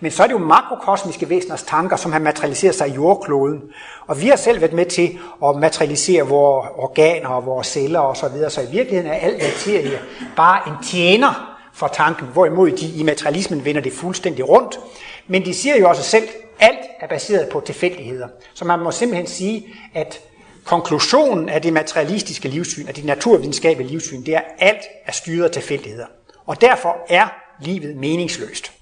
Men 0.00 0.10
så 0.10 0.22
er 0.22 0.26
det 0.26 0.34
jo 0.34 0.38
makrokosmiske 0.38 1.28
væseners 1.28 1.62
tanker, 1.62 1.96
som 1.96 2.12
har 2.12 2.18
materialiseret 2.18 2.74
sig 2.74 2.88
i 2.88 2.92
jordkloden. 2.92 3.62
Og 4.06 4.20
vi 4.22 4.28
har 4.28 4.36
selv 4.36 4.60
været 4.60 4.72
med 4.72 4.86
til 4.86 5.18
at 5.44 5.56
materialisere 5.56 6.28
vores 6.28 6.68
organer 6.76 7.28
og 7.28 7.46
vores 7.46 7.66
celler 7.66 8.00
osv. 8.00 8.28
Så, 8.28 8.48
så 8.48 8.60
i 8.60 8.70
virkeligheden 8.70 9.10
er 9.12 9.16
al 9.16 9.32
materie 9.32 9.98
bare 10.36 10.68
en 10.68 10.74
tjener 10.84 11.58
for 11.74 11.86
tanken, 11.86 12.26
hvorimod 12.32 12.70
de 12.70 12.86
i 12.86 13.02
materialismen 13.02 13.64
vender 13.64 13.80
det 13.80 13.92
fuldstændig 13.92 14.48
rundt. 14.48 14.80
Men 15.26 15.44
de 15.44 15.54
siger 15.54 15.76
jo 15.76 15.88
også 15.88 16.02
selv, 16.02 16.28
alt 16.62 16.78
er 17.00 17.06
baseret 17.06 17.48
på 17.48 17.60
tilfældigheder. 17.60 18.28
Så 18.54 18.64
man 18.64 18.78
må 18.80 18.90
simpelthen 18.90 19.26
sige, 19.26 19.66
at 19.94 20.20
konklusionen 20.64 21.48
af 21.48 21.62
det 21.62 21.72
materialistiske 21.72 22.48
livssyn, 22.48 22.86
af 22.88 22.94
det 22.94 23.04
naturvidenskabelige 23.04 23.90
livssyn, 23.90 24.22
det 24.26 24.34
er, 24.34 24.40
at 24.40 24.44
alt 24.58 24.82
er 25.06 25.12
styret 25.12 25.44
af 25.44 25.50
tilfældigheder. 25.50 26.06
Og 26.46 26.60
derfor 26.60 26.96
er 27.08 27.28
livet 27.60 27.96
meningsløst. 27.96 28.72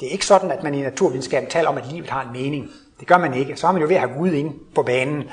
Det 0.00 0.08
er 0.08 0.12
ikke 0.12 0.26
sådan, 0.26 0.50
at 0.50 0.62
man 0.62 0.74
i 0.74 0.82
naturvidenskaben 0.82 1.50
taler 1.50 1.68
om, 1.68 1.78
at 1.78 1.92
livet 1.92 2.10
har 2.10 2.22
en 2.22 2.32
mening. 2.32 2.70
Det 3.02 3.08
gør 3.08 3.18
man 3.18 3.34
ikke. 3.34 3.56
Så 3.56 3.66
er 3.66 3.72
man 3.72 3.82
jo 3.82 3.88
ved 3.88 3.96
at 3.96 4.00
have 4.00 4.18
Gud 4.18 4.32
inde 4.32 4.52
på 4.74 4.82
banen. 4.82 5.24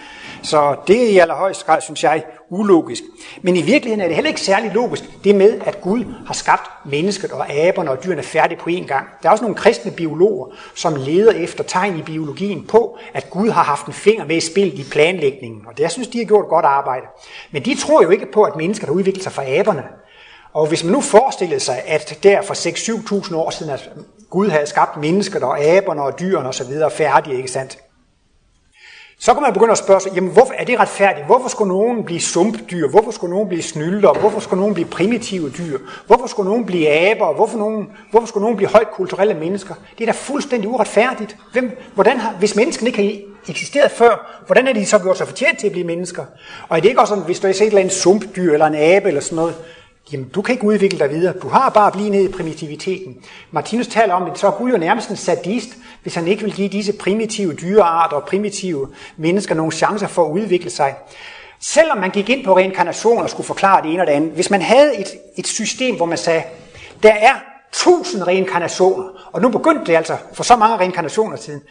Så 0.44 0.76
det 0.88 1.04
er 1.04 1.10
i 1.10 1.18
allerhøjeste 1.18 1.66
grad, 1.66 1.82
synes 1.82 2.04
jeg, 2.04 2.24
ulogisk. 2.50 3.04
Men 3.42 3.56
i 3.56 3.62
virkeligheden 3.62 4.02
er 4.02 4.06
det 4.06 4.16
heller 4.16 4.30
ikke 4.30 4.42
særlig 4.42 4.72
logisk, 4.74 5.04
det 5.24 5.36
med, 5.36 5.62
at 5.66 5.82
Gud 5.82 6.04
har 6.28 6.34
skabt 6.34 6.70
mennesket 6.86 7.32
og 7.32 7.52
aberne 7.52 7.92
og 7.92 8.04
dyrene 8.04 8.24
færdigt 8.24 8.60
på 8.60 8.70
én 8.70 8.88
gang. 8.88 9.08
Der 9.24 9.30
er 9.30 9.32
også 9.32 9.44
nogle 9.44 9.58
kristne 9.58 9.92
biologer, 9.92 10.46
som 10.76 10.96
leder 10.96 11.32
efter 11.32 11.64
tegn 11.64 12.00
i 12.00 12.02
biologien 12.02 12.68
på, 12.68 12.98
at 13.14 13.30
Gud 13.30 13.50
har 13.50 13.64
haft 13.64 13.86
en 13.86 13.94
finger 13.94 14.26
med 14.26 14.36
i 14.36 14.40
spil 14.40 14.80
i 14.80 14.84
planlægningen. 14.92 15.62
Og 15.68 15.78
det, 15.78 15.84
jeg 15.84 15.92
synes, 15.92 16.08
de 16.08 16.18
har 16.18 16.26
gjort 16.26 16.46
et 16.46 16.50
godt 16.50 16.66
arbejde. 16.66 17.06
Men 17.52 17.66
de 17.66 17.76
tror 17.76 18.04
jo 18.04 18.10
ikke 18.10 18.32
på, 18.34 18.44
at 18.44 18.56
mennesker 18.56 18.88
har 18.88 18.94
udviklet 18.94 19.24
sig 19.24 19.32
fra 19.32 19.44
aberne. 19.46 19.84
Og 20.54 20.68
hvis 20.68 20.84
man 20.84 20.94
nu 20.94 21.02
forestillede 21.02 21.60
sig, 21.60 21.82
at 21.88 22.20
der 22.24 22.42
for 22.42 22.54
6-7.000 22.54 23.36
år 23.36 23.50
siden, 23.50 23.72
at 23.72 23.90
Gud 24.30 24.50
havde 24.50 24.66
skabt 24.66 24.98
mennesker 24.98 25.46
og 25.46 25.64
aberne 25.64 26.02
og 26.02 26.20
dyrene 26.20 26.48
og 26.48 26.56
så 26.56 26.64
videre 26.64 26.92
færdige, 26.92 27.38
ikke 27.38 27.52
sandt? 27.52 27.78
Så 29.22 29.34
kan 29.34 29.42
man 29.44 29.54
begynde 29.54 29.72
at 29.72 29.78
spørge 29.78 30.02
sig, 30.02 30.12
jamen 30.16 30.32
hvorfor 30.32 30.54
er 30.54 30.64
det 30.64 30.80
retfærdigt? 30.80 31.26
Hvorfor 31.26 31.50
skulle 31.50 31.70
nogen 31.70 32.04
blive 32.04 32.20
sumpdyr? 32.20 32.88
Hvorfor 32.88 33.12
skulle 33.12 33.34
nogen 33.34 33.48
blive 33.48 33.64
snylder? 33.64 34.14
Hvorfor 34.20 34.40
skulle 34.40 34.60
nogen 34.60 34.74
blive 34.74 34.88
primitive 34.88 35.50
dyr? 35.50 35.80
Hvorfor 36.08 36.28
skulle 36.28 36.50
nogen 36.50 36.66
blive 36.66 36.90
aber? 36.90 37.34
Hvorfor, 37.34 37.58
nogen, 37.58 37.88
hvorfor 38.12 38.28
skulle 38.28 38.42
nogen 38.42 38.58
blive 38.58 38.70
højt 38.70 38.92
kulturelle 38.92 39.34
mennesker? 39.34 39.74
Det 39.98 40.02
er 40.04 40.06
da 40.06 40.12
fuldstændig 40.12 40.70
uretfærdigt. 40.70 41.38
Hvem, 41.52 41.78
hvordan 41.94 42.18
har, 42.18 42.34
hvis 42.34 42.56
menneskene 42.56 42.90
ikke 42.90 43.26
har 43.46 43.52
eksisteret 43.52 43.92
før, 43.92 44.44
hvordan 44.46 44.68
er 44.68 44.74
de 44.74 44.86
så 44.86 45.00
gjort 45.00 45.18
sig 45.18 45.28
fortjent 45.28 45.60
til 45.60 45.68
at 45.68 45.72
blive 45.72 45.88
mennesker? 45.88 46.26
Og 46.70 46.78
er 46.78 46.82
det 46.82 46.90
ikke 46.90 47.02
også 47.02 47.12
sådan, 47.12 47.26
hvis 47.26 47.40
du 47.40 47.48
har 47.48 47.54
set 47.54 47.62
et 47.62 47.68
eller 47.68 47.80
andet 47.80 47.94
sumpdyr 47.94 48.54
eller 48.54 48.66
en 48.66 48.76
abe 48.76 49.08
eller 49.08 49.22
sådan 49.22 49.36
noget, 49.36 49.56
Jamen, 50.12 50.30
du 50.30 50.42
kan 50.42 50.54
ikke 50.54 50.66
udvikle 50.66 51.00
dig 51.00 51.10
videre. 51.10 51.34
Du 51.42 51.48
har 51.48 51.70
bare 51.70 51.88
at 51.88 51.94
blive 51.94 52.10
nede 52.10 52.24
i 52.24 52.32
primitiviteten. 52.32 53.18
Martinus 53.52 53.88
taler 53.88 54.14
om, 54.14 54.32
at 54.32 54.40
så 54.40 54.48
er 54.48 54.52
Gud 54.52 54.72
jo 54.72 54.78
nærmest 54.78 55.10
en 55.10 55.16
sadist, 55.16 55.70
hvis 56.02 56.16
han 56.16 56.28
ikke 56.28 56.44
vil 56.44 56.54
give 56.54 56.70
disse 56.70 56.94
primitive 56.94 57.54
dyrearter 57.54 58.18
og 58.18 58.24
primitive 58.24 58.88
mennesker 59.18 59.56
nogle 59.56 59.72
chancer 59.72 60.08
for 60.08 60.26
at 60.26 60.32
udvikle 60.32 60.70
sig. 60.70 60.96
Selvom 61.60 61.98
man 61.98 62.10
gik 62.10 62.30
ind 62.30 62.46
på 62.46 62.58
reinkarnation 62.58 63.24
og 63.24 63.30
skulle 63.30 63.48
forklare 63.48 63.82
det 63.82 63.92
ene 63.92 64.02
og 64.02 64.08
det 64.08 64.14
andet, 64.14 64.32
hvis 64.32 64.50
man 64.50 64.62
havde 64.62 65.00
et, 65.00 65.08
et 65.38 65.48
system, 65.48 65.96
hvor 65.96 66.06
man 66.06 66.18
sagde, 66.18 66.44
der 67.04 67.12
er 67.12 67.34
tusind 67.72 68.24
reinkarnationer, 68.24 69.30
og 69.32 69.42
nu 69.42 69.50
begyndte 69.50 69.86
det 69.86 69.96
altså 69.96 70.18
for 70.34 70.44
så 70.44 70.56
mange 70.56 70.78
reinkarnationer 70.78 71.36
siden, 71.36 71.62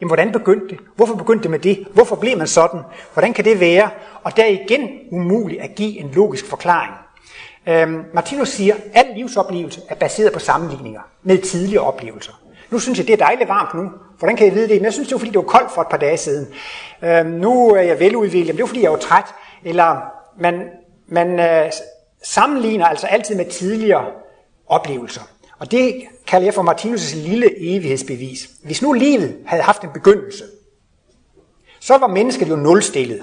Jamen, 0.00 0.08
hvordan 0.08 0.32
begyndte 0.32 0.68
det? 0.68 0.78
Hvorfor 0.96 1.14
begyndte 1.14 1.42
det 1.42 1.50
med 1.50 1.58
det? 1.58 1.86
Hvorfor 1.92 2.16
blev 2.16 2.38
man 2.38 2.46
sådan? 2.46 2.80
Hvordan 3.12 3.32
kan 3.32 3.44
det 3.44 3.60
være? 3.60 3.90
Og 4.24 4.36
der 4.36 4.42
er 4.42 4.48
igen 4.48 4.88
umuligt 5.12 5.60
at 5.60 5.74
give 5.74 5.98
en 5.98 6.10
logisk 6.14 6.46
forklaring. 6.46 6.92
Øhm, 7.68 8.04
Martinus 8.14 8.48
siger, 8.48 8.74
at 8.74 8.80
al 8.94 9.16
livsoplevelse 9.16 9.80
er 9.88 9.94
baseret 9.94 10.32
på 10.32 10.38
sammenligninger 10.38 11.00
med 11.22 11.38
tidligere 11.38 11.84
oplevelser. 11.84 12.32
Nu 12.70 12.78
synes 12.78 12.98
jeg, 12.98 13.06
det 13.06 13.12
er 13.12 13.16
dejligt 13.16 13.48
varmt 13.48 13.74
nu. 13.74 13.90
Hvordan 14.18 14.36
kan 14.36 14.46
jeg 14.46 14.54
vide 14.54 14.68
det? 14.68 14.76
Men 14.76 14.84
jeg 14.84 14.92
synes, 14.92 15.08
det 15.08 15.14
var, 15.14 15.18
fordi 15.18 15.30
det 15.30 15.38
var 15.38 15.42
koldt 15.42 15.72
for 15.72 15.80
et 15.80 15.88
par 15.88 15.96
dage 15.96 16.16
siden. 16.16 16.54
Øhm, 17.02 17.26
nu 17.26 17.68
er 17.68 17.80
jeg 17.80 18.00
veludviklet, 18.00 18.46
men 18.46 18.56
det 18.56 18.62
var, 18.62 18.66
fordi 18.66 18.82
jeg 18.82 18.90
var 18.90 18.98
træt. 18.98 19.24
Eller 19.64 20.00
man, 20.38 20.68
man 21.08 21.40
øh, 21.40 21.72
sammenligner 22.22 22.86
altså 22.86 23.06
altid 23.06 23.34
med 23.34 23.44
tidligere 23.44 24.06
oplevelser. 24.66 25.22
Og 25.58 25.70
det 25.70 26.02
kalder 26.26 26.46
jeg 26.46 26.54
for 26.54 26.62
Martinus' 26.62 27.16
lille 27.16 27.74
evighedsbevis. 27.76 28.50
Hvis 28.64 28.82
nu 28.82 28.92
livet 28.92 29.36
havde 29.46 29.62
haft 29.62 29.82
en 29.82 29.90
begyndelse, 29.94 30.44
så 31.80 31.98
var 31.98 32.06
mennesket 32.06 32.48
jo 32.48 32.56
nulstillet. 32.56 33.22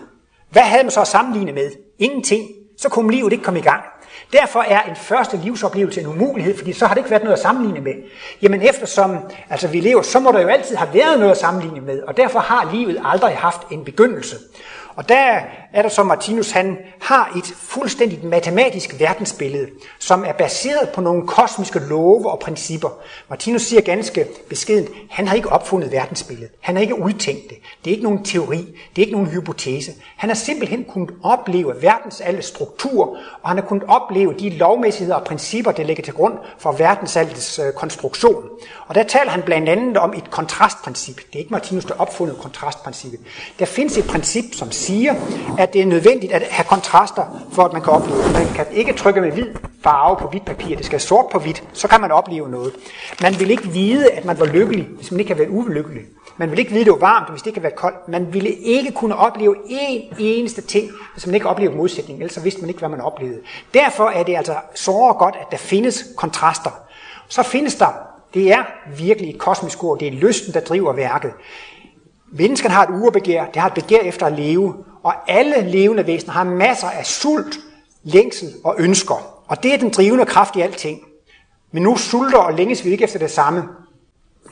Hvad 0.50 0.62
havde 0.62 0.84
man 0.84 0.92
så 0.92 1.02
at 1.02 1.08
sammenligne 1.08 1.52
med? 1.52 1.72
Ingenting. 2.00 2.50
Så 2.78 2.90
kunne 2.90 3.12
livet 3.12 3.32
ikke 3.32 3.44
komme 3.44 3.60
i 3.60 3.64
gang. 3.64 3.84
Derfor 4.34 4.62
er 4.62 4.82
en 4.82 4.96
første 4.96 5.38
livsoplevelse 5.38 6.02
en 6.02 6.08
umulighed, 6.08 6.58
fordi 6.58 6.74
så 6.74 6.86
har 6.86 6.94
det 6.94 7.00
ikke 7.00 7.10
været 7.10 7.24
noget 7.24 7.36
at 7.36 7.42
sammenligne 7.42 7.82
med. 7.82 7.94
Jamen 8.42 8.62
eftersom 8.62 9.18
altså 9.50 9.68
vi 9.68 9.80
lever, 9.80 10.02
så 10.02 10.20
må 10.20 10.32
der 10.32 10.42
jo 10.42 10.48
altid 10.48 10.76
have 10.76 10.94
været 10.94 11.20
noget 11.20 11.32
at 11.32 11.38
sammenligne 11.38 11.82
med, 11.82 12.02
og 12.04 12.18
derfor 12.18 12.40
har 12.40 12.70
livet 12.74 13.02
aldrig 13.06 13.38
haft 13.38 13.62
en 13.72 13.86
begyndelse. 13.86 14.36
Og 14.98 15.10
der 15.10 15.40
er 15.74 15.82
der 15.82 15.90
så 15.90 16.04
Martinus, 16.04 16.52
han 16.52 16.78
har 17.02 17.34
et 17.38 17.54
fuldstændigt 17.58 18.24
matematisk 18.24 19.00
verdensbillede, 19.00 19.68
som 20.00 20.26
er 20.26 20.32
baseret 20.32 20.90
på 20.90 21.02
nogle 21.02 21.28
kosmiske 21.28 21.80
love 21.80 22.32
og 22.32 22.40
principper. 22.40 22.90
Martinus 23.30 23.62
siger 23.62 23.82
ganske 23.82 24.26
beskedent, 24.50 24.90
han 25.10 25.28
har 25.28 25.36
ikke 25.36 25.50
opfundet 25.50 25.92
verdensbilledet. 25.92 26.52
Han 26.60 26.76
har 26.76 26.82
ikke 26.82 27.02
udtænkt 27.02 27.50
det. 27.50 27.58
Det 27.86 27.92
er 27.92 27.96
ikke 27.96 28.04
nogen 28.04 28.24
teori. 28.24 28.58
Det 28.96 29.02
er 29.02 29.06
ikke 29.06 29.12
nogen 29.12 29.28
hypotese. 29.28 29.92
Han 30.18 30.30
har 30.30 30.36
simpelthen 30.36 30.86
kunnet 30.86 31.10
opleve 31.24 31.74
verdens 31.82 32.22
alle 32.22 32.42
strukturer, 32.42 33.08
og 33.42 33.50
han 33.50 33.58
har 33.58 33.66
kunnet 33.66 33.84
opleve 33.88 34.34
de 34.40 34.50
lovmæssigheder 34.50 35.16
og 35.16 35.26
principper, 35.26 35.72
der 35.72 35.84
ligger 35.84 36.04
til 36.04 36.14
grund 36.14 36.34
for 36.58 36.72
verdens 36.72 37.16
alles 37.16 37.60
øh, 37.60 37.74
konstruktion. 37.74 38.44
Og 38.88 38.96
der 38.96 39.04
taler 39.04 39.32
han 39.32 39.42
blandt 39.42 39.70
andet 39.70 39.98
om 39.98 40.14
et 40.18 40.32
kontrastprincip. 40.32 41.16
Det 41.16 41.36
er 41.36 41.40
ikke 41.40 41.52
Martinus, 41.52 41.86
der 41.86 41.94
opfundet 42.00 42.38
kontrastprincippet. 42.38 43.20
Der 43.60 43.66
findes 43.66 43.98
et 43.98 44.08
princip, 44.08 44.46
som 44.54 44.72
siger, 44.88 45.14
at 45.60 45.74
det 45.74 45.82
er 45.82 45.86
nødvendigt 45.86 46.34
at 46.34 46.42
have 46.50 46.66
kontraster, 46.66 47.24
for 47.52 47.64
at 47.64 47.74
man 47.74 47.82
kan 47.82 47.94
opleve. 47.94 48.18
Man 48.34 48.48
kan 48.56 48.66
ikke 48.72 48.94
trykke 48.94 49.22
med 49.22 49.32
hvid 49.32 49.48
farve 49.84 50.18
på 50.18 50.28
hvidt 50.28 50.46
papir. 50.46 50.76
Det 50.76 50.86
skal 50.86 51.00
sort 51.00 51.26
på 51.32 51.40
hvidt, 51.40 51.64
så 51.74 51.88
kan 51.88 52.02
man 52.02 52.12
opleve 52.12 52.50
noget. 52.50 52.74
Man 53.22 53.40
vil 53.40 53.52
ikke 53.52 53.68
vide, 53.68 54.12
at 54.12 54.26
man 54.26 54.40
var 54.40 54.46
lykkelig, 54.46 54.88
hvis 54.96 55.12
man 55.12 55.20
ikke 55.20 55.34
havde 55.34 55.40
været 55.40 55.58
ulykkelig. 55.58 56.04
Man 56.38 56.52
vil 56.52 56.60
ikke 56.60 56.72
vide, 56.72 56.82
at 56.82 56.86
det 56.86 56.94
var 56.94 57.00
varmt, 57.00 57.30
hvis 57.30 57.42
det 57.42 57.48
ikke 57.48 57.60
havde 57.60 57.64
været 57.64 57.76
koldt. 57.76 58.08
Man 58.08 58.34
ville 58.34 58.50
ikke 58.50 58.92
kunne 58.92 59.16
opleve 59.16 59.56
én 59.56 60.16
eneste 60.20 60.62
ting, 60.62 60.92
hvis 61.14 61.26
man 61.26 61.36
ikke 61.36 61.50
oplevede 61.50 61.78
modsætning. 61.78 62.20
Ellers 62.20 62.44
vidste 62.44 62.62
man 62.62 62.70
ikke, 62.70 62.80
hvad 62.80 62.90
man 62.90 63.02
oplevede. 63.02 63.40
Derfor 63.74 64.10
er 64.10 64.24
det 64.24 64.38
altså 64.38 64.56
så 64.76 65.16
godt, 65.20 65.36
at 65.42 65.48
der 65.52 65.58
findes 65.58 66.06
kontraster. 66.18 66.70
Så 67.28 67.44
findes 67.44 67.76
der, 67.76 67.88
det 68.34 68.52
er 68.52 68.64
virkelig 68.98 69.30
et 69.30 69.40
kosmisk 69.40 69.84
ord, 69.84 70.00
det 70.00 70.08
er 70.08 70.12
lysten, 70.12 70.54
der 70.54 70.60
driver 70.60 70.94
værket. 70.94 71.32
Mennesken 72.38 72.72
har 72.72 72.84
et 72.84 73.02
urebegær, 73.02 73.46
det 73.46 73.56
har 73.56 73.68
et 73.68 73.74
begær 73.74 74.00
efter 74.00 74.26
at 74.26 74.34
leve, 74.34 74.76
og 75.04 75.14
alle 75.28 75.62
levende 75.62 76.08
væsener 76.08 76.34
har 76.34 76.44
masser 76.44 76.88
af 76.88 77.06
sult, 77.06 77.58
længsel 78.04 78.54
og 78.64 78.76
ønsker. 78.78 79.44
Og 79.48 79.64
det 79.64 79.74
er 79.74 79.78
den 79.78 79.90
drivende 79.90 80.26
kraft 80.26 80.56
i 80.56 80.62
alting. 80.62 81.00
Men 81.72 81.84
nu 81.84 81.98
sulter 81.98 82.38
og 82.38 82.54
længes 82.54 82.86
vi 82.86 82.90
ikke 82.90 83.04
efter 83.04 83.20
det 83.20 83.32
samme. 83.32 83.64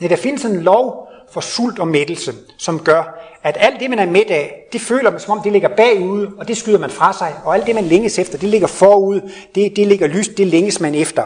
Ja, 0.00 0.08
der 0.08 0.16
findes 0.16 0.44
en 0.44 0.60
lov 0.60 1.08
for 1.32 1.40
sult 1.40 1.78
og 1.78 1.88
mættelse, 1.88 2.32
som 2.58 2.80
gør, 2.80 3.18
at 3.42 3.56
alt 3.60 3.80
det, 3.80 3.90
man 3.90 3.98
er 3.98 4.06
midt 4.06 4.30
af, 4.30 4.68
det 4.72 4.80
føler 4.80 5.10
man, 5.10 5.20
som 5.20 5.38
om 5.38 5.42
det 5.44 5.52
ligger 5.52 5.68
bagude, 5.68 6.30
og 6.38 6.48
det 6.48 6.56
skyder 6.56 6.78
man 6.78 6.90
fra 6.90 7.12
sig. 7.12 7.34
Og 7.44 7.54
alt 7.54 7.66
det, 7.66 7.74
man 7.74 7.84
længes 7.84 8.18
efter, 8.18 8.38
det 8.38 8.48
ligger 8.48 8.66
forud, 8.66 9.20
det, 9.54 9.76
det 9.76 9.86
ligger 9.86 10.06
lyst, 10.06 10.30
det 10.36 10.46
længes 10.46 10.80
man 10.80 10.94
efter. 10.94 11.22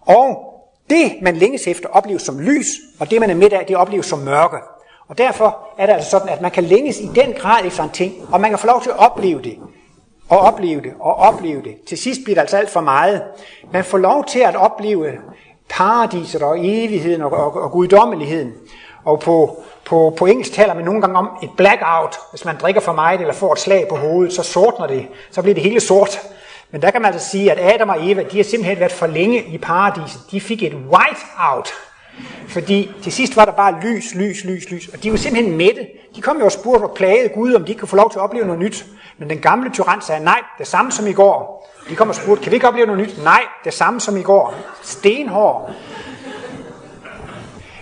Og 0.00 0.38
det, 0.90 1.12
man 1.22 1.36
længes 1.36 1.66
efter, 1.66 1.88
opleves 1.88 2.22
som 2.22 2.38
lys, 2.40 2.66
og 3.00 3.10
det, 3.10 3.20
man 3.20 3.30
er 3.30 3.34
midt 3.34 3.52
af, 3.52 3.64
det 3.66 3.76
opleves 3.76 4.06
som 4.06 4.18
mørke. 4.18 4.56
Og 5.08 5.18
derfor 5.18 5.58
er 5.78 5.86
det 5.86 5.92
altså 5.92 6.10
sådan, 6.10 6.28
at 6.28 6.40
man 6.40 6.50
kan 6.50 6.64
længes 6.64 7.00
i 7.00 7.06
den 7.14 7.32
grad 7.32 7.64
efter 7.64 7.82
en 7.82 7.90
ting, 7.90 8.14
og 8.32 8.40
man 8.40 8.50
kan 8.50 8.58
få 8.58 8.66
lov 8.66 8.82
til 8.82 8.90
at 8.90 8.98
opleve 8.98 9.42
det, 9.42 9.58
og 10.28 10.38
opleve 10.38 10.80
det, 10.80 10.92
og 11.00 11.14
opleve 11.14 11.62
det. 11.62 11.76
Til 11.88 11.98
sidst 11.98 12.20
bliver 12.24 12.34
det 12.34 12.40
altså 12.40 12.56
alt 12.56 12.70
for 12.70 12.80
meget. 12.80 13.22
Man 13.72 13.84
får 13.84 13.98
lov 13.98 14.24
til 14.24 14.38
at 14.38 14.56
opleve 14.56 15.12
paradiset 15.68 16.42
og 16.42 16.56
evigheden 16.58 17.22
og, 17.22 17.32
og, 17.32 17.62
og 17.62 17.70
guddommeligheden. 17.70 18.52
Og 19.04 19.20
på, 19.20 19.62
på, 19.84 20.14
på 20.18 20.26
engelsk 20.26 20.52
taler 20.52 20.74
man 20.74 20.84
nogle 20.84 21.00
gange 21.00 21.18
om 21.18 21.28
et 21.42 21.50
blackout. 21.56 22.16
Hvis 22.30 22.44
man 22.44 22.56
drikker 22.60 22.80
for 22.80 22.92
meget 22.92 23.20
eller 23.20 23.34
får 23.34 23.52
et 23.52 23.58
slag 23.58 23.86
på 23.88 23.96
hovedet, 23.96 24.32
så 24.32 24.42
sortner 24.42 24.86
det. 24.86 25.08
Så 25.30 25.42
bliver 25.42 25.54
det 25.54 25.62
hele 25.62 25.80
sort. 25.80 26.20
Men 26.70 26.82
der 26.82 26.90
kan 26.90 27.02
man 27.02 27.12
altså 27.12 27.28
sige, 27.30 27.52
at 27.52 27.74
Adam 27.74 27.88
og 27.88 28.10
Eva, 28.10 28.22
de 28.22 28.36
har 28.36 28.44
simpelthen 28.44 28.80
været 28.80 28.92
for 28.92 29.06
længe 29.06 29.44
i 29.44 29.58
paradiset. 29.58 30.20
De 30.30 30.40
fik 30.40 30.62
et 30.62 30.74
white-out. 30.74 31.68
Fordi 32.48 32.90
til 33.02 33.12
sidst 33.12 33.36
var 33.36 33.44
der 33.44 33.52
bare 33.52 33.80
lys, 33.82 34.14
lys, 34.14 34.44
lys, 34.44 34.70
lys. 34.70 34.88
Og 34.88 35.02
de 35.02 35.10
var 35.10 35.16
simpelthen 35.16 35.56
mætte. 35.56 35.86
De 36.16 36.20
kom 36.20 36.38
jo 36.38 36.44
og 36.44 36.52
spurgte 36.52 36.84
og 36.84 36.94
plagede 36.96 37.28
Gud, 37.28 37.54
om 37.54 37.64
de 37.64 37.70
ikke 37.70 37.80
kunne 37.80 37.88
få 37.88 37.96
lov 37.96 38.10
til 38.10 38.18
at 38.18 38.22
opleve 38.22 38.46
noget 38.46 38.60
nyt. 38.60 38.86
Men 39.18 39.30
den 39.30 39.38
gamle 39.38 39.70
tyran 39.70 40.00
sagde, 40.02 40.24
nej, 40.24 40.40
det 40.58 40.66
samme 40.66 40.92
som 40.92 41.06
i 41.06 41.12
går. 41.12 41.68
De 41.90 41.96
kom 41.96 42.08
og 42.08 42.14
spurgte, 42.14 42.42
kan 42.42 42.50
vi 42.52 42.56
ikke 42.56 42.68
opleve 42.68 42.86
noget 42.86 43.02
nyt? 43.02 43.24
Nej, 43.24 43.42
det 43.64 43.74
samme 43.74 44.00
som 44.00 44.16
i 44.16 44.22
går. 44.22 44.54
Stenhår. 44.82 45.70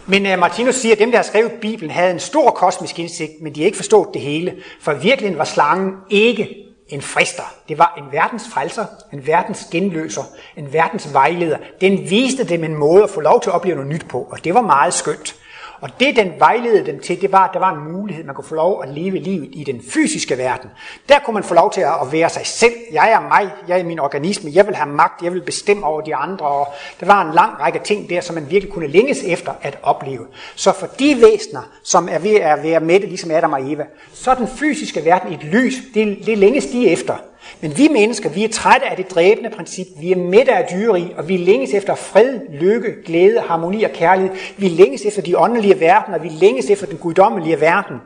Men 0.07 0.27
uh, 0.27 0.39
Martinus 0.39 0.75
siger, 0.75 0.95
at 0.95 0.99
dem, 0.99 1.11
der 1.11 1.19
har 1.19 1.23
skrevet 1.23 1.53
Bibelen, 1.53 1.91
havde 1.91 2.11
en 2.11 2.21
stor 2.21 2.51
kosmisk 2.51 2.99
indsigt, 2.99 3.33
men 3.43 3.55
de 3.55 3.61
har 3.61 3.67
ikke 3.67 3.77
forstået 3.77 4.09
det 4.15 4.23
hele. 4.23 4.55
For 4.81 4.93
virkeligheden 4.93 5.39
var 5.39 5.45
slangen 5.45 5.93
ikke 6.11 6.66
en 6.89 7.03
frister. 7.03 7.55
Det 7.69 7.79
var 7.79 7.95
en 7.99 8.13
verdens 8.13 8.45
frelser, 8.53 8.85
en 9.13 9.27
verdens 9.27 9.69
genløser, 9.73 10.23
en 10.57 10.73
verdens 10.73 11.13
vejleder. 11.13 11.59
Den 11.81 12.11
viste 12.11 12.45
dem 12.45 12.65
en 12.65 12.75
måde 12.75 13.03
at 13.03 13.11
få 13.11 13.21
lov 13.21 13.43
til 13.43 13.51
at 13.51 13.55
opleve 13.55 13.77
noget 13.77 13.93
nyt 13.93 14.09
på, 14.09 14.29
og 14.31 14.45
det 14.45 14.55
var 14.55 14.61
meget 14.61 14.95
skønt. 14.95 15.35
Og 15.81 15.91
det, 16.01 16.17
den 16.17 16.33
vejledede 16.39 16.87
dem 16.87 17.01
til, 17.01 17.21
det 17.21 17.33
var, 17.33 17.45
at 17.45 17.51
der 17.53 17.59
var 17.59 17.73
en 17.73 17.93
mulighed, 17.93 18.25
man 18.25 18.35
kunne 18.35 18.45
få 18.45 18.55
lov 18.55 18.83
at 18.83 18.89
leve 18.89 19.19
livet 19.19 19.49
i 19.53 19.65
den 19.65 19.83
fysiske 19.91 20.39
verden. 20.39 20.71
Der 21.09 21.19
kunne 21.19 21.35
man 21.35 21.45
få 21.45 21.55
lov 21.55 21.73
til 21.73 21.81
at 21.81 22.13
være 22.13 22.29
sig 22.29 22.47
selv. 22.47 22.73
Jeg 22.93 23.11
er 23.11 23.21
mig, 23.21 23.51
jeg 23.69 23.81
er 23.81 23.85
min 23.85 23.99
organisme, 23.99 24.51
jeg 24.55 24.67
vil 24.67 24.75
have 24.75 24.91
magt, 24.91 25.23
jeg 25.23 25.33
vil 25.33 25.41
bestemme 25.41 25.87
over 25.87 26.01
de 26.01 26.15
andre. 26.15 26.47
Og 26.47 26.69
der 27.01 27.07
var 27.07 27.25
en 27.29 27.35
lang 27.35 27.61
række 27.61 27.79
ting 27.85 28.11
der, 28.11 28.21
som 28.21 28.35
man 28.35 28.51
virkelig 28.51 28.73
kunne 28.73 28.87
længes 28.87 29.23
efter 29.23 29.53
at 29.63 29.79
opleve. 29.83 30.27
Så 30.55 30.73
for 30.73 30.87
de 30.87 31.17
væsener, 31.23 31.63
som 31.83 32.09
er 32.11 32.19
ved 32.19 32.35
at 32.35 32.63
være 32.63 32.81
med 32.81 33.01
det, 33.01 33.09
ligesom 33.09 33.31
Adam 33.31 33.53
og 33.53 33.73
Eva, 33.73 33.87
så 34.13 34.31
er 34.31 34.35
den 34.35 34.49
fysiske 34.49 35.05
verden 35.05 35.33
et 35.33 35.45
lys. 35.45 35.75
Det, 35.95 36.19
det 36.27 36.39
længes 36.39 36.67
de 36.67 36.89
efter. 36.89 37.17
Men 37.61 37.79
vi 37.79 37.89
mennesker, 37.89 38.29
vi 38.29 38.45
er 38.45 38.49
trætte 38.49 38.87
af 38.87 38.97
det 38.97 39.11
dræbende 39.11 39.51
princip. 39.51 39.87
Vi 40.01 40.13
er 40.13 40.17
mætte 40.17 40.53
af 40.53 40.69
dyreri, 40.71 41.13
og 41.17 41.29
vi 41.29 41.37
længes 41.37 41.75
efter 41.75 41.95
fred, 41.95 42.41
lykke, 42.51 42.95
glæde, 43.05 43.41
harmoni 43.41 43.83
og 43.83 43.91
kærlighed. 43.91 44.37
Vi 44.57 44.69
længes 44.69 45.03
efter 45.03 45.23
de 45.23 45.39
åndelige 45.39 45.81
verdener, 45.81 46.19
vi 46.19 46.29
længes 46.29 46.71
efter 46.71 46.87
den 46.87 46.99
guddommelige 46.99 47.61
verden. 47.61 47.97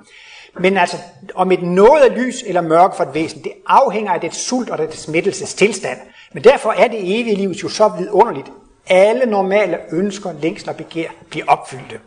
Men 0.61 0.77
altså, 0.77 0.97
om 1.35 1.53
et 1.53 1.63
noget 1.63 2.03
af 2.03 2.17
lys 2.17 2.43
eller 2.43 2.61
mørke 2.61 2.97
for 2.97 3.05
et 3.05 3.15
væsen, 3.15 3.43
det 3.45 3.53
afhænger 3.67 4.13
af 4.13 4.21
det 4.21 4.35
sult 4.35 4.71
og 4.71 4.79
det 4.79 4.95
smittelses 4.95 5.55
tilstand. 5.55 5.99
Men 6.33 6.45
derfor 6.45 6.71
er 6.71 6.89
det 6.89 7.21
evige 7.21 7.37
liv 7.37 7.51
jo 7.51 7.69
så 7.69 7.93
vidunderligt. 7.99 8.47
Alle 8.87 9.27
normale 9.27 9.79
ønsker, 9.93 10.33
længsler 10.43 10.73
og 10.73 10.77
begær 10.77 11.09
bliver 11.31 11.47
opfyldte. 11.47 11.99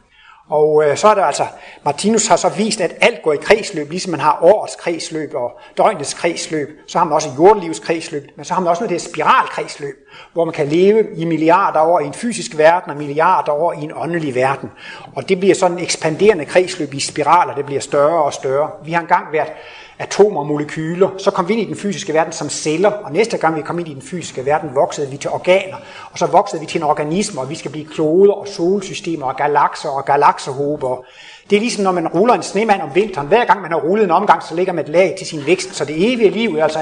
Og 0.54 0.84
øh, 0.86 0.98
så 0.98 1.08
er 1.08 1.14
der 1.14 1.24
altså, 1.24 1.46
Martinus 1.86 2.28
har 2.28 2.36
så 2.36 2.50
vist, 2.50 2.82
at 2.82 2.94
alt 3.02 3.22
går 3.24 3.34
i 3.34 3.38
kredsløb, 3.38 3.90
ligesom 3.90 4.12
man 4.12 4.20
har 4.20 4.40
årets 4.42 4.76
kredsløb 4.76 5.34
og 5.36 5.60
døgnets 5.78 6.14
kredsløb. 6.14 6.70
Så 6.88 6.98
har 6.98 7.06
man 7.06 7.14
også 7.14 7.30
jordlivets 7.38 7.80
kredsløb, 7.80 8.24
men 8.36 8.46
så 8.46 8.54
har 8.54 8.62
man 8.62 8.70
også 8.70 8.84
noget, 8.84 9.04
der 9.04 9.10
spiralkredsløb, 9.10 9.96
hvor 10.34 10.46
man 10.46 10.54
kan 10.54 10.68
leve 10.68 11.16
i 11.16 11.26
milliarder 11.26 11.82
år 11.82 12.00
i 12.00 12.06
en 12.06 12.14
fysisk 12.14 12.58
verden 12.58 12.92
og 12.92 12.98
milliarder 12.98 13.52
år 13.52 13.74
i 13.74 13.82
en 13.82 13.92
åndelig 13.96 14.36
verden. 14.36 14.72
Og 15.16 15.30
det 15.30 15.40
bliver 15.40 15.56
sådan 15.56 15.78
en 15.78 15.84
ekspanderende 15.84 16.46
kredsløb 16.46 16.94
i 16.94 17.00
spiraler, 17.00 17.56
det 17.56 17.66
bliver 17.66 17.82
større 17.82 18.24
og 18.24 18.34
større. 18.34 18.70
Vi 18.86 18.92
har 18.92 19.02
engang 19.02 19.34
været 19.34 19.52
atomer 20.00 20.40
og 20.40 20.48
molekyler. 20.48 21.10
Så 21.18 21.32
kom 21.32 21.48
vi 21.48 21.54
ind 21.54 21.62
i 21.62 21.66
den 21.66 21.76
fysiske 21.76 22.14
verden 22.14 22.34
som 22.34 22.50
celler, 22.50 22.92
og 22.92 23.12
næste 23.12 23.38
gang 23.38 23.56
vi 23.56 23.62
kom 23.62 23.80
ind 23.80 23.88
i 23.88 23.94
den 23.94 24.02
fysiske 24.02 24.46
verden, 24.46 24.76
voksede 24.76 25.10
vi 25.10 25.18
til 25.18 25.30
organer, 25.30 25.78
og 26.12 26.20
så 26.20 26.26
voksede 26.26 26.62
vi 26.62 26.66
til 26.66 26.78
en 26.78 26.84
organisme, 26.84 27.42
og 27.42 27.50
vi 27.50 27.56
skal 27.56 27.72
blive 27.72 27.86
kloder 27.86 28.34
og 28.34 28.48
solsystemer 28.48 29.26
og 29.26 29.36
galakser 29.36 29.90
og 29.90 30.06
galaksehober. 30.06 31.04
Det 31.50 31.56
er 31.56 31.60
ligesom 31.60 31.84
når 31.84 31.92
man 31.92 32.08
ruller 32.08 32.34
en 32.34 32.44
snemand 32.44 32.82
om 32.82 32.90
vinteren. 32.96 33.28
Hver 33.28 33.46
gang 33.46 33.62
man 33.62 33.72
har 33.72 33.80
rullet 33.80 34.04
en 34.04 34.12
omgang, 34.12 34.44
så 34.44 34.56
lægger 34.56 34.74
man 34.74 34.86
et 34.86 34.90
lag 34.90 35.16
til 35.18 35.28
sin 35.28 35.46
vækst. 35.46 35.76
Så 35.76 35.86
det 35.86 36.14
evige 36.14 36.30
liv 36.30 36.58
altså 36.62 36.80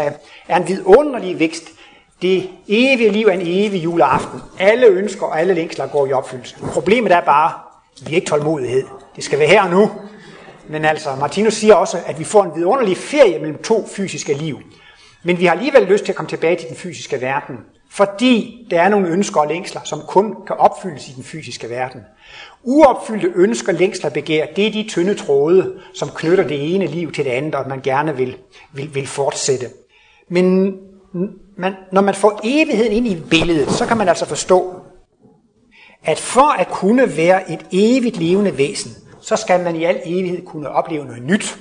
er 0.48 0.58
en 0.58 0.68
vidunderlig 0.68 1.40
vækst. 1.40 1.64
Det 2.22 2.50
evige 2.68 3.10
liv 3.10 3.28
er 3.28 3.32
en 3.32 3.42
evig 3.44 3.84
juleaften. 3.84 4.42
Alle 4.60 4.88
ønsker 4.88 5.26
og 5.26 5.40
alle 5.40 5.54
længsler 5.54 5.88
går 5.88 6.08
i 6.08 6.14
opfyldelse. 6.14 6.56
Problemet 6.74 7.12
er 7.12 7.22
bare, 7.22 7.52
at 8.02 8.10
vi 8.10 8.12
er 8.12 8.16
ikke 8.16 8.28
tålmodighed. 8.28 8.84
Det 9.16 9.24
skal 9.24 9.40
være 9.40 9.48
her 9.48 9.64
og 9.64 9.70
nu. 9.70 9.90
Men 10.72 10.86
altså, 10.86 11.16
Martinus 11.20 11.54
siger 11.54 11.76
også, 11.76 11.98
at 12.06 12.20
vi 12.20 12.24
får 12.24 12.44
en 12.44 12.52
vidunderlig 12.56 12.98
ferie 12.98 13.40
mellem 13.40 13.62
to 13.64 13.88
fysiske 13.88 14.34
liv. 14.34 14.60
Men 15.24 15.40
vi 15.40 15.46
har 15.46 15.54
alligevel 15.54 15.84
lyst 15.84 16.06
til 16.06 16.12
at 16.12 16.16
komme 16.16 16.30
tilbage 16.30 16.56
til 16.56 16.68
den 16.68 16.78
fysiske 16.78 17.22
verden, 17.22 17.58
fordi 17.90 18.68
der 18.72 18.82
er 18.82 18.90
nogle 18.90 19.08
ønsker 19.08 19.42
og 19.42 19.48
længsler, 19.48 19.82
som 19.84 20.02
kun 20.08 20.36
kan 20.48 20.56
opfyldes 20.56 21.10
i 21.10 21.12
den 21.16 21.24
fysiske 21.24 21.70
verden. 21.70 22.02
Uopfyldte 22.64 23.32
ønsker, 23.36 23.72
længsler 23.72 24.10
og 24.10 24.14
begær, 24.14 24.46
det 24.56 24.68
er 24.68 24.72
de 24.72 24.88
tynde 24.90 25.14
tråde, 25.14 25.74
som 25.94 26.10
knytter 26.16 26.48
det 26.48 26.76
ene 26.76 26.86
liv 26.86 27.12
til 27.12 27.26
det 27.26 27.32
andet, 27.32 27.56
og 27.56 27.70
man 27.70 27.82
gerne 27.82 28.18
vil, 28.18 28.38
vil, 28.74 28.96
vil 28.96 29.08
fortsætte. 29.08 29.66
Men 30.30 30.78
man, 31.58 31.74
når 31.92 32.02
man 32.02 32.16
får 32.16 32.40
evigheden 32.44 32.92
ind 32.94 33.08
i 33.08 33.22
billedet, 33.30 33.72
så 33.72 33.86
kan 33.86 33.98
man 33.98 34.10
altså 34.10 34.26
forstå, 34.26 34.76
at 36.04 36.20
for 36.20 36.60
at 36.60 36.68
kunne 36.68 37.18
være 37.18 37.52
et 37.52 37.66
evigt 37.72 38.18
levende 38.18 38.58
væsen, 38.58 38.92
så 39.22 39.36
skal 39.36 39.64
man 39.64 39.76
i 39.76 39.84
al 39.84 40.02
evighed 40.06 40.46
kunne 40.46 40.70
opleve 40.70 41.06
noget 41.06 41.24
nyt. 41.24 41.58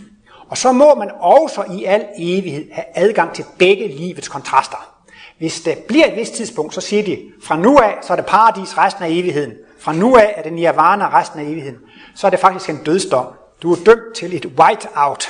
Og 0.49 0.59
så 0.59 0.73
må 0.73 0.95
man 0.95 1.11
også 1.21 1.65
i 1.79 1.85
al 1.85 2.05
evighed 2.19 2.73
have 2.73 2.85
adgang 2.95 3.35
til 3.35 3.45
begge 3.59 3.89
livets 3.89 4.29
kontraster. 4.29 4.91
Hvis 5.39 5.61
det 5.61 5.79
bliver 5.79 6.07
et 6.07 6.17
vist 6.17 6.35
tidspunkt, 6.35 6.75
så 6.75 6.81
siger 6.81 7.03
de, 7.03 7.19
fra 7.43 7.57
nu 7.57 7.79
af, 7.79 7.99
så 8.03 8.13
er 8.13 8.17
det 8.17 8.27
paradis 8.27 8.79
resten 8.79 9.05
af 9.05 9.09
evigheden. 9.09 9.53
Fra 9.79 9.93
nu 9.93 10.17
af 10.17 10.35
er 10.37 10.43
det 10.43 10.53
nirvana 10.53 11.21
resten 11.21 11.41
af 11.41 11.45
evigheden. 11.45 11.79
Så 12.17 12.27
er 12.27 12.31
det 12.31 12.41
faktisk 12.41 12.71
en 12.71 12.81
dødsdom. 12.87 13.27
Du 13.63 13.73
er 13.73 13.77
dømt 13.87 14.15
til 14.17 14.37
et 14.37 14.47
white-out. 14.47 15.29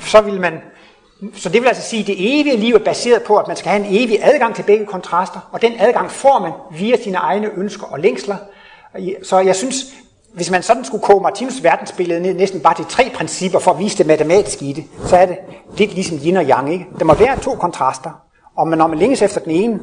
Så 0.00 0.20
vil 0.20 0.40
man 0.40 0.60
så 1.34 1.48
det 1.48 1.62
vil 1.62 1.68
altså 1.68 1.82
sige, 1.82 2.00
at 2.00 2.06
det 2.06 2.16
evige 2.18 2.56
liv 2.56 2.74
er 2.74 2.78
baseret 2.78 3.22
på, 3.22 3.36
at 3.36 3.48
man 3.48 3.56
skal 3.56 3.70
have 3.70 3.86
en 3.86 3.94
evig 3.96 4.18
adgang 4.22 4.54
til 4.54 4.62
begge 4.62 4.86
kontraster, 4.86 5.48
og 5.52 5.62
den 5.62 5.72
adgang 5.78 6.10
får 6.10 6.38
man 6.38 6.52
via 6.78 6.96
sine 7.02 7.16
egne 7.16 7.50
ønsker 7.56 7.86
og 7.86 8.00
længsler. 8.00 8.36
Så 9.22 9.38
jeg 9.38 9.56
synes, 9.56 9.74
hvis 10.34 10.50
man 10.50 10.62
sådan 10.62 10.84
skulle 10.84 11.02
koge 11.02 11.22
Martinus 11.22 11.62
verdensbillede 11.62 12.20
ned 12.20 12.34
næsten 12.34 12.60
bare 12.60 12.74
til 12.74 12.84
tre 12.84 13.10
principper 13.14 13.58
for 13.58 13.70
at 13.70 13.78
vise 13.78 13.98
det 13.98 14.06
matematiske 14.06 14.64
i 14.64 14.72
det, 14.72 14.84
så 15.06 15.16
er 15.16 15.26
det 15.26 15.38
lidt 15.78 15.94
ligesom 15.94 16.18
yin 16.18 16.36
og 16.36 16.44
yang. 16.44 16.72
Ikke? 16.72 16.86
Der 16.98 17.04
må 17.04 17.14
være 17.14 17.38
to 17.38 17.54
kontraster, 17.54 18.10
og 18.56 18.68
når 18.68 18.86
man 18.86 18.98
længes 18.98 19.22
efter 19.22 19.40
den 19.40 19.50
ene, 19.50 19.80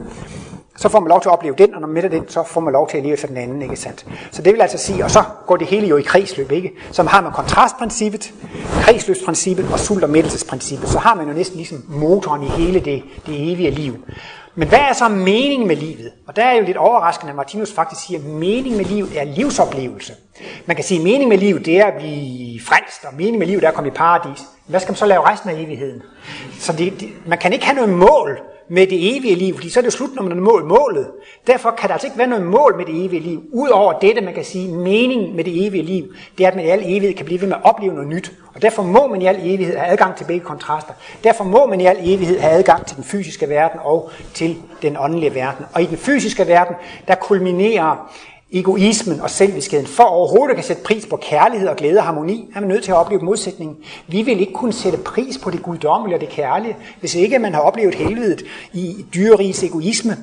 så 0.78 0.90
får 0.90 1.00
man 1.00 1.10
lov 1.10 1.22
til 1.22 1.30
at 1.30 1.34
opleve 1.34 1.56
den, 1.58 1.76
og 1.76 1.82
når 1.82 1.88
man 1.88 1.94
midter 1.94 2.10
den, 2.10 2.30
så 2.30 2.44
får 2.44 2.62
man 2.62 2.74
lov 2.74 2.90
til 2.90 2.98
at 2.98 3.04
leve 3.04 3.14
efter 3.14 3.28
den 3.28 3.38
anden, 3.38 3.62
ikke 3.62 3.76
sandt? 3.76 4.06
Så 4.32 4.42
det 4.42 4.54
vil 4.54 4.62
altså 4.62 4.78
sige, 4.78 5.04
og 5.04 5.12
så 5.12 5.24
går 5.48 5.58
det 5.58 5.68
hele 5.68 5.88
jo 5.88 5.98
i 5.98 6.02
kredsløb, 6.02 6.52
ikke? 6.52 6.72
Så 6.92 7.04
har 7.04 7.22
man 7.22 7.32
kontrastprincippet, 7.32 8.34
kredsløbsprincippet 8.82 9.66
og 9.74 9.80
sult- 9.80 10.04
og 10.04 10.10
mættelsesprincippet, 10.10 10.90
så 10.90 11.00
har 11.00 11.16
man 11.16 11.28
jo 11.28 11.34
næsten 11.34 11.58
ligesom 11.58 11.84
motoren 11.88 12.44
i 12.44 12.48
hele 12.48 12.80
det, 12.80 13.04
det 13.26 13.52
evige 13.52 13.72
liv. 13.72 13.96
Men 14.56 14.68
hvad 14.68 14.80
er 14.80 14.94
så 14.94 15.08
meningen 15.08 15.68
med 15.68 15.76
livet? 15.76 16.12
Og 16.28 16.36
der 16.36 16.44
er 16.44 16.54
jo 16.54 16.66
lidt 16.66 16.78
overraskende, 16.78 17.30
at 17.30 17.36
Martinus 17.36 17.72
faktisk 17.72 18.08
siger, 18.08 18.20
at 18.20 18.26
meningen 18.26 18.78
med 18.78 18.86
livet 18.86 19.10
er 19.20 19.24
livsoplevelse. 19.24 20.14
Man 20.66 20.76
kan 20.76 20.86
sige, 20.86 20.98
at 20.98 21.04
meningen 21.04 21.30
med 21.30 21.38
livet 21.38 21.66
det 21.66 21.78
er 21.78 21.86
at 21.86 21.94
blive 22.00 22.62
frelst, 22.62 23.06
og 23.06 23.14
meningen 23.14 23.40
med 23.40 23.48
livet 23.48 23.64
er 23.64 23.68
at 23.68 23.74
komme 23.74 23.88
i 23.88 23.94
paradis. 23.94 24.40
Hvad 24.68 24.80
skal 24.80 24.92
man 24.92 24.98
så 24.98 25.06
lave 25.06 25.30
resten 25.30 25.50
af 25.50 25.54
evigheden? 25.54 26.02
Så 26.60 26.74
det, 26.74 27.00
det, 27.00 27.10
man 27.26 27.38
kan 27.38 27.54
ikke 27.54 27.66
have 27.66 27.76
noget 27.76 27.90
mål 27.90 28.40
med 28.70 28.88
det 28.88 29.18
evige 29.18 29.36
liv, 29.36 29.56
fordi 29.56 29.70
så 29.70 29.80
er 29.80 29.82
det 29.82 29.94
slut, 29.94 30.16
når 30.16 30.24
man 30.24 30.32
har 30.32 30.40
mål 30.40 30.66
målet. 30.66 31.08
Derfor 31.48 31.72
kan 31.72 31.88
der 31.88 31.94
altså 31.94 32.08
ikke 32.08 32.18
være 32.18 32.28
noget 32.28 32.46
mål 32.46 32.78
med 32.78 32.86
det 32.86 33.06
evige 33.06 33.22
liv. 33.22 33.44
Udover 33.54 33.94
dette, 33.94 34.22
man 34.22 34.34
kan 34.34 34.44
sige, 34.44 34.74
mening 34.74 35.36
med 35.36 35.44
det 35.44 35.68
evige 35.68 35.84
liv, 35.84 36.14
det 36.38 36.44
er, 36.44 36.48
at 36.48 36.56
man 36.56 36.66
i 36.66 36.70
al 36.70 36.82
evighed 36.84 37.14
kan 37.14 37.26
blive 37.26 37.42
ved 37.42 37.48
med 37.48 37.56
at 37.56 37.64
opleve 37.64 37.94
noget 37.94 38.10
nyt. 38.10 38.32
Og 38.56 38.62
derfor 38.62 38.84
må 38.84 39.08
man 39.08 39.22
i 39.22 39.26
al 39.26 39.38
evighed 39.40 39.78
have 39.78 39.92
adgang 39.92 40.16
til 40.16 40.26
begge 40.26 40.46
kontraster. 40.46 40.94
Derfor 41.24 41.44
må 41.44 41.66
man 41.66 41.82
i 41.82 41.86
al 41.86 41.98
evighed 42.00 42.40
have 42.40 42.54
adgang 42.54 42.86
til 42.86 42.96
den 42.96 43.04
fysiske 43.04 43.50
verden 43.50 43.80
og 43.84 44.12
til 44.34 44.58
den 44.82 44.98
åndelige 45.00 45.36
verden. 45.36 45.66
Og 45.74 45.82
i 45.82 45.86
den 45.86 45.98
fysiske 45.98 46.48
verden, 46.48 46.76
der 47.08 47.16
kulminerer 47.16 48.14
egoismen 48.52 49.22
og 49.22 49.30
selviskheden. 49.30 49.88
For 49.88 50.04
overhovedet 50.04 50.58
at 50.58 50.66
sætte 50.66 50.84
pris 50.84 51.06
på 51.06 51.18
kærlighed 51.18 51.68
og 51.68 51.76
glæde 51.76 51.98
og 51.98 52.04
harmoni, 52.04 52.52
er 52.56 52.60
man 52.60 52.70
nødt 52.70 52.84
til 52.84 52.92
at 52.92 52.98
opleve 52.98 53.22
modsætningen. 53.22 53.78
Vi 54.08 54.22
vil 54.22 54.40
ikke 54.40 54.54
kunne 54.54 54.74
sætte 54.74 54.98
pris 54.98 55.38
på 55.38 55.52
det 55.52 55.62
guddommelige 55.64 56.18
og 56.18 56.22
det 56.22 56.30
kærlige, 56.30 56.78
hvis 57.00 57.16
ikke 57.16 57.40
man 57.40 57.54
har 57.54 57.62
oplevet 57.62 57.96
helvedet 57.96 58.44
i 58.74 59.06
dyrerigs 59.14 59.64
egoisme. 59.64 60.18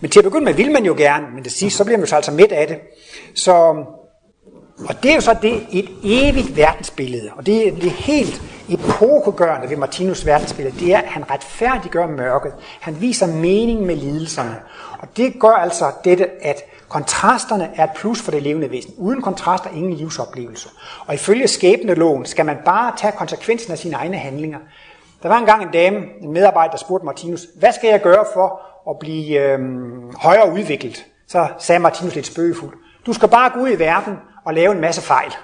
Men 0.00 0.10
til 0.10 0.20
at 0.20 0.24
begynde 0.24 0.44
med 0.44 0.54
vil 0.54 0.70
man 0.70 0.84
jo 0.84 0.94
gerne, 0.96 1.26
men 1.34 1.44
det 1.44 1.52
sidste, 1.52 1.76
så 1.76 1.84
bliver 1.84 1.98
man 1.98 2.04
jo 2.04 2.08
så 2.08 2.16
altså 2.16 2.32
midt 2.32 2.52
af 2.52 2.66
det. 2.66 2.76
Så, 3.34 3.52
og 4.88 5.02
det 5.02 5.10
er 5.10 5.14
jo 5.14 5.20
så 5.20 5.36
det, 5.42 5.66
et 5.72 5.88
evigt 6.04 6.56
verdensbillede, 6.56 7.30
og 7.36 7.46
det, 7.46 7.74
det 7.74 7.86
er 7.86 7.90
helt 7.90 8.42
epokegørende 8.68 9.70
ved 9.70 9.76
Martinus 9.76 10.26
verdensbillede, 10.26 10.80
det 10.80 10.94
er, 10.94 10.98
at 10.98 11.08
han 11.08 11.30
retfærdiggør 11.30 12.06
mørket. 12.06 12.52
Han 12.80 13.00
viser 13.00 13.26
mening 13.26 13.82
med 13.82 13.96
lidelserne. 13.96 14.56
Og 14.98 15.08
det 15.16 15.40
gør 15.40 15.48
altså 15.48 15.84
dette, 16.04 16.44
at 16.44 16.62
Kontrasterne 16.94 17.70
er 17.76 17.84
et 17.84 17.90
plus 17.96 18.22
for 18.22 18.30
det 18.30 18.42
levende 18.42 18.70
væsen. 18.70 18.94
Uden 18.96 19.22
kontraster 19.22 19.70
ingen 19.70 19.92
livsoplevelse. 19.92 20.68
Og 21.06 21.14
ifølge 21.14 21.48
skæbneloven 21.48 22.26
skal 22.26 22.46
man 22.46 22.56
bare 22.64 22.92
tage 22.96 23.12
konsekvensen 23.12 23.72
af 23.72 23.78
sine 23.78 23.96
egne 23.96 24.16
handlinger. 24.16 24.58
Der 25.22 25.28
var 25.28 25.38
engang 25.38 25.62
en 25.62 25.68
dame, 25.72 25.96
en 26.22 26.32
medarbejder, 26.32 26.70
der 26.70 26.78
spurgte 26.78 27.06
Martinus, 27.06 27.46
hvad 27.58 27.72
skal 27.72 27.90
jeg 27.90 28.02
gøre 28.02 28.24
for 28.34 28.60
at 28.90 28.98
blive 28.98 29.40
øhm, 29.40 30.12
højere 30.16 30.52
udviklet? 30.52 31.04
Så 31.28 31.48
sagde 31.58 31.78
Martinus 31.78 32.14
lidt 32.14 32.26
spøgefuldt, 32.26 32.74
du 33.06 33.12
skal 33.12 33.28
bare 33.28 33.50
gå 33.50 33.60
ud 33.60 33.68
i 33.68 33.78
verden 33.78 34.14
og 34.44 34.54
lave 34.54 34.72
en 34.72 34.80
masse 34.80 35.02
fejl. 35.02 35.34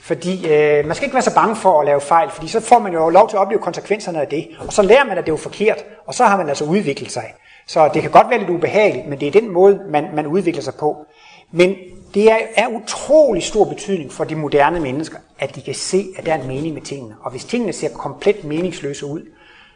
Fordi 0.00 0.52
øh, 0.52 0.86
man 0.86 0.94
skal 0.96 1.06
ikke 1.06 1.14
være 1.14 1.22
så 1.22 1.34
bange 1.34 1.56
for 1.56 1.80
at 1.80 1.86
lave 1.86 2.00
fejl, 2.00 2.30
fordi 2.30 2.48
så 2.48 2.60
får 2.60 2.78
man 2.78 2.92
jo 2.92 3.08
lov 3.08 3.28
til 3.28 3.36
at 3.36 3.40
opleve 3.40 3.60
konsekvenserne 3.60 4.20
af 4.20 4.28
det. 4.28 4.48
Og 4.66 4.72
så 4.72 4.82
lærer 4.82 5.04
man, 5.04 5.18
at 5.18 5.26
det 5.26 5.32
er 5.32 5.36
forkert, 5.36 5.84
og 6.06 6.14
så 6.14 6.24
har 6.24 6.36
man 6.36 6.48
altså 6.48 6.64
udviklet 6.64 7.12
sig. 7.12 7.34
Så 7.68 7.90
det 7.94 8.02
kan 8.02 8.10
godt 8.10 8.30
være 8.30 8.38
lidt 8.38 8.50
ubehageligt, 8.50 9.06
men 9.06 9.20
det 9.20 9.28
er 9.28 9.40
den 9.40 9.50
måde, 9.50 9.80
man, 9.88 10.08
man 10.14 10.26
udvikler 10.26 10.62
sig 10.62 10.74
på. 10.74 11.06
Men 11.52 11.74
det 12.14 12.30
er, 12.30 12.36
er 12.56 12.68
utrolig 12.68 13.42
stor 13.42 13.64
betydning 13.64 14.12
for 14.12 14.24
de 14.24 14.34
moderne 14.34 14.80
mennesker, 14.80 15.18
at 15.38 15.54
de 15.56 15.60
kan 15.60 15.74
se, 15.74 16.06
at 16.16 16.26
der 16.26 16.34
er 16.34 16.40
en 16.40 16.48
mening 16.48 16.74
med 16.74 16.82
tingene. 16.82 17.14
Og 17.22 17.30
hvis 17.30 17.44
tingene 17.44 17.72
ser 17.72 17.88
komplet 17.88 18.44
meningsløse 18.44 19.06
ud, 19.06 19.22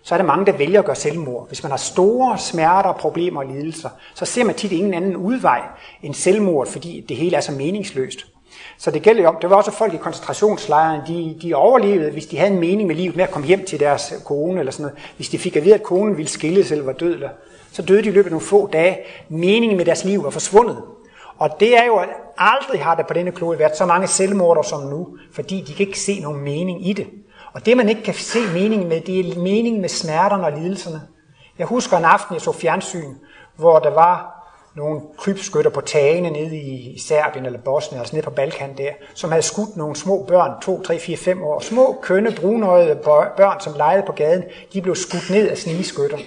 så 0.03 0.14
er 0.14 0.18
der 0.18 0.24
mange, 0.24 0.47
der 0.47 0.53
vælger 0.53 0.78
at 0.78 0.84
gøre 0.84 0.97
selvmord. 0.97 1.49
Hvis 1.49 1.62
man 1.62 1.70
har 1.70 1.76
store 1.76 2.38
smerter, 2.38 2.93
problemer 2.93 3.40
og 3.40 3.47
lidelser, 3.47 3.88
så 4.14 4.24
ser 4.24 4.45
man 4.45 4.55
tit 4.55 4.72
ingen 4.72 4.95
anden 4.95 5.16
udvej 5.16 5.61
end 6.03 6.14
selvmord, 6.14 6.66
fordi 6.66 7.05
det 7.09 7.16
hele 7.16 7.36
er 7.36 7.40
så 7.40 7.53
meningsløst. 7.53 8.26
Så 8.78 8.90
det 8.90 9.03
gælder 9.03 9.22
jo 9.22 9.28
om, 9.28 9.36
det 9.40 9.51
var 9.51 9.57
også 9.57 9.70
folk 9.70 9.95
i 9.95 9.97
koncentrationslejren, 9.97 11.01
de, 11.07 11.38
de 11.43 11.55
overlevede, 11.55 12.11
hvis 12.11 12.26
de 12.26 12.38
havde 12.38 12.53
en 12.53 12.61
mening 12.61 12.86
med 12.86 12.97
livet 12.97 13.16
med 13.16 13.24
at 13.24 13.30
komme 13.30 13.47
hjem 13.47 13.64
til 13.64 13.80
deres 13.80 14.14
kone 14.24 14.61
eller 14.61 14.72
sådan 14.72 14.82
noget. 14.82 14.99
Hvis 15.16 15.28
de 15.28 15.38
fik 15.38 15.57
at 15.57 15.64
vide, 15.64 15.74
at 15.74 15.82
konen 15.82 16.16
ville 16.16 16.30
skilles 16.30 16.72
eller 16.72 16.84
var 16.84 16.93
død, 16.93 17.14
eller, 17.14 17.28
så 17.72 17.82
døde 17.82 18.02
de 18.02 18.08
i 18.08 18.12
løbet 18.12 18.26
af 18.26 18.30
nogle 18.30 18.46
få 18.46 18.66
dage. 18.66 18.98
Meningen 19.28 19.76
med 19.76 19.84
deres 19.84 20.04
liv 20.04 20.24
var 20.24 20.30
forsvundet. 20.30 20.82
Og 21.38 21.50
det 21.60 21.78
er 21.78 21.84
jo, 21.84 21.96
at 21.96 22.08
aldrig 22.38 22.84
har 22.84 22.94
der 22.94 23.02
på 23.02 23.14
denne 23.14 23.32
klode 23.32 23.58
været 23.58 23.76
så 23.76 23.86
mange 23.86 24.06
selvmorder 24.06 24.62
som 24.62 24.80
nu, 24.80 25.08
fordi 25.32 25.60
de 25.60 25.74
kan 25.74 25.86
ikke 25.86 26.00
se 26.00 26.20
nogen 26.20 26.40
mening 26.40 26.88
i 26.88 26.92
det. 26.92 27.06
Og 27.52 27.66
det 27.66 27.76
man 27.76 27.88
ikke 27.88 28.02
kan 28.02 28.14
se 28.14 28.38
mening 28.54 28.88
med, 28.88 29.00
det 29.00 29.20
er 29.20 29.38
meningen 29.38 29.80
med 29.80 29.88
smerterne 29.88 30.44
og 30.44 30.52
lidelserne. 30.52 31.02
Jeg 31.58 31.66
husker 31.66 31.96
en 31.96 32.04
aften, 32.04 32.34
jeg 32.34 32.42
så 32.42 32.52
fjernsyn, 32.52 33.14
hvor 33.56 33.78
der 33.78 33.90
var 33.90 34.42
nogle 34.76 35.00
krybskytter 35.18 35.70
på 35.70 35.80
tagene 35.80 36.30
nede 36.30 36.56
i 36.56 36.98
Serbien 36.98 37.46
eller 37.46 37.58
Bosnien, 37.58 38.00
altså 38.00 38.16
nede 38.16 38.24
på 38.24 38.30
Balkan 38.30 38.76
der, 38.78 38.90
som 39.14 39.30
havde 39.30 39.42
skudt 39.42 39.76
nogle 39.76 39.96
små 39.96 40.24
børn, 40.28 40.60
2, 40.62 40.82
3, 40.82 40.98
4, 40.98 41.16
5 41.16 41.42
år. 41.42 41.60
Små, 41.60 41.98
kønne, 42.02 42.32
brunøjede 42.40 42.96
børn, 43.36 43.60
som 43.60 43.72
legede 43.76 44.02
på 44.06 44.12
gaden, 44.12 44.42
de 44.72 44.82
blev 44.82 44.94
skudt 44.94 45.30
ned 45.30 45.48
af 45.48 45.58
snigeskytter. 45.58 46.18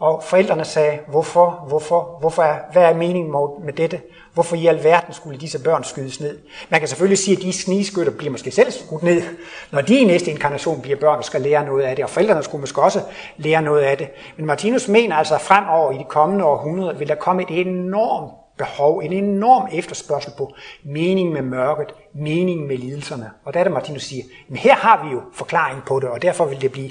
Og 0.00 0.22
forældrene 0.22 0.64
sagde, 0.64 0.98
hvorfor, 1.08 1.64
hvorfor, 1.68 2.16
hvorfor 2.20 2.42
er, 2.42 2.58
hvad 2.72 2.82
er 2.82 2.94
meningen 2.94 3.34
med 3.64 3.72
dette? 3.72 4.00
Hvorfor 4.34 4.56
i 4.56 4.66
alverden 4.66 5.14
skulle 5.14 5.38
disse 5.38 5.62
børn 5.62 5.84
skydes 5.84 6.20
ned? 6.20 6.38
Man 6.68 6.80
kan 6.80 6.88
selvfølgelig 6.88 7.18
sige, 7.18 7.36
at 7.36 7.42
de 7.42 7.52
snigeskytter 7.52 8.12
bliver 8.12 8.30
måske 8.30 8.50
selv 8.50 8.70
skudt 8.70 9.02
ned, 9.02 9.22
når 9.70 9.80
de 9.80 9.98
i 9.98 10.04
næste 10.04 10.30
inkarnation 10.30 10.80
bliver 10.80 10.98
børn 10.98 11.18
og 11.18 11.24
skal 11.24 11.40
lære 11.40 11.64
noget 11.64 11.82
af 11.82 11.96
det, 11.96 12.04
og 12.04 12.10
forældrene 12.10 12.42
skulle 12.42 12.60
måske 12.60 12.82
også 12.82 13.00
lære 13.36 13.62
noget 13.62 13.80
af 13.80 13.98
det. 13.98 14.08
Men 14.36 14.46
Martinus 14.46 14.88
mener 14.88 15.16
altså, 15.16 15.34
at 15.34 15.40
fremover 15.40 15.92
i 15.92 15.98
de 15.98 16.04
kommende 16.08 16.44
århundreder 16.44 16.94
vil 16.94 17.08
der 17.08 17.14
komme 17.14 17.42
et 17.42 17.66
enormt 17.66 18.32
behov, 18.58 18.98
en 18.98 19.12
enorm 19.12 19.68
efterspørgsel 19.72 20.32
på 20.38 20.52
mening 20.84 21.32
med 21.32 21.42
mørket, 21.42 21.94
mening 22.14 22.66
med 22.66 22.78
lidelserne. 22.78 23.30
Og 23.44 23.54
der 23.54 23.60
er 23.60 23.64
det, 23.64 23.72
Martinus 23.72 24.02
siger, 24.02 24.24
men 24.48 24.56
her 24.56 24.74
har 24.74 25.04
vi 25.04 25.12
jo 25.12 25.22
forklaring 25.34 25.82
på 25.86 26.00
det, 26.00 26.08
og 26.08 26.22
derfor 26.22 26.44
vil 26.44 26.60
det 26.60 26.72
blive. 26.72 26.90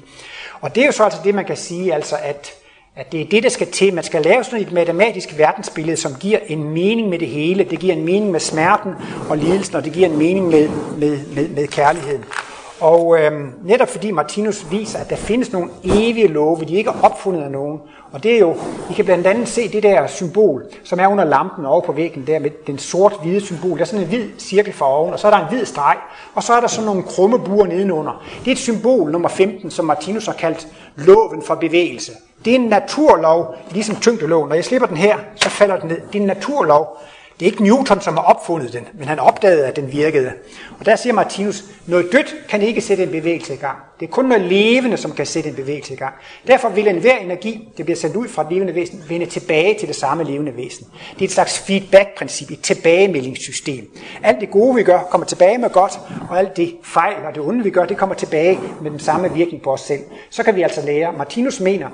Og 0.62 0.76
det 0.76 0.82
er 0.82 0.86
jo 0.86 0.91
så 0.91 1.03
altså 1.03 1.20
det, 1.24 1.36
man 1.36 1.45
kan 1.45 1.58
sige, 1.58 1.93
altså 1.93 2.16
at 2.22 2.53
at 2.95 3.11
det 3.11 3.21
er 3.21 3.25
det, 3.25 3.43
der 3.43 3.49
skal 3.49 3.71
til. 3.71 3.93
Man 3.93 4.03
skal 4.03 4.21
lave 4.21 4.43
sådan 4.43 4.61
et 4.61 4.71
matematisk 4.71 5.37
verdensbillede, 5.37 5.97
som 5.97 6.15
giver 6.19 6.39
en 6.47 6.63
mening 6.63 7.09
med 7.09 7.19
det 7.19 7.27
hele. 7.27 7.63
Det 7.63 7.79
giver 7.79 7.93
en 7.93 8.05
mening 8.05 8.31
med 8.31 8.39
smerten 8.39 8.93
og 9.29 9.37
lidelsen, 9.37 9.75
og 9.75 9.85
det 9.85 9.93
giver 9.93 10.07
en 10.07 10.17
mening 10.17 10.47
med, 10.47 10.69
med, 10.97 11.19
med, 11.35 11.49
med 11.49 11.67
kærligheden. 11.67 12.23
Og 12.79 13.19
øhm, 13.19 13.53
netop 13.63 13.89
fordi 13.89 14.11
Martinus 14.11 14.65
viser, 14.71 14.99
at 14.99 15.09
der 15.09 15.15
findes 15.15 15.51
nogle 15.51 15.69
evige 15.83 16.27
love, 16.27 16.65
de 16.67 16.75
ikke 16.75 16.89
er 16.89 17.01
opfundet 17.03 17.41
af 17.41 17.51
nogen. 17.51 17.79
Og 18.12 18.24
det 18.24 18.36
er 18.36 18.39
jo, 18.39 18.56
I 18.89 18.93
kan 18.93 19.06
blandt 19.06 19.28
andet 19.28 19.47
se 19.47 19.72
det 19.72 19.84
der 19.84 20.08
symbol, 20.08 20.64
som 20.84 20.99
er 20.99 21.08
under 21.08 21.24
lampen 21.24 21.66
over 21.66 21.82
på 21.82 21.91
væggen 21.91 22.28
der 22.28 22.39
med 22.39 22.49
den 22.68 22.78
sort-hvide 22.78 23.41
symbol. 23.41 23.78
Der 23.78 23.82
er 23.84 23.86
sådan 23.86 24.01
en 24.01 24.08
hvid 24.08 24.30
cirkel 24.39 24.74
for 24.74 24.86
oven, 24.86 25.14
og 25.14 25.20
så 25.20 25.28
er 25.28 25.32
der 25.32 25.38
en 25.38 25.56
hvid 25.56 25.66
streg, 25.66 25.97
og 26.36 26.43
så 26.43 26.53
er 26.53 26.60
der 26.60 26.68
sådan 26.68 26.86
nogle 26.86 27.03
krumme 27.03 27.39
buer 27.39 27.68
nedenunder. 27.68 28.24
Det 28.39 28.47
er 28.47 28.51
et 28.51 28.58
symbol 28.58 29.12
nummer 29.12 29.30
15, 29.30 29.72
som 29.72 29.86
Martinus 29.86 30.26
har 30.26 30.34
kaldt 30.34 30.68
loven 30.95 31.41
for 31.41 31.56
bevægelse. 31.56 32.12
Det 32.45 32.51
er 32.51 32.56
en 32.56 32.68
naturlov, 32.68 33.56
ligesom 33.72 33.95
tyngdeloven. 33.95 34.49
Når 34.49 34.56
jeg 34.56 34.66
slipper 34.66 34.88
den 34.88 34.97
her, 34.97 35.18
så 35.36 35.49
falder 35.49 35.80
den 35.80 35.89
ned. 35.89 36.01
Det 36.08 36.16
er 36.16 36.22
en 36.22 36.28
naturlov. 36.28 36.97
Det 37.39 37.45
er 37.45 37.51
ikke 37.51 37.63
Newton, 37.63 38.01
som 38.01 38.13
har 38.13 38.23
opfundet 38.23 38.73
den, 38.73 38.88
men 38.93 39.07
han 39.07 39.19
opdagede, 39.19 39.65
at 39.65 39.75
den 39.75 39.91
virkede. 39.91 40.31
Og 40.79 40.86
der 40.86 40.95
siger 40.95 41.13
Martinus, 41.13 41.63
noget 41.88 42.11
dødt 42.11 42.36
kan 42.49 42.61
ikke 42.61 42.81
sætte 42.81 43.03
en 43.03 43.09
bevægelse 43.09 43.53
i 43.53 43.57
gang. 43.57 43.77
Det 43.99 44.07
er 44.07 44.11
kun 44.11 44.25
noget 44.25 44.43
levende, 44.43 44.97
som 44.97 45.11
kan 45.11 45.25
sætte 45.25 45.49
en 45.49 45.55
bevægelse 45.55 45.93
i 45.93 45.97
gang. 45.97 46.13
Derfor 46.47 46.69
vil 46.69 46.88
enhver 46.88 47.17
energi, 47.17 47.69
der 47.77 47.83
bliver 47.83 47.97
sendt 47.97 48.15
ud 48.15 48.27
fra 48.27 48.41
et 48.41 48.47
levende 48.51 48.75
væsen, 48.75 49.03
vende 49.09 49.25
tilbage 49.25 49.79
til 49.79 49.88
det 49.88 49.95
samme 49.95 50.23
levende 50.23 50.57
væsen. 50.57 50.88
Det 51.13 51.21
er 51.21 51.25
et 51.25 51.31
slags 51.31 51.59
feedback-princip, 51.59 52.51
et 52.51 52.61
tilbagemeldingssystem. 52.61 53.91
Alt 54.23 54.41
det 54.41 54.51
gode, 54.51 54.75
vi 54.75 54.83
gør, 54.83 54.99
kommer 54.99 55.27
tilbage 55.27 55.57
med 55.57 55.69
godt, 55.69 55.99
og 56.29 56.39
alt 56.39 56.57
det 56.57 56.75
fejl 56.83 57.25
og 57.27 57.36
det 57.36 57.43
onde, 57.43 57.63
vi 57.63 57.69
gør, 57.69 57.86
det 57.86 57.97
kommer 57.97 58.15
tilbage 58.15 58.59
med 58.81 58.91
den 58.91 58.99
samme 58.99 59.33
virkning 59.33 59.63
på 59.63 59.73
os 59.73 59.81
selv. 59.81 60.01
Så 60.29 60.43
kan 60.43 60.55
vi 60.55 60.61
altså 60.61 60.81
lære. 60.86 61.13
Martinus 61.17 61.59
mener, 61.59 61.89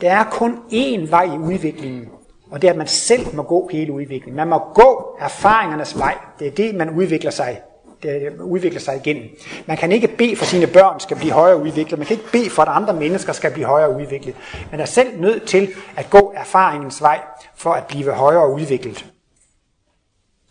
der 0.00 0.10
er 0.12 0.24
kun 0.24 0.58
én 0.72 1.10
vej 1.10 1.24
i 1.24 1.38
udviklingen, 1.38 2.08
og 2.50 2.62
det 2.62 2.68
er, 2.68 2.72
at 2.72 2.78
man 2.78 2.86
selv 2.86 3.34
må 3.34 3.42
gå 3.42 3.68
hele 3.72 3.92
udviklingen. 3.92 4.36
Man 4.36 4.48
må 4.48 4.58
gå 4.74 5.16
erfaringernes 5.20 5.98
vej. 5.98 6.18
Det 6.38 6.46
er 6.46 6.50
det, 6.50 6.74
man 6.74 6.90
udvikler 6.90 7.30
sig 7.30 7.60
det 8.02 8.40
udvikler 8.40 8.80
sig 8.80 8.96
igennem. 8.96 9.28
Man 9.66 9.76
kan 9.76 9.92
ikke 9.92 10.08
bede 10.08 10.36
for 10.36 10.44
sine 10.44 10.66
børn 10.66 11.00
skal 11.00 11.16
blive 11.16 11.32
højere 11.32 11.62
udviklet. 11.62 11.98
Man 11.98 12.06
kan 12.06 12.16
ikke 12.16 12.32
bede 12.32 12.50
for, 12.50 12.62
at 12.62 12.68
andre 12.68 12.94
mennesker 12.94 13.32
skal 13.32 13.50
blive 13.52 13.66
højere 13.66 13.96
udviklet. 13.96 14.34
Man 14.70 14.80
er 14.80 14.84
selv 14.84 15.20
nødt 15.20 15.46
til 15.46 15.68
at 15.96 16.10
gå 16.10 16.32
erfaringens 16.36 17.02
vej 17.02 17.20
for 17.54 17.72
at 17.72 17.86
blive 17.86 18.12
højere 18.12 18.50
udviklet. 18.50 19.06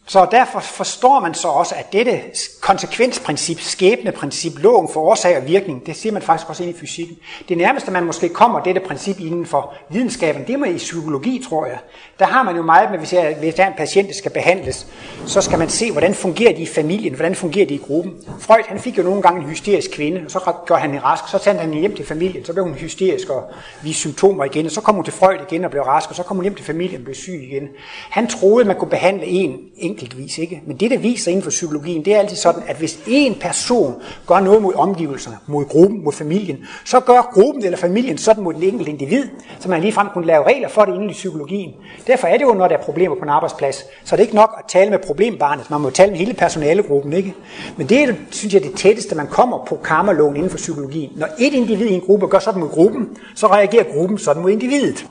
Så 0.08 0.28
derfor 0.32 0.60
forstår 0.60 1.20
man 1.20 1.34
så 1.34 1.48
også, 1.48 1.76
at 1.76 1.94
dette 1.94 2.22
konsekvensprincip, 2.62 3.60
skæbneprincip, 3.60 4.60
loven 4.60 4.90
for 4.94 5.02
årsag 5.02 5.38
og 5.38 5.48
virkning, 5.48 5.86
det 5.86 5.96
siger 5.96 6.14
man 6.14 6.22
faktisk 6.22 6.50
også 6.50 6.64
ind 6.64 6.76
i 6.76 6.80
fysikken. 6.80 7.18
Det 7.50 7.58
nærmeste, 7.58 7.92
man 7.92 8.04
måske 8.04 8.30
kommer 8.30 8.60
dette 8.60 8.82
princip 8.82 9.20
inden 9.20 9.46
for 9.46 9.74
videnskaben, 9.90 10.48
det 10.48 10.56
er 10.56 10.66
i 10.66 10.78
psykologi, 10.78 11.44
tror 11.50 11.66
jeg. 11.66 11.78
Der 12.20 12.26
har 12.26 12.44
man 12.44 12.56
jo 12.56 12.62
meget 12.62 12.92
med, 12.92 13.00
hvis, 13.00 13.14
jeg, 13.14 13.36
hvis 13.40 13.56
der 13.56 13.64
er 13.64 13.68
en 13.68 13.74
patient, 13.78 14.08
der 14.08 14.14
skal 14.14 14.32
behandles, 14.32 14.88
så 15.26 15.42
skal 15.42 15.60
man 15.60 15.70
se, 15.70 15.92
hvordan 15.92 16.14
fungerer 16.14 16.56
de 16.56 16.62
i 16.62 16.66
familien, 16.66 17.14
hvordan 17.14 17.36
fungerer 17.36 17.66
de 17.66 17.74
i 17.74 17.82
gruppen. 17.88 18.14
Freud, 18.40 18.64
han 18.68 18.80
fik 18.80 18.98
jo 18.98 19.04
nogle 19.04 19.22
gange 19.22 19.42
en 19.42 19.50
hysterisk 19.50 19.92
kvinde, 19.92 20.22
og 20.26 20.32
så 20.32 20.54
gør 20.66 20.76
han 20.76 20.92
hende 20.92 21.04
rask, 21.04 21.24
så 21.28 21.38
sendte 21.38 21.62
han 21.62 21.70
hende 21.70 21.80
hjem 21.80 21.96
til 21.96 22.06
familien, 22.06 22.46
så 22.46 22.54
blev 22.54 22.66
hun 22.66 22.74
hysterisk 22.74 23.30
og 23.30 23.44
viste 23.84 24.00
symptomer 24.00 24.44
igen, 24.44 24.66
og 24.66 24.72
så 24.72 24.82
kom 24.82 24.96
hun 24.96 25.04
til 25.04 25.14
Freud 25.14 25.38
igen 25.50 25.66
og 25.66 25.72
blev 25.72 25.84
rask, 25.84 26.10
og 26.10 26.16
så 26.16 26.24
kom 26.24 26.38
hun 26.38 26.44
hjem 26.44 26.56
til 26.56 26.66
familien 26.66 27.00
og 27.00 27.04
blev 27.04 27.16
syg 27.16 27.48
igen. 27.52 27.68
Han 28.10 28.28
troede, 28.28 28.66
man 28.66 28.76
kunne 28.76 28.90
behandle 28.90 29.26
en 29.26 29.60
enkeltvis. 29.96 30.38
Ikke? 30.38 30.62
Men 30.68 30.78
det, 30.78 30.92
der 30.92 30.98
viser 30.98 31.32
inden 31.32 31.44
for 31.44 31.50
psykologien, 31.50 32.06
det 32.06 32.16
er 32.16 32.20
altid 32.20 32.38
sådan, 32.38 32.64
at 32.68 32.76
hvis 32.78 33.00
en 33.08 33.36
person 33.36 33.94
gør 34.28 34.40
noget 34.40 34.62
mod 34.62 34.74
omgivelserne, 34.76 35.38
mod 35.48 35.66
gruppen, 35.66 36.04
mod 36.04 36.14
familien, 36.14 36.58
så 36.86 37.00
gør 37.00 37.32
gruppen 37.34 37.64
eller 37.64 37.78
familien 37.78 38.18
sådan 38.18 38.44
mod 38.44 38.54
den 38.54 38.64
enkelte 38.64 38.92
individ, 38.92 39.24
så 39.60 39.70
man 39.70 39.82
ligefrem 39.82 40.08
kunne 40.14 40.28
lave 40.28 40.44
regler 40.44 40.70
for 40.70 40.86
det 40.86 40.94
inden 40.94 41.10
i 41.10 41.14
psykologien. 41.14 41.74
Derfor 42.08 42.28
er 42.28 42.38
det 42.38 42.44
jo, 42.44 42.54
når 42.54 42.68
der 42.68 42.78
er 42.78 42.82
problemer 42.82 43.16
på 43.16 43.22
en 43.22 43.30
arbejdsplads, 43.30 43.76
så 44.04 44.16
er 44.16 44.18
det 44.18 44.24
ikke 44.24 44.36
nok 44.36 44.56
at 44.58 44.66
tale 44.68 44.90
med 44.90 45.00
problembarnet, 45.00 45.72
man 45.72 45.82
må 45.82 45.90
tale 45.90 46.12
med 46.12 46.20
hele 46.20 46.34
personalegruppen. 46.34 47.14
Ikke? 47.14 47.34
Men 47.78 47.90
det 47.90 48.04
er, 48.04 48.14
synes 48.32 48.54
jeg, 48.54 48.64
det 48.64 48.74
tætteste, 48.76 49.16
man 49.16 49.28
kommer 49.28 49.66
på 49.66 49.76
karmaloven 49.76 50.36
inden 50.36 50.50
for 50.50 50.58
psykologien. 50.58 51.12
Når 51.16 51.28
et 51.40 51.54
individ 51.54 51.88
i 51.88 51.94
en 51.94 52.02
gruppe 52.02 52.28
gør 52.28 52.40
sådan 52.40 52.60
mod 52.60 52.70
gruppen, 52.70 53.18
så 53.36 53.48
reagerer 53.48 53.84
gruppen 53.84 54.18
sådan 54.18 54.42
mod 54.42 54.52
individet. 54.52 55.06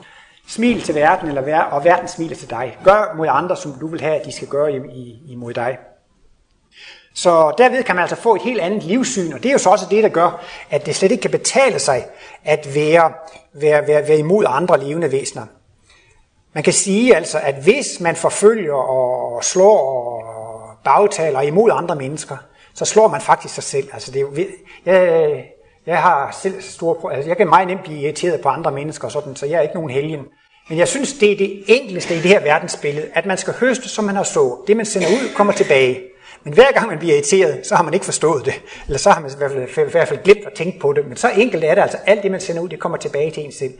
Smil 0.47 0.81
til 0.81 0.95
verden, 0.95 1.27
eller 1.27 1.41
vær, 1.41 1.59
og 1.59 1.83
verden 1.83 2.07
smiler 2.07 2.35
til 2.35 2.49
dig. 2.49 2.77
Gør 2.83 3.13
mod 3.17 3.27
andre, 3.29 3.57
som 3.57 3.73
du 3.79 3.87
vil 3.87 4.01
have, 4.01 4.19
at 4.19 4.25
de 4.25 4.31
skal 4.31 4.47
gøre 4.47 4.71
imod 5.27 5.53
dig. 5.53 5.77
Så 7.13 7.53
derved 7.57 7.83
kan 7.83 7.95
man 7.95 8.01
altså 8.01 8.15
få 8.15 8.35
et 8.35 8.41
helt 8.41 8.61
andet 8.61 8.83
livssyn, 8.83 9.33
og 9.33 9.43
det 9.43 9.49
er 9.49 9.53
jo 9.53 9.57
så 9.57 9.69
også 9.69 9.85
det, 9.89 10.03
der 10.03 10.09
gør, 10.09 10.43
at 10.69 10.85
det 10.85 10.95
slet 10.95 11.11
ikke 11.11 11.21
kan 11.21 11.31
betale 11.31 11.79
sig 11.79 12.05
at 12.43 12.75
være, 12.75 13.13
være, 13.53 13.87
være, 13.87 14.07
være 14.07 14.17
imod 14.17 14.45
andre 14.47 14.79
levende 14.79 15.11
væsener. 15.11 15.45
Man 16.53 16.63
kan 16.63 16.73
sige 16.73 17.15
altså, 17.15 17.39
at 17.39 17.55
hvis 17.55 17.99
man 17.99 18.15
forfølger 18.15 18.73
og 18.73 19.43
slår 19.43 19.79
og 19.79 20.77
bagtaler 20.83 21.41
imod 21.41 21.71
andre 21.73 21.95
mennesker, 21.95 22.37
så 22.73 22.85
slår 22.85 23.07
man 23.07 23.21
faktisk 23.21 23.53
sig 23.53 23.63
selv. 23.63 23.89
Altså 23.93 24.11
det 24.11 24.17
er 24.17 24.21
jo, 24.21 24.35
jeg, 24.85 25.45
jeg 25.85 26.01
har 26.01 26.37
selv 26.41 26.61
store 26.61 27.15
altså 27.15 27.29
jeg 27.29 27.37
kan 27.37 27.47
meget 27.47 27.67
nemt 27.67 27.83
blive 27.83 27.99
irriteret 27.99 28.41
på 28.41 28.49
andre 28.49 28.71
mennesker, 28.71 29.09
sådan, 29.09 29.35
så 29.35 29.45
jeg 29.45 29.57
er 29.57 29.61
ikke 29.61 29.75
nogen 29.75 29.89
helgen. 29.89 30.21
Men 30.69 30.77
jeg 30.77 30.87
synes, 30.87 31.13
det 31.13 31.31
er 31.31 31.37
det 31.37 31.63
enkleste 31.67 32.15
i 32.15 32.17
det 32.17 32.29
her 32.29 32.39
verdensbillede, 32.39 33.07
at 33.13 33.25
man 33.25 33.37
skal 33.37 33.53
høste, 33.53 33.89
som 33.89 34.05
man 34.05 34.15
har 34.15 34.23
så. 34.23 34.57
Det, 34.67 34.77
man 34.77 34.85
sender 34.85 35.07
ud, 35.07 35.33
kommer 35.35 35.53
tilbage. 35.53 36.01
Men 36.43 36.53
hver 36.53 36.71
gang 36.73 36.87
man 36.87 36.99
bliver 36.99 37.13
irriteret, 37.13 37.67
så 37.67 37.75
har 37.75 37.83
man 37.83 37.93
ikke 37.93 38.05
forstået 38.05 38.45
det. 38.45 38.61
Eller 38.87 38.99
så 38.99 39.09
har 39.09 39.21
man 39.21 39.31
i 39.31 39.33
hvert 39.37 39.69
fald, 39.75 39.87
i 39.87 39.91
hvert 39.91 40.07
fald 40.07 40.23
glemt 40.23 40.45
at 40.45 40.53
tænke 40.53 40.79
på 40.79 40.93
det. 40.93 41.07
Men 41.07 41.17
så 41.17 41.29
enkelt 41.29 41.63
er 41.63 41.75
det 41.75 41.81
altså. 41.81 41.97
Alt 42.05 42.23
det, 42.23 42.31
man 42.31 42.39
sender 42.39 42.61
ud, 42.61 42.69
det 42.69 42.79
kommer 42.79 42.97
tilbage 42.97 43.31
til 43.31 43.45
en 43.45 43.51
selv. 43.51 43.73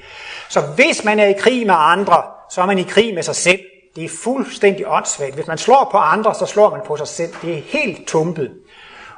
Så 0.50 0.62
hvis 0.62 1.04
man 1.04 1.20
er 1.20 1.26
i 1.26 1.34
krig 1.34 1.66
med 1.68 1.76
andre, 1.78 2.24
så 2.52 2.62
er 2.62 2.66
man 2.66 2.80
i 2.80 2.84
krig 2.84 3.14
med 3.14 3.24
sig 3.24 3.36
selv. 3.36 3.60
Det 3.96 4.04
er 4.04 4.10
fuldstændig 4.24 4.86
åndssvagt. 4.88 5.36
Hvis 5.36 5.48
man 5.48 5.58
slår 5.58 5.88
på 5.92 5.98
andre, 5.98 6.36
så 6.36 6.46
slår 6.46 6.70
man 6.70 6.82
på 6.86 6.98
sig 6.98 7.08
selv. 7.08 7.34
Det 7.42 7.58
er 7.58 7.62
helt 7.66 8.08
tumpet. 8.08 8.52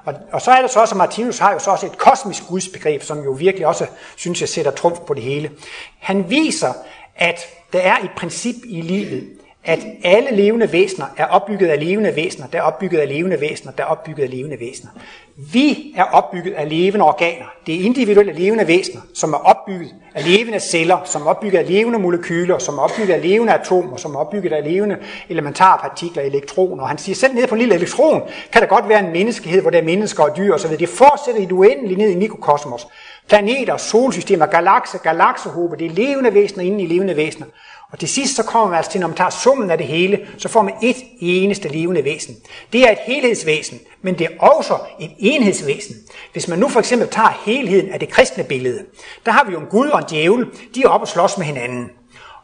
Og, 0.08 0.14
og 0.32 0.41
så 0.41 0.51
er 0.51 0.62
det 0.62 0.72
så 0.72 0.80
også, 0.80 0.95
at 0.95 0.97
Martinus 0.97 1.39
har 1.39 1.53
jo 1.53 1.60
så 1.60 1.72
også 1.72 1.86
et 1.86 1.97
kosmisk 1.97 2.47
gudsbegreb, 2.47 3.01
som 3.01 3.24
jo 3.24 3.32
virkelig 3.32 3.68
også, 3.68 3.86
synes 4.16 4.41
jeg, 4.41 4.49
sætter 4.49 4.72
trumf 4.72 4.99
på 4.99 5.14
det 5.14 5.24
hele. 5.24 5.51
Han 5.99 6.30
viser, 6.30 6.74
at 7.16 7.39
der 7.74 7.80
er 7.80 7.97
et 7.97 8.10
princip 8.18 8.55
i 8.66 8.82
livet, 8.82 9.28
at 9.64 9.80
alle 10.03 10.36
levende 10.36 10.72
væsener 10.72 11.05
er 11.18 11.26
opbygget 11.26 11.68
af 11.68 11.80
levende 11.80 12.16
væsener, 12.16 12.47
der 12.47 12.58
er 12.58 12.62
opbygget 12.62 12.99
af 12.99 13.08
levende 13.08 13.41
væsener, 13.41 13.72
der 13.72 13.84
er 13.84 13.88
opbygget 13.88 14.24
af 14.24 14.30
levende 14.30 14.60
væsener. 14.60 14.91
Vi 15.39 15.93
er 15.97 16.03
opbygget 16.03 16.53
af 16.53 16.69
levende 16.69 17.05
organer. 17.05 17.45
Det 17.65 17.75
er 17.75 17.85
individuelle 17.85 18.33
levende 18.33 18.67
væsener, 18.67 19.01
som 19.13 19.33
er 19.33 19.38
opbygget 19.38 19.95
af 20.15 20.25
levende 20.25 20.59
celler, 20.59 20.97
som 21.05 21.21
er 21.21 21.25
opbygget 21.25 21.59
af 21.59 21.67
levende 21.67 21.99
molekyler, 21.99 22.57
som 22.57 22.77
er 22.77 22.81
opbygget 22.81 23.13
af 23.13 23.21
levende 23.21 23.53
atomer, 23.53 23.97
som 23.97 24.15
er 24.15 24.19
opbygget 24.19 24.53
af 24.53 24.63
levende 24.63 24.97
elementarpartikler, 25.29 26.23
elektroner. 26.23 26.83
Og 26.83 26.89
han 26.89 26.97
siger, 26.97 27.15
selv 27.15 27.33
nede 27.33 27.47
på 27.47 27.55
en 27.55 27.59
lille 27.59 27.75
elektron 27.75 28.21
kan 28.51 28.61
der 28.61 28.67
godt 28.67 28.89
være 28.89 28.99
en 28.99 29.11
menneskehed, 29.11 29.61
hvor 29.61 29.69
der 29.69 29.77
er 29.77 29.83
mennesker 29.83 30.23
og 30.23 30.38
dyr 30.38 30.53
osv. 30.53 30.71
Det 30.71 30.89
fortsætter 30.89 31.41
i 31.41 31.45
det 31.45 31.51
uendelige 31.51 31.97
ned 31.97 32.09
i 32.09 32.15
mikrokosmos. 32.15 32.88
Planeter, 33.27 33.77
solsystemer, 33.77 34.45
galakser, 34.45 34.97
galaksehobe, 34.97 35.77
det 35.77 35.85
er 35.85 35.91
levende 35.91 36.33
væsener 36.33 36.63
inde 36.63 36.83
i 36.83 36.88
levende 36.88 37.15
væsener. 37.15 37.45
Og 37.91 37.99
til 37.99 38.09
sidst 38.09 38.35
så 38.35 38.43
kommer 38.43 38.67
man 38.67 38.77
altså 38.77 38.91
til, 38.91 39.01
når 39.01 39.07
man 39.07 39.17
tager 39.17 39.29
summen 39.29 39.71
af 39.71 39.77
det 39.77 39.88
hele, 39.88 40.27
så 40.38 40.49
får 40.49 40.61
man 40.61 40.73
et 40.81 40.95
eneste 41.19 41.67
levende 41.69 42.03
væsen. 42.03 42.35
Det 42.73 42.81
er 42.88 42.91
et 42.91 42.97
helhedsvæsen, 43.05 43.79
men 44.01 44.17
det 44.17 44.25
er 44.27 44.45
også 44.45 44.77
et 44.99 45.11
enhedsvæsen. 45.17 45.95
Hvis 46.31 46.47
man 46.47 46.59
nu 46.59 46.69
for 46.69 46.79
eksempel 46.79 47.07
tager 47.07 47.41
helheden 47.45 47.89
af 47.89 47.99
det 47.99 48.09
kristne 48.09 48.43
billede, 48.43 48.85
der 49.25 49.31
har 49.31 49.43
vi 49.45 49.51
jo 49.51 49.59
en 49.59 49.65
Gud 49.65 49.88
og 49.88 49.99
en 49.99 50.05
djævel, 50.09 50.47
de 50.75 50.81
er 50.83 50.89
oppe 50.89 51.03
og 51.03 51.07
slås 51.07 51.38
med 51.38 51.45
hinanden. 51.45 51.89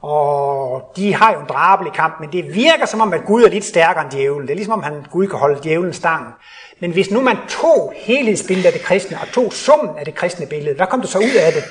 Og 0.02 0.82
de 0.96 1.14
har 1.14 1.34
jo 1.34 1.40
en 1.40 1.46
drabelig 1.50 1.94
kamp, 1.94 2.20
men 2.20 2.32
det 2.32 2.56
virker 2.56 2.86
som 2.86 3.02
om, 3.02 3.14
at 3.14 3.26
Gud 3.26 3.44
er 3.44 3.50
lidt 3.50 3.66
stærkere 3.66 4.04
end 4.04 4.12
djævlen. 4.12 4.42
Det 4.42 4.52
er 4.52 4.56
ligesom 4.56 4.74
om, 4.74 4.84
han 4.84 5.06
Gud 5.12 5.28
kan 5.28 5.40
holde 5.40 5.60
djævlen 5.64 5.94
stangen. 5.94 6.32
Men 6.80 6.92
hvis 6.92 7.12
nu 7.12 7.22
man 7.22 7.38
tog 7.50 7.94
helhedsbilledet 7.96 8.68
af 8.68 8.74
det 8.74 8.82
kristne, 8.82 9.18
og 9.22 9.28
tog 9.34 9.54
summen 9.54 9.98
af 9.98 10.06
det 10.06 10.16
kristne 10.16 10.46
billede, 10.46 10.76
hvad 10.76 10.88
kom 10.88 11.02
der 11.02 11.08
så 11.08 11.18
ud 11.18 11.36
af 11.40 11.54
det? 11.54 11.64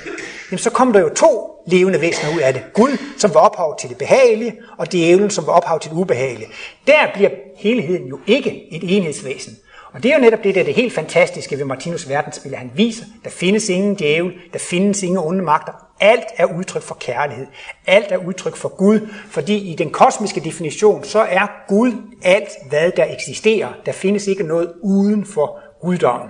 Jamen 0.51 0.59
så 0.59 0.69
kom 0.69 0.93
der 0.93 0.99
jo 0.99 1.09
to 1.09 1.49
levende 1.67 2.01
væsener 2.01 2.35
ud 2.35 2.39
af 2.39 2.53
det. 2.53 2.63
Gud, 2.73 2.97
som 3.17 3.33
var 3.33 3.39
ophav 3.39 3.79
til 3.79 3.89
det 3.89 3.97
behagelige, 3.97 4.53
og 4.77 4.91
djævlen, 4.91 5.29
som 5.29 5.47
var 5.47 5.53
ophav 5.53 5.79
til 5.79 5.91
det 5.91 5.97
ubehagelige. 5.97 6.47
Der 6.87 7.07
bliver 7.13 7.29
helheden 7.57 8.07
jo 8.07 8.19
ikke 8.27 8.63
et 8.71 8.97
enhedsvæsen. 8.97 9.57
Og 9.93 10.03
det 10.03 10.11
er 10.11 10.15
jo 10.15 10.21
netop 10.21 10.43
det, 10.43 10.55
der 10.55 10.61
er 10.61 10.65
det 10.65 10.73
helt 10.73 10.93
fantastiske 10.93 11.57
ved 11.57 11.65
Martinus 11.65 12.09
verdensbillede. 12.09 12.59
Han 12.59 12.71
viser, 12.75 13.05
der 13.23 13.29
findes 13.29 13.69
ingen 13.69 13.95
djævel, 13.95 14.33
der 14.53 14.59
findes 14.59 15.03
ingen 15.03 15.17
onde 15.17 15.43
magter. 15.43 15.71
Alt 15.99 16.25
er 16.37 16.45
udtryk 16.45 16.81
for 16.81 16.95
kærlighed. 16.99 17.47
Alt 17.87 18.11
er 18.11 18.17
udtryk 18.17 18.55
for 18.55 18.69
Gud, 18.69 19.07
fordi 19.29 19.71
i 19.71 19.75
den 19.75 19.89
kosmiske 19.89 20.39
definition, 20.39 21.03
så 21.03 21.19
er 21.19 21.47
Gud 21.67 21.91
alt, 22.23 22.49
hvad 22.69 22.91
der 22.91 23.05
eksisterer. 23.13 23.69
Der 23.85 23.91
findes 23.91 24.27
ikke 24.27 24.43
noget 24.43 24.73
uden 24.83 25.25
for 25.25 25.59
guddommen. 25.81 26.29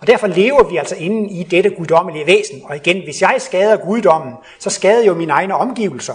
Og 0.00 0.06
derfor 0.06 0.26
lever 0.26 0.68
vi 0.70 0.76
altså 0.76 0.96
inde 0.98 1.30
i 1.30 1.42
dette 1.42 1.70
guddommelige 1.70 2.26
væsen. 2.26 2.62
Og 2.64 2.76
igen, 2.76 3.04
hvis 3.04 3.22
jeg 3.22 3.34
skader 3.38 3.76
guddommen, 3.76 4.34
så 4.58 4.70
skader 4.70 4.98
jeg 4.98 5.06
jo 5.06 5.14
mine 5.14 5.32
egne 5.32 5.54
omgivelser. 5.54 6.14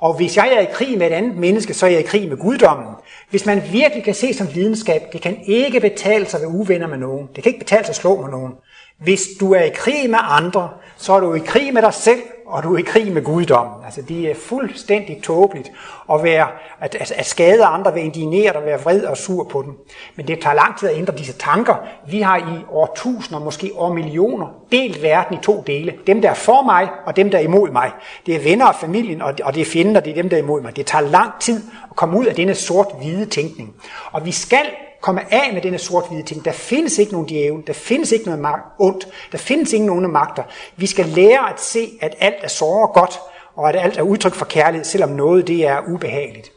Og 0.00 0.16
hvis 0.16 0.36
jeg 0.36 0.52
er 0.54 0.60
i 0.60 0.72
krig 0.72 0.98
med 0.98 1.06
et 1.06 1.12
andet 1.12 1.36
menneske, 1.36 1.74
så 1.74 1.86
er 1.86 1.90
jeg 1.90 2.00
i 2.00 2.06
krig 2.06 2.28
med 2.28 2.36
guddommen. 2.36 2.94
Hvis 3.30 3.46
man 3.46 3.62
virkelig 3.72 4.04
kan 4.04 4.14
se 4.14 4.34
som 4.34 4.54
videnskab, 4.54 5.02
det 5.12 5.20
kan 5.20 5.38
ikke 5.46 5.80
betale 5.80 6.26
sig 6.26 6.38
at 6.38 6.42
være 6.42 6.54
uvenner 6.54 6.86
med 6.86 6.98
nogen. 6.98 7.28
Det 7.36 7.42
kan 7.42 7.50
ikke 7.52 7.64
betale 7.64 7.84
sig 7.84 7.92
at 7.92 7.96
slå 7.96 8.20
med 8.20 8.30
nogen. 8.30 8.52
Hvis 8.98 9.20
du 9.40 9.52
er 9.52 9.62
i 9.62 9.70
krig 9.74 10.10
med 10.10 10.18
andre, 10.22 10.70
så 10.96 11.12
er 11.12 11.20
du 11.20 11.34
i 11.34 11.38
krig 11.38 11.74
med 11.74 11.82
dig 11.82 11.94
selv, 11.94 12.20
og 12.48 12.62
du 12.62 12.74
er 12.74 12.78
i 12.78 12.82
krig 12.82 13.12
med 13.12 13.22
guddommen. 13.22 13.84
Altså, 13.84 14.02
det 14.02 14.30
er 14.30 14.34
fuldstændig 14.34 15.20
tåbeligt 15.22 15.72
at, 16.12 16.22
være, 16.22 16.48
at, 16.80 16.94
at, 16.94 17.12
at 17.12 17.26
skade 17.26 17.64
andre 17.64 17.94
ved 17.94 18.02
indigneret 18.02 18.56
og 18.56 18.64
være 18.64 18.80
vred 18.80 19.04
og 19.04 19.16
sur 19.16 19.44
på 19.44 19.62
dem. 19.62 19.72
Men 20.16 20.28
det 20.28 20.40
tager 20.40 20.54
lang 20.54 20.78
tid 20.78 20.88
at 20.88 20.96
ændre 20.96 21.14
disse 21.16 21.32
tanker. 21.32 21.74
Vi 22.08 22.20
har 22.20 22.38
i 22.38 22.64
årtusinder, 22.70 23.40
måske 23.40 23.72
år 23.76 23.92
millioner, 23.92 24.46
delt 24.72 25.02
verden 25.02 25.38
i 25.38 25.40
to 25.42 25.64
dele. 25.66 25.94
Dem, 26.06 26.22
der 26.22 26.30
er 26.30 26.34
for 26.34 26.62
mig, 26.62 26.88
og 27.06 27.16
dem, 27.16 27.30
der 27.30 27.38
er 27.38 27.42
imod 27.42 27.70
mig. 27.70 27.90
Det 28.26 28.36
er 28.36 28.42
venner 28.42 28.66
og 28.66 28.74
familien, 28.74 29.22
og, 29.22 29.34
og 29.44 29.54
det 29.54 29.60
er 29.60 29.64
fjender, 29.64 30.00
det 30.00 30.10
er 30.10 30.14
dem, 30.14 30.28
der 30.28 30.36
er 30.36 30.42
imod 30.42 30.62
mig. 30.62 30.76
Det 30.76 30.86
tager 30.86 31.02
lang 31.02 31.30
tid 31.40 31.62
at 31.90 31.96
komme 31.96 32.18
ud 32.18 32.26
af 32.26 32.34
denne 32.34 32.54
sort-hvide 32.54 33.26
tænkning. 33.26 33.74
Og 34.12 34.26
vi 34.26 34.32
skal 34.32 34.66
komme 35.00 35.34
af 35.34 35.52
med 35.52 35.62
denne 35.62 35.78
sort-hvide 35.78 36.22
ting. 36.22 36.44
Der 36.44 36.52
findes 36.52 36.98
ikke 36.98 37.12
nogen 37.12 37.28
djævel, 37.28 37.66
der 37.66 37.72
findes 37.72 38.12
ikke 38.12 38.24
noget 38.30 38.56
ondt, 38.78 39.08
der 39.32 39.38
findes 39.38 39.72
ingen 39.72 39.86
nogen 39.86 40.12
magter. 40.12 40.42
Vi 40.76 40.86
skal 40.86 41.06
lære 41.06 41.52
at 41.52 41.60
se, 41.60 41.90
at 42.00 42.14
alt 42.20 42.36
er 42.42 42.48
såre 42.48 42.88
godt, 43.00 43.20
og 43.56 43.68
at 43.68 43.76
alt 43.76 43.98
er 43.98 44.02
udtryk 44.02 44.34
for 44.34 44.44
kærlighed, 44.44 44.84
selvom 44.84 45.10
noget 45.10 45.46
det 45.46 45.66
er 45.66 45.80
ubehageligt. 45.88 46.52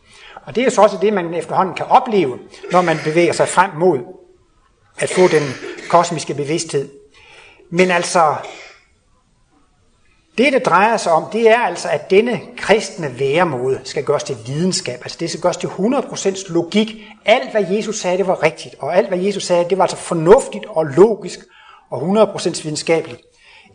Og 0.46 0.56
det 0.56 0.64
er 0.64 0.70
så 0.70 0.82
også 0.82 0.98
det, 1.02 1.14
man 1.14 1.34
efterhånden 1.34 1.76
kan 1.76 1.86
opleve, 1.86 2.40
når 2.72 2.82
man 2.82 2.98
bevæger 3.04 3.34
sig 3.34 3.48
frem 3.48 3.70
mod 3.78 4.00
at 5.00 5.10
få 5.10 5.22
den 5.28 5.44
kosmiske 5.90 6.34
bevidsthed. 6.34 6.90
Men 7.70 7.92
altså, 7.92 8.36
det, 10.44 10.54
det 10.54 10.66
drejer 10.66 10.98
sig 10.98 11.12
om, 11.12 11.26
det 11.34 11.50
er 11.50 11.60
altså, 11.60 11.88
at 11.90 12.10
denne 12.10 12.42
kristne 12.58 13.20
væremåde 13.20 13.82
skal 13.84 14.04
gøres 14.04 14.24
til 14.24 14.38
videnskab. 14.48 15.00
Altså 15.02 15.18
det 15.20 15.30
skal 15.30 15.42
gøres 15.42 15.58
til 15.58 15.68
100% 15.68 16.54
logik. 16.54 16.96
Alt, 17.26 17.52
hvad 17.52 17.66
Jesus 17.70 18.00
sagde, 18.00 18.18
det 18.18 18.28
var 18.28 18.44
rigtigt. 18.44 18.76
Og 18.80 18.98
alt, 18.98 19.08
hvad 19.08 19.18
Jesus 19.18 19.44
sagde, 19.44 19.70
det 19.70 19.78
var 19.78 19.84
altså 19.84 19.98
fornuftigt 19.98 20.66
og 20.70 20.86
logisk 20.86 21.40
og 21.92 22.02
100% 22.02 22.64
videnskabeligt. 22.64 23.22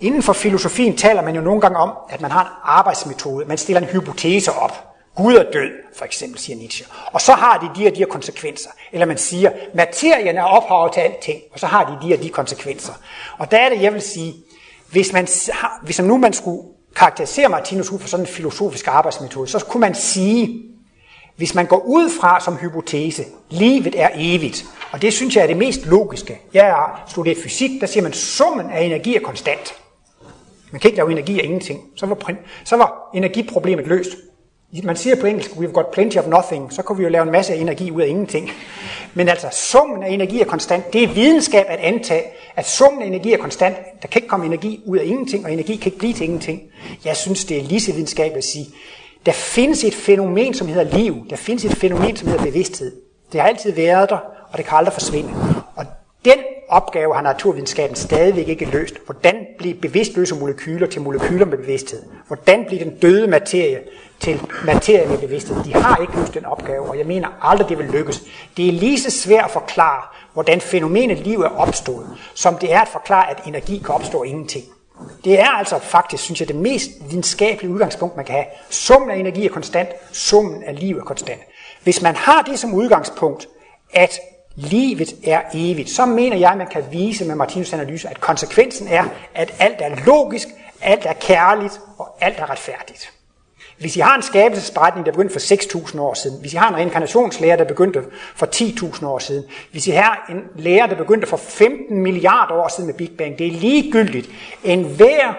Inden 0.01 0.23
for 0.23 0.33
filosofien 0.33 0.97
taler 0.97 1.23
man 1.23 1.35
jo 1.35 1.41
nogle 1.41 1.61
gange 1.61 1.79
om, 1.79 1.93
at 2.09 2.21
man 2.21 2.31
har 2.31 2.43
en 2.43 2.51
arbejdsmetode. 2.62 3.47
Man 3.47 3.59
stiller 3.59 3.81
en 3.81 3.89
hypotese 3.89 4.53
op. 4.53 4.87
Gud 5.17 5.35
er 5.35 5.43
død, 5.43 5.71
for 5.97 6.05
eksempel, 6.05 6.41
siger 6.41 6.57
Nietzsche. 6.57 6.87
Og 7.12 7.21
så 7.21 7.33
har 7.33 7.59
de 7.59 7.81
de 7.81 7.87
og 7.87 7.93
de 7.93 7.99
her 7.99 8.07
konsekvenser. 8.07 8.71
Eller 8.93 9.07
man 9.07 9.19
siger, 9.19 9.51
materien 9.75 10.37
er 10.37 10.43
ophavet 10.43 10.93
til 10.93 11.01
alting, 11.01 11.41
og 11.53 11.59
så 11.59 11.67
har 11.67 11.85
de 11.85 12.09
de 12.09 12.14
og 12.14 12.23
de 12.23 12.29
konsekvenser. 12.29 12.93
Og 13.39 13.51
der 13.51 13.59
er 13.59 13.69
det, 13.69 13.83
jeg 13.83 13.93
vil 13.93 14.03
sige, 14.03 14.35
hvis 14.91 15.12
man, 15.12 15.28
hvis 15.82 15.99
man 15.99 16.09
nu 16.09 16.16
man 16.16 16.32
skulle 16.32 16.62
karakterisere 16.97 17.49
Martinus 17.49 17.91
ud 17.91 17.99
fra 17.99 18.09
sådan 18.09 18.26
en 18.26 18.32
filosofisk 18.32 18.87
arbejdsmetode, 18.89 19.49
så 19.49 19.64
kunne 19.64 19.80
man 19.80 19.95
sige, 19.95 20.62
hvis 21.37 21.55
man 21.55 21.66
går 21.66 21.82
ud 21.87 22.11
fra 22.20 22.41
som 22.41 22.57
hypotese, 22.57 23.24
livet 23.51 24.01
er 24.01 24.11
evigt, 24.14 24.66
og 24.93 25.03
det 25.03 25.12
synes 25.12 25.37
jeg 25.37 25.43
er 25.43 25.47
det 25.47 25.57
mest 25.57 25.87
logiske. 25.87 26.41
Jeg 26.55 26.64
har 26.64 27.05
studeret 27.09 27.39
fysik, 27.39 27.80
der 27.80 27.87
siger 27.87 28.03
man, 28.03 28.12
summen 28.12 28.70
af 28.70 28.82
energi 28.82 29.16
er 29.16 29.20
konstant. 29.20 29.74
Man 30.70 30.80
kan 30.80 30.89
ikke 30.89 30.97
lave 30.97 31.12
energi 31.12 31.41
af 31.41 31.45
ingenting. 31.45 31.80
Så 31.97 32.07
var, 32.07 32.32
så 32.64 32.76
var 32.76 33.11
energiproblemet 33.14 33.87
løst. 33.87 34.11
Man 34.85 34.97
siger 34.97 35.16
på 35.16 35.27
engelsk, 35.27 35.51
we've 35.51 35.72
got 35.72 35.91
plenty 35.93 36.16
of 36.16 36.27
nothing, 36.27 36.72
så 36.72 36.83
kunne 36.83 36.99
vi 36.99 37.05
jo 37.05 37.09
lave 37.09 37.22
en 37.22 37.31
masse 37.31 37.55
energi 37.55 37.91
ud 37.91 38.03
af 38.03 38.07
ingenting. 38.07 38.51
Men 39.14 39.29
altså, 39.29 39.47
summen 39.53 40.03
af 40.03 40.11
energi 40.11 40.41
er 40.41 40.45
konstant. 40.45 40.93
Det 40.93 41.03
er 41.03 41.09
videnskab 41.09 41.66
at 41.68 41.79
antage, 41.79 42.22
at 42.57 42.68
summen 42.68 43.03
af 43.03 43.07
energi 43.07 43.33
er 43.33 43.39
konstant. 43.39 43.77
Der 44.03 44.09
kan 44.09 44.18
ikke 44.18 44.29
komme 44.29 44.47
energi 44.47 44.81
ud 44.87 44.99
af 44.99 45.05
ingenting, 45.05 45.45
og 45.45 45.53
energi 45.53 45.77
kan 45.77 45.87
ikke 45.87 45.99
blive 45.99 46.12
til 46.12 46.24
ingenting. 46.24 46.62
Jeg 47.05 47.16
synes, 47.16 47.45
det 47.45 47.59
er 47.59 47.62
lige 47.62 47.81
så 47.81 47.93
videnskabeligt 47.93 48.39
at 48.39 48.45
sige, 48.45 48.66
der 49.27 49.33
findes 49.33 49.85
et 49.85 49.95
fænomen, 49.95 50.55
som 50.55 50.68
hedder 50.68 50.99
liv. 50.99 51.16
Der 51.31 51.37
findes 51.37 51.64
et 51.64 51.72
fænomen, 51.72 52.16
som 52.16 52.29
hedder 52.29 52.45
bevidsthed. 52.45 52.93
Det 53.33 53.41
har 53.41 53.49
altid 53.49 53.72
været 53.72 54.11
der, 54.11 54.18
og 54.53 54.59
det 54.59 54.66
kan 54.66 54.79
aldrig 54.79 54.93
forsvinde. 54.93 55.31
Og 55.77 55.85
den 56.24 56.39
opgave 56.68 57.14
har 57.14 57.22
naturvidenskaben 57.22 57.97
stadigvæk 57.97 58.49
ikke 58.49 58.64
løst. 58.64 58.95
Hvordan 59.07 59.47
bliver 59.59 59.74
bevidstløse 59.83 60.35
molekyler 60.35 60.87
til 60.87 61.01
molekyler 61.01 61.47
med 61.47 61.59
bevidsthed? 61.59 62.03
Hvordan 62.27 62.64
bliver 62.64 62.85
den 62.85 62.99
døde 62.99 63.27
materie 63.27 63.79
til 64.21 64.41
materie 64.64 65.14
i 65.14 65.17
bevidsthed? 65.17 65.64
De 65.64 65.75
har 65.75 65.97
ikke 65.97 66.17
løst 66.17 66.35
den 66.35 66.45
opgave, 66.45 66.89
og 66.89 66.99
jeg 66.99 67.07
mener 67.07 67.29
aldrig, 67.43 67.69
det 67.69 67.79
vil 67.79 67.87
lykkes. 67.87 68.23
Det 68.57 68.69
er 68.69 68.73
lige 68.73 69.01
så 69.01 69.11
svært 69.11 69.45
at 69.45 69.51
forklare, 69.51 70.03
hvordan 70.33 70.61
fænomenet 70.61 71.19
liv 71.19 71.41
er 71.41 71.49
opstået, 71.49 72.07
som 72.35 72.55
det 72.55 72.73
er 72.73 72.81
at 72.81 72.89
forklare, 72.89 73.31
at 73.31 73.43
energi 73.47 73.79
kan 73.79 73.95
opstå 73.95 74.23
ingenting. 74.23 74.64
Det 75.25 75.41
er 75.41 75.49
altså 75.49 75.79
faktisk, 75.79 76.23
synes 76.23 76.41
jeg, 76.41 76.49
det 76.49 76.57
mest 76.57 76.91
videnskabelige 77.11 77.73
udgangspunkt, 77.73 78.17
man 78.17 78.25
kan 78.25 78.35
have. 78.35 78.47
Summen 78.71 79.11
af 79.11 79.17
energi 79.17 79.47
er 79.47 79.51
konstant, 79.51 79.89
summen 80.12 80.62
af 80.62 80.81
liv 80.81 80.97
er 80.99 81.05
konstant. 81.05 81.41
Hvis 81.83 82.03
man 82.03 82.17
har 82.17 82.43
det 82.43 82.59
som 82.59 82.75
udgangspunkt, 82.75 83.49
at 83.95 84.21
livet 84.55 85.14
er 85.25 85.43
evigt, 85.55 85.91
så 85.91 86.07
mener 86.07 86.37
jeg, 86.37 86.51
at 86.51 86.59
man 86.59 86.67
kan 86.67 86.85
vise 86.91 87.25
med 87.25 87.35
Martinus 87.35 87.73
analyse, 87.73 88.09
at 88.09 88.21
konsekvensen 88.21 88.89
er, 88.89 89.05
at 89.35 89.55
alt 89.59 89.77
er 89.81 90.05
logisk, 90.07 90.49
alt 90.81 91.07
er 91.07 91.12
kærligt 91.12 91.81
og 91.99 92.17
alt 92.21 92.39
er 92.39 92.51
retfærdigt. 92.51 93.12
Hvis 93.79 93.97
I 93.97 94.01
har 94.01 94.16
en 94.16 94.22
skabelsesberetning, 94.22 95.07
der 95.07 95.12
begyndte 95.12 95.33
for 95.33 95.41
6.000 95.89 96.01
år 96.01 96.14
siden, 96.14 96.41
hvis 96.41 96.55
I 96.55 96.57
har 96.57 96.68
en 96.68 96.77
reinkarnationslærer, 96.77 97.57
der 97.57 97.64
begyndte 97.64 98.03
for 98.37 98.47
10.000 98.97 99.07
år 99.07 99.18
siden, 99.18 99.45
hvis 99.72 99.87
I 99.87 99.91
har 99.91 100.27
en 100.31 100.43
lære, 100.57 100.89
der 100.89 100.95
begyndte 100.95 101.27
for 101.27 101.37
15 101.37 102.01
milliarder 102.01 102.55
år 102.55 102.68
siden 102.68 102.87
med 102.87 102.95
Big 102.95 103.11
Bang, 103.18 103.39
det 103.39 103.47
er 103.47 103.51
ligegyldigt. 103.51 104.29
En 104.64 104.83
hver, 104.83 105.35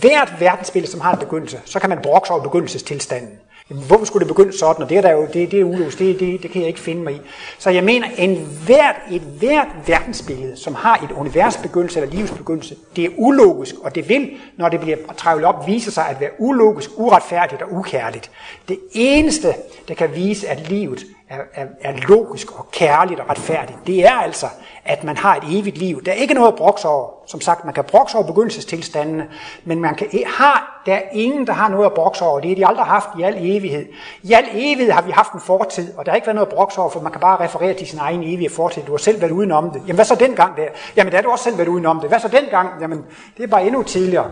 hvert 0.00 0.34
verdensbillede, 0.40 0.92
som 0.92 1.00
har 1.00 1.12
en 1.12 1.18
begyndelse, 1.18 1.60
så 1.64 1.80
kan 1.80 1.88
man 1.90 1.98
brokse 2.02 2.32
over 2.32 2.42
begyndelsestilstanden. 2.42 3.38
Hvorfor 3.72 4.04
skulle 4.04 4.20
det 4.28 4.34
begynde 4.34 4.58
sådan? 4.58 4.82
Og 4.82 4.88
det 4.88 4.96
er, 4.96 5.02
der 5.02 5.12
jo, 5.12 5.26
det, 5.32 5.50
det 5.50 5.60
er 5.60 5.64
ulogisk, 5.64 5.98
det, 5.98 6.20
det, 6.20 6.42
det 6.42 6.50
kan 6.50 6.60
jeg 6.60 6.68
ikke 6.68 6.80
finde 6.80 7.02
mig 7.02 7.14
i. 7.14 7.20
Så 7.58 7.70
jeg 7.70 7.84
mener, 7.84 8.06
en 8.18 8.48
hvert, 8.66 8.96
et 9.10 9.20
hvert 9.20 9.68
verdensbillede, 9.86 10.56
som 10.56 10.74
har 10.74 10.96
et 10.96 11.10
univers 11.16 11.56
begyndelse 11.56 12.00
eller 12.00 12.16
livs 12.16 12.30
begyndelse, 12.30 12.76
det 12.96 13.04
er 13.04 13.08
ulogisk, 13.16 13.74
og 13.82 13.94
det 13.94 14.08
vil, 14.08 14.30
når 14.56 14.68
det 14.68 14.80
bliver 14.80 14.96
trævlet 15.16 15.44
op, 15.46 15.66
vise 15.66 15.90
sig 15.90 16.08
at 16.08 16.20
være 16.20 16.30
ulogisk, 16.38 16.90
uretfærdigt 16.96 17.62
og 17.62 17.72
ukærligt. 17.72 18.30
Det 18.68 18.78
eneste, 18.92 19.54
der 19.88 19.94
kan 19.94 20.10
vise, 20.14 20.48
at 20.48 20.68
livet 20.68 21.06
er, 21.32 21.62
er, 21.62 21.66
er 21.80 21.92
logisk 22.08 22.58
og 22.58 22.70
kærligt 22.70 23.20
og 23.20 23.30
retfærdigt, 23.30 23.78
det 23.86 24.04
er 24.06 24.12
altså, 24.12 24.46
at 24.84 25.04
man 25.04 25.16
har 25.16 25.36
et 25.36 25.42
evigt 25.58 25.78
liv. 25.78 26.04
Der 26.04 26.12
er 26.12 26.16
ikke 26.16 26.34
noget 26.34 26.48
at 26.48 26.54
brokse 26.54 26.88
over. 26.88 27.08
Som 27.26 27.40
sagt, 27.40 27.64
man 27.64 27.74
kan 27.74 27.84
brokse 27.84 28.16
over 28.16 28.26
begyndelsestilstandene, 28.26 29.28
men 29.64 29.80
man 29.80 29.94
kan, 29.94 30.08
har, 30.26 30.82
der 30.86 30.94
er 30.94 31.02
ingen, 31.12 31.46
der 31.46 31.52
har 31.52 31.68
noget 31.68 31.86
at 31.86 31.92
brokse 31.92 32.24
over. 32.24 32.40
Det 32.40 32.50
har 32.50 32.54
de 32.54 32.66
aldrig 32.66 32.86
haft 32.86 33.08
i 33.18 33.22
al 33.22 33.34
evighed. 33.38 33.86
I 34.22 34.32
al 34.32 34.44
evighed 34.52 34.92
har 34.92 35.02
vi 35.02 35.10
haft 35.10 35.32
en 35.32 35.40
fortid, 35.40 35.94
og 35.96 36.06
der 36.06 36.10
har 36.12 36.16
ikke 36.16 36.26
været 36.26 36.34
noget 36.34 36.48
at 36.48 36.54
brokse 36.54 36.78
over, 36.78 36.90
for 36.90 37.00
man 37.00 37.12
kan 37.12 37.20
bare 37.20 37.44
referere 37.44 37.74
til 37.74 37.86
sin 37.86 37.98
egen 37.98 38.22
evige 38.22 38.50
fortid. 38.50 38.82
Du 38.82 38.92
har 38.92 38.98
selv 38.98 39.20
været 39.20 39.30
udenom 39.30 39.70
det. 39.70 39.80
Jamen 39.80 39.94
hvad 39.94 40.04
så 40.04 40.14
dengang 40.14 40.56
der? 40.56 40.68
Jamen 40.96 41.10
der 41.10 41.16
har 41.18 41.22
du 41.22 41.30
også 41.30 41.44
selv 41.44 41.58
været 41.58 41.68
udenom 41.68 42.00
det. 42.00 42.08
Hvad 42.08 42.20
så 42.20 42.28
dengang? 42.28 42.68
Jamen 42.80 43.04
det 43.36 43.42
er 43.42 43.48
bare 43.48 43.66
endnu 43.66 43.82
tidligere. 43.82 44.30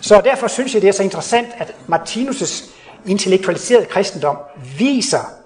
Så 0.00 0.20
derfor 0.24 0.46
synes 0.46 0.74
jeg, 0.74 0.82
det 0.82 0.88
er 0.88 0.92
så 0.92 1.02
interessant, 1.02 1.48
at 1.58 1.74
Martinus' 1.92 2.70
intellektualiserede 3.06 3.84
kristendom 3.86 4.36
viser 4.78 5.38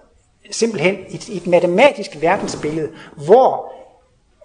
simpelthen 0.52 0.96
et, 1.10 1.28
et 1.28 1.46
matematisk 1.46 2.10
verdensbillede, 2.20 2.88
hvor 3.16 3.72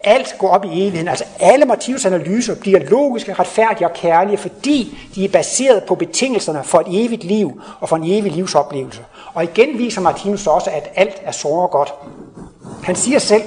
alt 0.04 0.36
går 0.40 0.50
op 0.50 0.66
i 0.66 0.68
evigheden. 0.68 1.08
Altså 1.08 1.26
alle 1.40 1.66
Martinus 1.66 2.06
analyser 2.06 2.56
bliver 2.56 2.80
logiske, 2.80 3.34
retfærdige 3.34 3.88
og 3.88 3.94
kærlige, 3.94 4.38
fordi 4.38 4.98
de 5.16 5.26
er 5.26 5.30
baseret 5.30 5.84
på 5.84 5.96
betingelserne 5.96 6.64
for 6.64 6.80
et 6.80 7.06
evigt 7.06 7.24
liv 7.24 7.62
og 7.80 7.90
for 7.90 7.96
en 7.96 8.04
evig 8.06 8.32
livsoplevelse. 8.32 9.02
Og 9.34 9.44
igen 9.44 9.78
viser 9.78 10.02
Martinus 10.02 10.48
også, 10.48 10.70
at 10.70 10.92
alt 10.96 11.22
er 11.24 11.32
så 11.32 11.68
godt. 11.72 11.94
Han 12.84 12.96
siger 12.96 13.20
selv, 13.20 13.44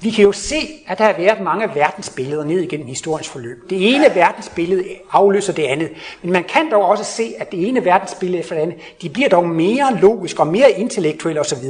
vi 0.00 0.10
kan 0.10 0.24
jo 0.24 0.32
se, 0.32 0.56
at 0.86 0.98
der 0.98 1.04
har 1.04 1.12
været 1.18 1.40
mange 1.40 1.70
verdensbilleder 1.74 2.44
ned 2.44 2.60
igennem 2.60 2.86
historiens 2.86 3.28
forløb. 3.28 3.70
Det 3.70 3.94
ene 3.94 4.14
verdensbillede 4.14 4.84
afløser 5.12 5.52
det 5.52 5.62
andet. 5.62 5.90
Men 6.22 6.32
man 6.32 6.44
kan 6.44 6.70
dog 6.70 6.84
også 6.84 7.04
se, 7.04 7.34
at 7.38 7.52
det 7.52 7.68
ene 7.68 7.84
verdensbillede 7.84 8.38
efter 8.38 8.54
det 8.54 8.62
andet, 8.62 8.76
de 9.02 9.08
bliver 9.08 9.28
dog 9.28 9.48
mere 9.48 9.98
logiske 10.00 10.40
og 10.40 10.46
mere 10.46 10.70
intellektuelle 10.70 11.40
osv. 11.40 11.64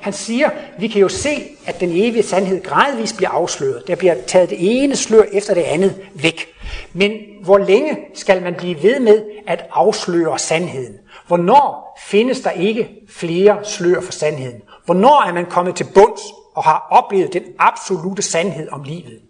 Han 0.00 0.12
siger, 0.12 0.50
vi 0.78 0.88
kan 0.88 1.00
jo 1.00 1.08
se, 1.08 1.42
at 1.66 1.80
den 1.80 1.90
evige 1.90 2.22
sandhed 2.22 2.62
gradvist 2.62 3.16
bliver 3.16 3.30
afsløret. 3.30 3.82
Der 3.86 3.94
bliver 3.94 4.14
taget 4.26 4.50
det 4.50 4.58
ene 4.60 4.96
slør 4.96 5.22
efter 5.32 5.54
det 5.54 5.62
andet 5.62 5.94
væk. 6.14 6.46
Men 6.92 7.12
hvor 7.44 7.58
længe 7.58 7.98
skal 8.14 8.42
man 8.42 8.54
blive 8.54 8.82
ved 8.82 9.00
med 9.00 9.22
at 9.46 9.64
afsløre 9.72 10.38
sandheden? 10.38 10.94
Hvornår 11.26 11.98
findes 12.06 12.40
der 12.40 12.50
ikke 12.50 12.88
flere 13.08 13.58
slør 13.64 14.00
for 14.00 14.12
sandheden? 14.12 14.60
Hvornår 14.84 15.24
er 15.28 15.34
man 15.34 15.46
kommet 15.46 15.74
til 15.74 15.86
bunds 15.94 16.22
og 16.54 16.64
har 16.64 16.86
oplevet 16.90 17.32
den 17.32 17.42
absolute 17.58 18.22
sandhed 18.22 18.68
om 18.68 18.82
livet. 18.82 19.22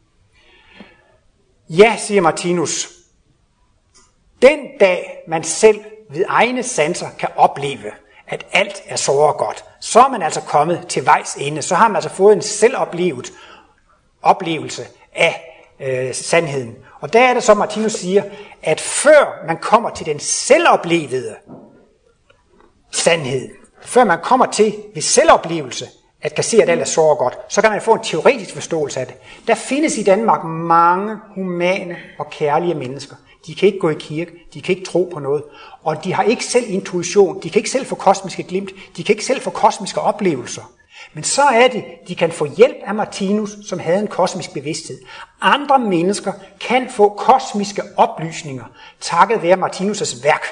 Ja, 1.68 1.97
siger 1.99 2.20
Martinus, 2.20 2.89
den 4.43 4.59
dag 4.81 5.25
man 5.29 5.45
selv 5.45 5.81
ved 6.11 6.25
egne 6.29 6.62
sanser 6.62 7.07
kan 7.18 7.29
opleve, 7.37 7.91
at 8.27 8.47
alt 8.53 8.83
er 8.87 8.97
så 8.97 9.12
og 9.12 9.37
godt, 9.37 9.64
så 9.81 10.01
er 10.01 10.09
man 10.09 10.23
altså 10.23 10.41
kommet 10.41 10.87
til 10.89 11.07
vejs 11.07 11.37
ende. 11.37 11.62
Så 11.62 11.75
har 11.75 11.89
man 11.89 11.97
altså 11.97 12.11
fået 12.11 12.37
en 12.37 12.43
selvoplevet 12.43 13.33
oplevelse 14.23 14.87
af 15.14 15.64
øh, 15.81 16.14
sandheden. 16.14 16.77
Og 17.01 17.12
der 17.12 17.20
er 17.20 17.35
det 17.35 17.43
så, 17.43 17.55
Martinus 17.55 17.93
siger, 17.93 18.23
at 18.62 18.81
før 18.81 19.47
man 19.47 19.59
kommer 19.59 19.91
til 19.91 20.07
den 20.07 20.20
selvoplevede 20.20 21.37
sandhed, 22.91 23.49
før 23.83 24.05
man 24.05 24.18
kommer 24.23 24.47
til 24.47 24.75
ved 24.95 25.03
selvoplevelse, 25.03 25.87
at 26.23 26.35
kassere 26.35 26.68
alt 26.68 26.81
er 26.81 26.85
så 26.85 27.14
godt, 27.18 27.39
så 27.49 27.62
kan 27.62 27.70
man 27.70 27.81
få 27.81 27.93
en 27.93 28.03
teoretisk 28.03 28.55
forståelse 28.55 29.01
af 29.01 29.07
det. 29.07 29.14
Der 29.47 29.55
findes 29.55 29.99
i 29.99 30.03
Danmark 30.03 30.45
mange 30.45 31.16
humane 31.35 31.97
og 32.18 32.31
kærlige 32.31 32.75
mennesker. 32.75 33.16
De 33.47 33.55
kan 33.55 33.66
ikke 33.66 33.79
gå 33.79 33.91
i 33.91 33.97
kirke, 33.99 34.33
de 34.55 34.62
kan 34.62 34.77
ikke 34.77 34.91
tro 34.91 35.11
på 35.12 35.20
noget, 35.20 35.43
og 35.83 36.05
de 36.05 36.14
har 36.14 36.23
ikke 36.23 36.45
selv 36.45 36.64
intuition, 36.68 37.43
de 37.43 37.51
kan 37.51 37.59
ikke 37.59 37.70
selv 37.70 37.87
få 37.87 37.95
kosmiske 37.95 38.43
glimt, 38.43 38.70
de 38.97 39.05
kan 39.05 39.12
ikke 39.12 39.25
selv 39.25 39.41
få 39.41 39.51
kosmiske 39.51 40.01
oplevelser. 40.01 40.62
Men 41.12 41.25
så 41.25 41.43
er 41.43 41.68
det, 41.68 41.85
de 42.09 42.14
kan 42.14 42.33
få 42.33 42.45
hjælp 42.45 42.77
af 42.85 42.95
Martinus, 42.95 43.57
som 43.66 43.79
havde 43.79 43.99
en 43.99 44.07
kosmisk 44.07 44.53
bevidsthed. 44.53 44.99
Andre 45.41 45.79
mennesker 45.79 46.33
kan 46.61 46.91
få 46.91 47.09
kosmiske 47.09 47.83
oplysninger, 47.97 48.64
takket 49.01 49.43
være 49.43 49.57
Martinus' 49.57 50.25
værk. 50.25 50.47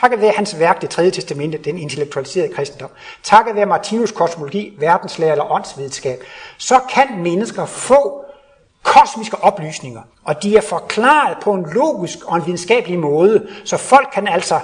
Takket 0.00 0.20
være 0.20 0.32
hans 0.36 0.58
værk, 0.58 0.80
det 0.82 0.90
tredje 0.90 1.10
testamente, 1.10 1.58
den 1.58 1.78
intellektualiserede 1.78 2.54
kristendom, 2.54 2.90
takket 3.22 3.56
være 3.56 3.66
Martinus 3.66 4.12
kosmologi, 4.12 4.76
verdenslære 4.78 5.30
eller 5.30 5.52
åndsvidenskab, 5.52 6.18
så 6.58 6.80
kan 6.90 7.06
mennesker 7.18 7.66
få 7.66 8.24
kosmiske 8.82 9.36
oplysninger, 9.42 10.02
og 10.24 10.42
de 10.42 10.56
er 10.56 10.60
forklaret 10.60 11.36
på 11.42 11.52
en 11.52 11.66
logisk 11.74 12.18
og 12.24 12.36
en 12.36 12.46
videnskabelig 12.46 12.98
måde, 12.98 13.46
så 13.64 13.76
folk 13.76 14.08
kan 14.12 14.28
altså 14.28 14.60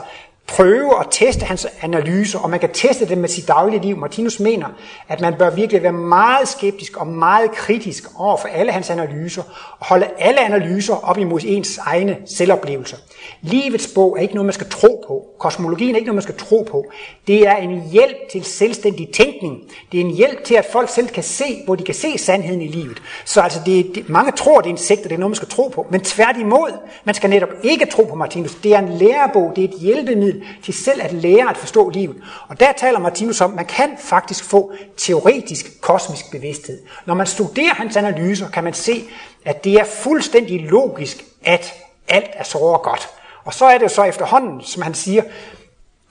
prøve 0.50 1.00
at 1.00 1.06
teste 1.10 1.44
hans 1.44 1.66
analyser, 1.82 2.38
og 2.38 2.50
man 2.50 2.60
kan 2.60 2.70
teste 2.72 3.08
dem 3.08 3.18
med 3.18 3.28
sit 3.28 3.48
daglige 3.48 3.82
liv. 3.82 3.96
Martinus 3.96 4.40
mener, 4.40 4.66
at 5.08 5.20
man 5.20 5.34
bør 5.38 5.50
virkelig 5.50 5.82
være 5.82 5.92
meget 5.92 6.48
skeptisk 6.48 6.96
og 6.96 7.06
meget 7.06 7.50
kritisk 7.50 8.04
over 8.16 8.36
for 8.36 8.48
alle 8.48 8.72
hans 8.72 8.90
analyser, 8.90 9.42
og 9.78 9.86
holde 9.86 10.06
alle 10.18 10.40
analyser 10.40 10.94
op 10.94 11.18
imod 11.18 11.40
ens 11.44 11.78
egne 11.78 12.16
selvoplevelser. 12.26 12.96
Livets 13.42 13.88
bog 13.94 14.16
er 14.18 14.22
ikke 14.22 14.34
noget, 14.34 14.46
man 14.46 14.52
skal 14.52 14.68
tro 14.70 15.04
på. 15.06 15.24
Kosmologien 15.38 15.94
er 15.94 15.96
ikke 15.96 16.06
noget, 16.06 16.16
man 16.16 16.22
skal 16.22 16.36
tro 16.36 16.66
på. 16.70 16.84
Det 17.26 17.46
er 17.46 17.56
en 17.56 17.82
hjælp 17.90 18.16
til 18.32 18.44
selvstændig 18.44 19.08
tænkning. 19.14 19.58
Det 19.92 20.00
er 20.00 20.04
en 20.04 20.14
hjælp 20.14 20.44
til, 20.44 20.54
at 20.54 20.66
folk 20.72 20.88
selv 20.88 21.08
kan 21.08 21.22
se, 21.22 21.62
hvor 21.64 21.74
de 21.74 21.84
kan 21.84 21.94
se 21.94 22.18
sandheden 22.18 22.62
i 22.62 22.68
livet. 22.68 23.02
Så 23.24 23.40
altså, 23.40 23.60
det, 23.66 23.94
det, 23.94 24.08
mange 24.08 24.32
tror, 24.32 24.60
det 24.60 24.66
er 24.66 24.70
en 24.70 24.78
sekt, 24.78 25.02
og 25.02 25.10
det 25.10 25.14
er 25.14 25.18
noget, 25.18 25.30
man 25.30 25.36
skal 25.36 25.48
tro 25.48 25.68
på. 25.68 25.86
Men 25.90 26.00
tværtimod, 26.00 26.72
man 27.04 27.14
skal 27.14 27.30
netop 27.30 27.48
ikke 27.62 27.86
tro 27.86 28.04
på 28.04 28.14
Martinus. 28.14 28.54
Det 28.54 28.74
er 28.74 28.78
en 28.78 28.88
lærebog, 28.88 29.52
det 29.56 29.64
er 29.64 29.68
et 29.68 29.80
hjælpemiddel 29.80 30.39
friheden 30.40 30.62
til 30.62 30.74
selv 30.74 31.02
at 31.02 31.12
lære 31.12 31.50
at 31.50 31.56
forstå 31.56 31.90
livet. 31.90 32.16
Og 32.48 32.60
der 32.60 32.72
taler 32.72 32.98
Martinus 32.98 33.40
om, 33.40 33.50
at 33.50 33.56
man 33.56 33.66
kan 33.66 33.90
faktisk 33.98 34.44
få 34.44 34.72
teoretisk 34.96 35.80
kosmisk 35.80 36.30
bevidsthed. 36.30 36.82
Når 37.06 37.14
man 37.14 37.26
studerer 37.26 37.74
hans 37.74 37.96
analyser, 37.96 38.50
kan 38.50 38.64
man 38.64 38.74
se, 38.74 39.04
at 39.44 39.64
det 39.64 39.72
er 39.72 39.84
fuldstændig 39.84 40.60
logisk, 40.60 41.24
at 41.44 41.74
alt 42.08 42.30
er 42.32 42.44
så 42.44 42.80
godt. 42.84 43.08
Og 43.44 43.54
så 43.54 43.64
er 43.64 43.78
det 43.78 43.82
jo 43.82 43.88
så 43.88 44.02
efterhånden, 44.02 44.62
som 44.62 44.82
han 44.82 44.94
siger, 44.94 45.22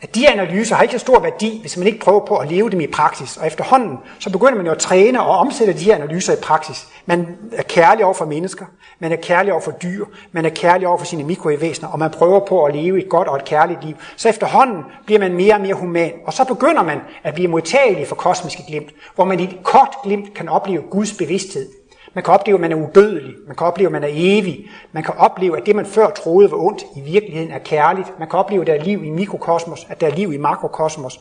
at 0.01 0.15
de 0.15 0.29
analyser 0.29 0.75
har 0.75 0.83
ikke 0.83 0.91
så 0.91 0.99
stor 0.99 1.19
værdi, 1.19 1.57
hvis 1.61 1.77
man 1.77 1.87
ikke 1.87 1.99
prøver 1.99 2.25
på 2.25 2.37
at 2.37 2.51
leve 2.51 2.69
dem 2.69 2.81
i 2.81 2.87
praksis. 2.87 3.37
Og 3.37 3.47
efterhånden, 3.47 3.97
så 4.19 4.29
begynder 4.29 4.55
man 4.55 4.65
jo 4.65 4.71
at 4.71 4.77
træne 4.77 5.21
og 5.21 5.37
omsætte 5.37 5.73
de 5.73 5.83
her 5.83 5.95
analyser 5.95 6.33
i 6.33 6.41
praksis. 6.41 6.87
Man 7.05 7.37
er 7.51 7.63
kærlig 7.63 8.05
over 8.05 8.13
for 8.13 8.25
mennesker, 8.25 8.65
man 8.99 9.11
er 9.11 9.15
kærlig 9.15 9.51
over 9.53 9.61
for 9.61 9.71
dyr, 9.71 10.05
man 10.31 10.45
er 10.45 10.49
kærlig 10.49 10.87
over 10.87 10.97
for 10.97 11.05
sine 11.05 11.23
mikrovæsener, 11.23 11.89
og 11.89 11.99
man 11.99 12.11
prøver 12.11 12.39
på 12.45 12.65
at 12.65 12.75
leve 12.75 12.99
et 12.99 13.09
godt 13.09 13.27
og 13.27 13.35
et 13.35 13.45
kærligt 13.45 13.85
liv. 13.85 13.95
Så 14.15 14.29
efterhånden 14.29 14.83
bliver 15.05 15.19
man 15.19 15.33
mere 15.33 15.53
og 15.53 15.61
mere 15.61 15.73
human, 15.73 16.11
og 16.25 16.33
så 16.33 16.43
begynder 16.43 16.83
man 16.83 16.99
at 17.23 17.33
blive 17.33 17.47
modtagelig 17.47 18.07
for 18.07 18.15
kosmiske 18.15 18.63
glimt, 18.67 18.89
hvor 19.15 19.25
man 19.25 19.39
i 19.39 19.43
et 19.43 19.57
kort 19.63 19.95
glimt 20.03 20.33
kan 20.33 20.49
opleve 20.49 20.81
Guds 20.81 21.13
bevidsthed. 21.13 21.78
Man 22.14 22.24
kan 22.24 22.34
opleve, 22.34 22.55
at 22.55 22.62
man 22.62 22.72
er 22.72 22.76
udødelig. 22.76 23.34
Man 23.47 23.55
kan 23.55 23.68
opleve, 23.68 23.88
at 23.88 23.91
man 23.91 24.03
er 24.03 24.10
evig. 24.12 24.70
Man 24.91 25.03
kan 25.03 25.14
opleve, 25.18 25.57
at 25.57 25.66
det, 25.66 25.76
man 25.76 25.86
før 25.86 26.10
troede 26.10 26.51
var 26.51 26.57
ondt, 26.57 26.84
i 26.95 27.01
virkeligheden 27.01 27.51
er 27.51 27.60
kærligt. 27.60 28.20
Man 28.20 28.30
kan 28.30 28.39
opleve, 28.39 28.62
at 28.62 28.68
der 28.68 28.74
er 28.74 28.84
liv 28.84 29.03
i 29.03 29.10
mikrokosmos, 29.10 29.88
at 29.89 30.01
der 30.01 30.07
er 30.07 30.16
liv 30.16 30.34
i 30.34 30.38
makrokosmos. 30.38 31.20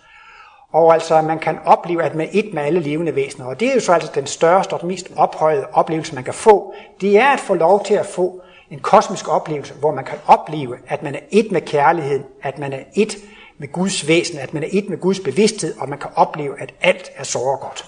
Og 0.73 0.95
altså, 0.95 1.15
at 1.15 1.25
man 1.25 1.39
kan 1.39 1.59
opleve, 1.65 2.03
at 2.03 2.15
man 2.15 2.27
er 2.27 2.31
et 2.33 2.55
med 2.55 2.63
alle 2.63 2.81
levende 2.81 3.15
væsener. 3.15 3.47
Og 3.47 3.61
det 3.61 3.69
er 3.69 3.75
jo 3.75 3.81
så 3.81 3.93
altså 3.93 4.11
den 4.15 4.27
største 4.27 4.75
og 4.75 4.87
mest 4.87 5.11
ophøjede 5.17 5.67
oplevelse, 5.73 6.15
man 6.15 6.25
kan 6.25 6.35
få. 6.35 6.75
Det 7.01 7.19
er 7.19 7.29
at 7.29 7.41
få 7.41 7.55
lov 7.55 7.85
til 7.85 7.95
at 7.95 8.07
få 8.07 8.43
en 8.71 8.79
kosmisk 8.79 9.29
oplevelse, 9.29 9.75
hvor 9.75 9.95
man 9.95 10.05
kan 10.05 10.19
opleve, 10.27 10.77
at 10.89 11.03
man 11.03 11.15
er 11.15 11.21
et 11.31 11.53
med 11.53 11.61
kærligheden, 11.61 12.25
at 12.43 12.59
man 12.59 12.73
er 12.73 12.81
et 12.95 13.17
med 13.59 13.73
Guds 13.73 14.09
væsen, 14.09 14.39
at 14.39 14.55
man 14.55 14.63
er 14.63 14.69
et 14.73 14.89
med 14.89 14.99
Guds 14.99 15.21
bevidsthed, 15.21 15.75
og 15.79 15.89
man 15.89 15.99
kan 15.99 16.11
opleve, 16.15 16.61
at 16.61 16.75
alt 16.81 17.11
er 17.17 17.25
så 17.25 17.39
godt. 17.61 17.85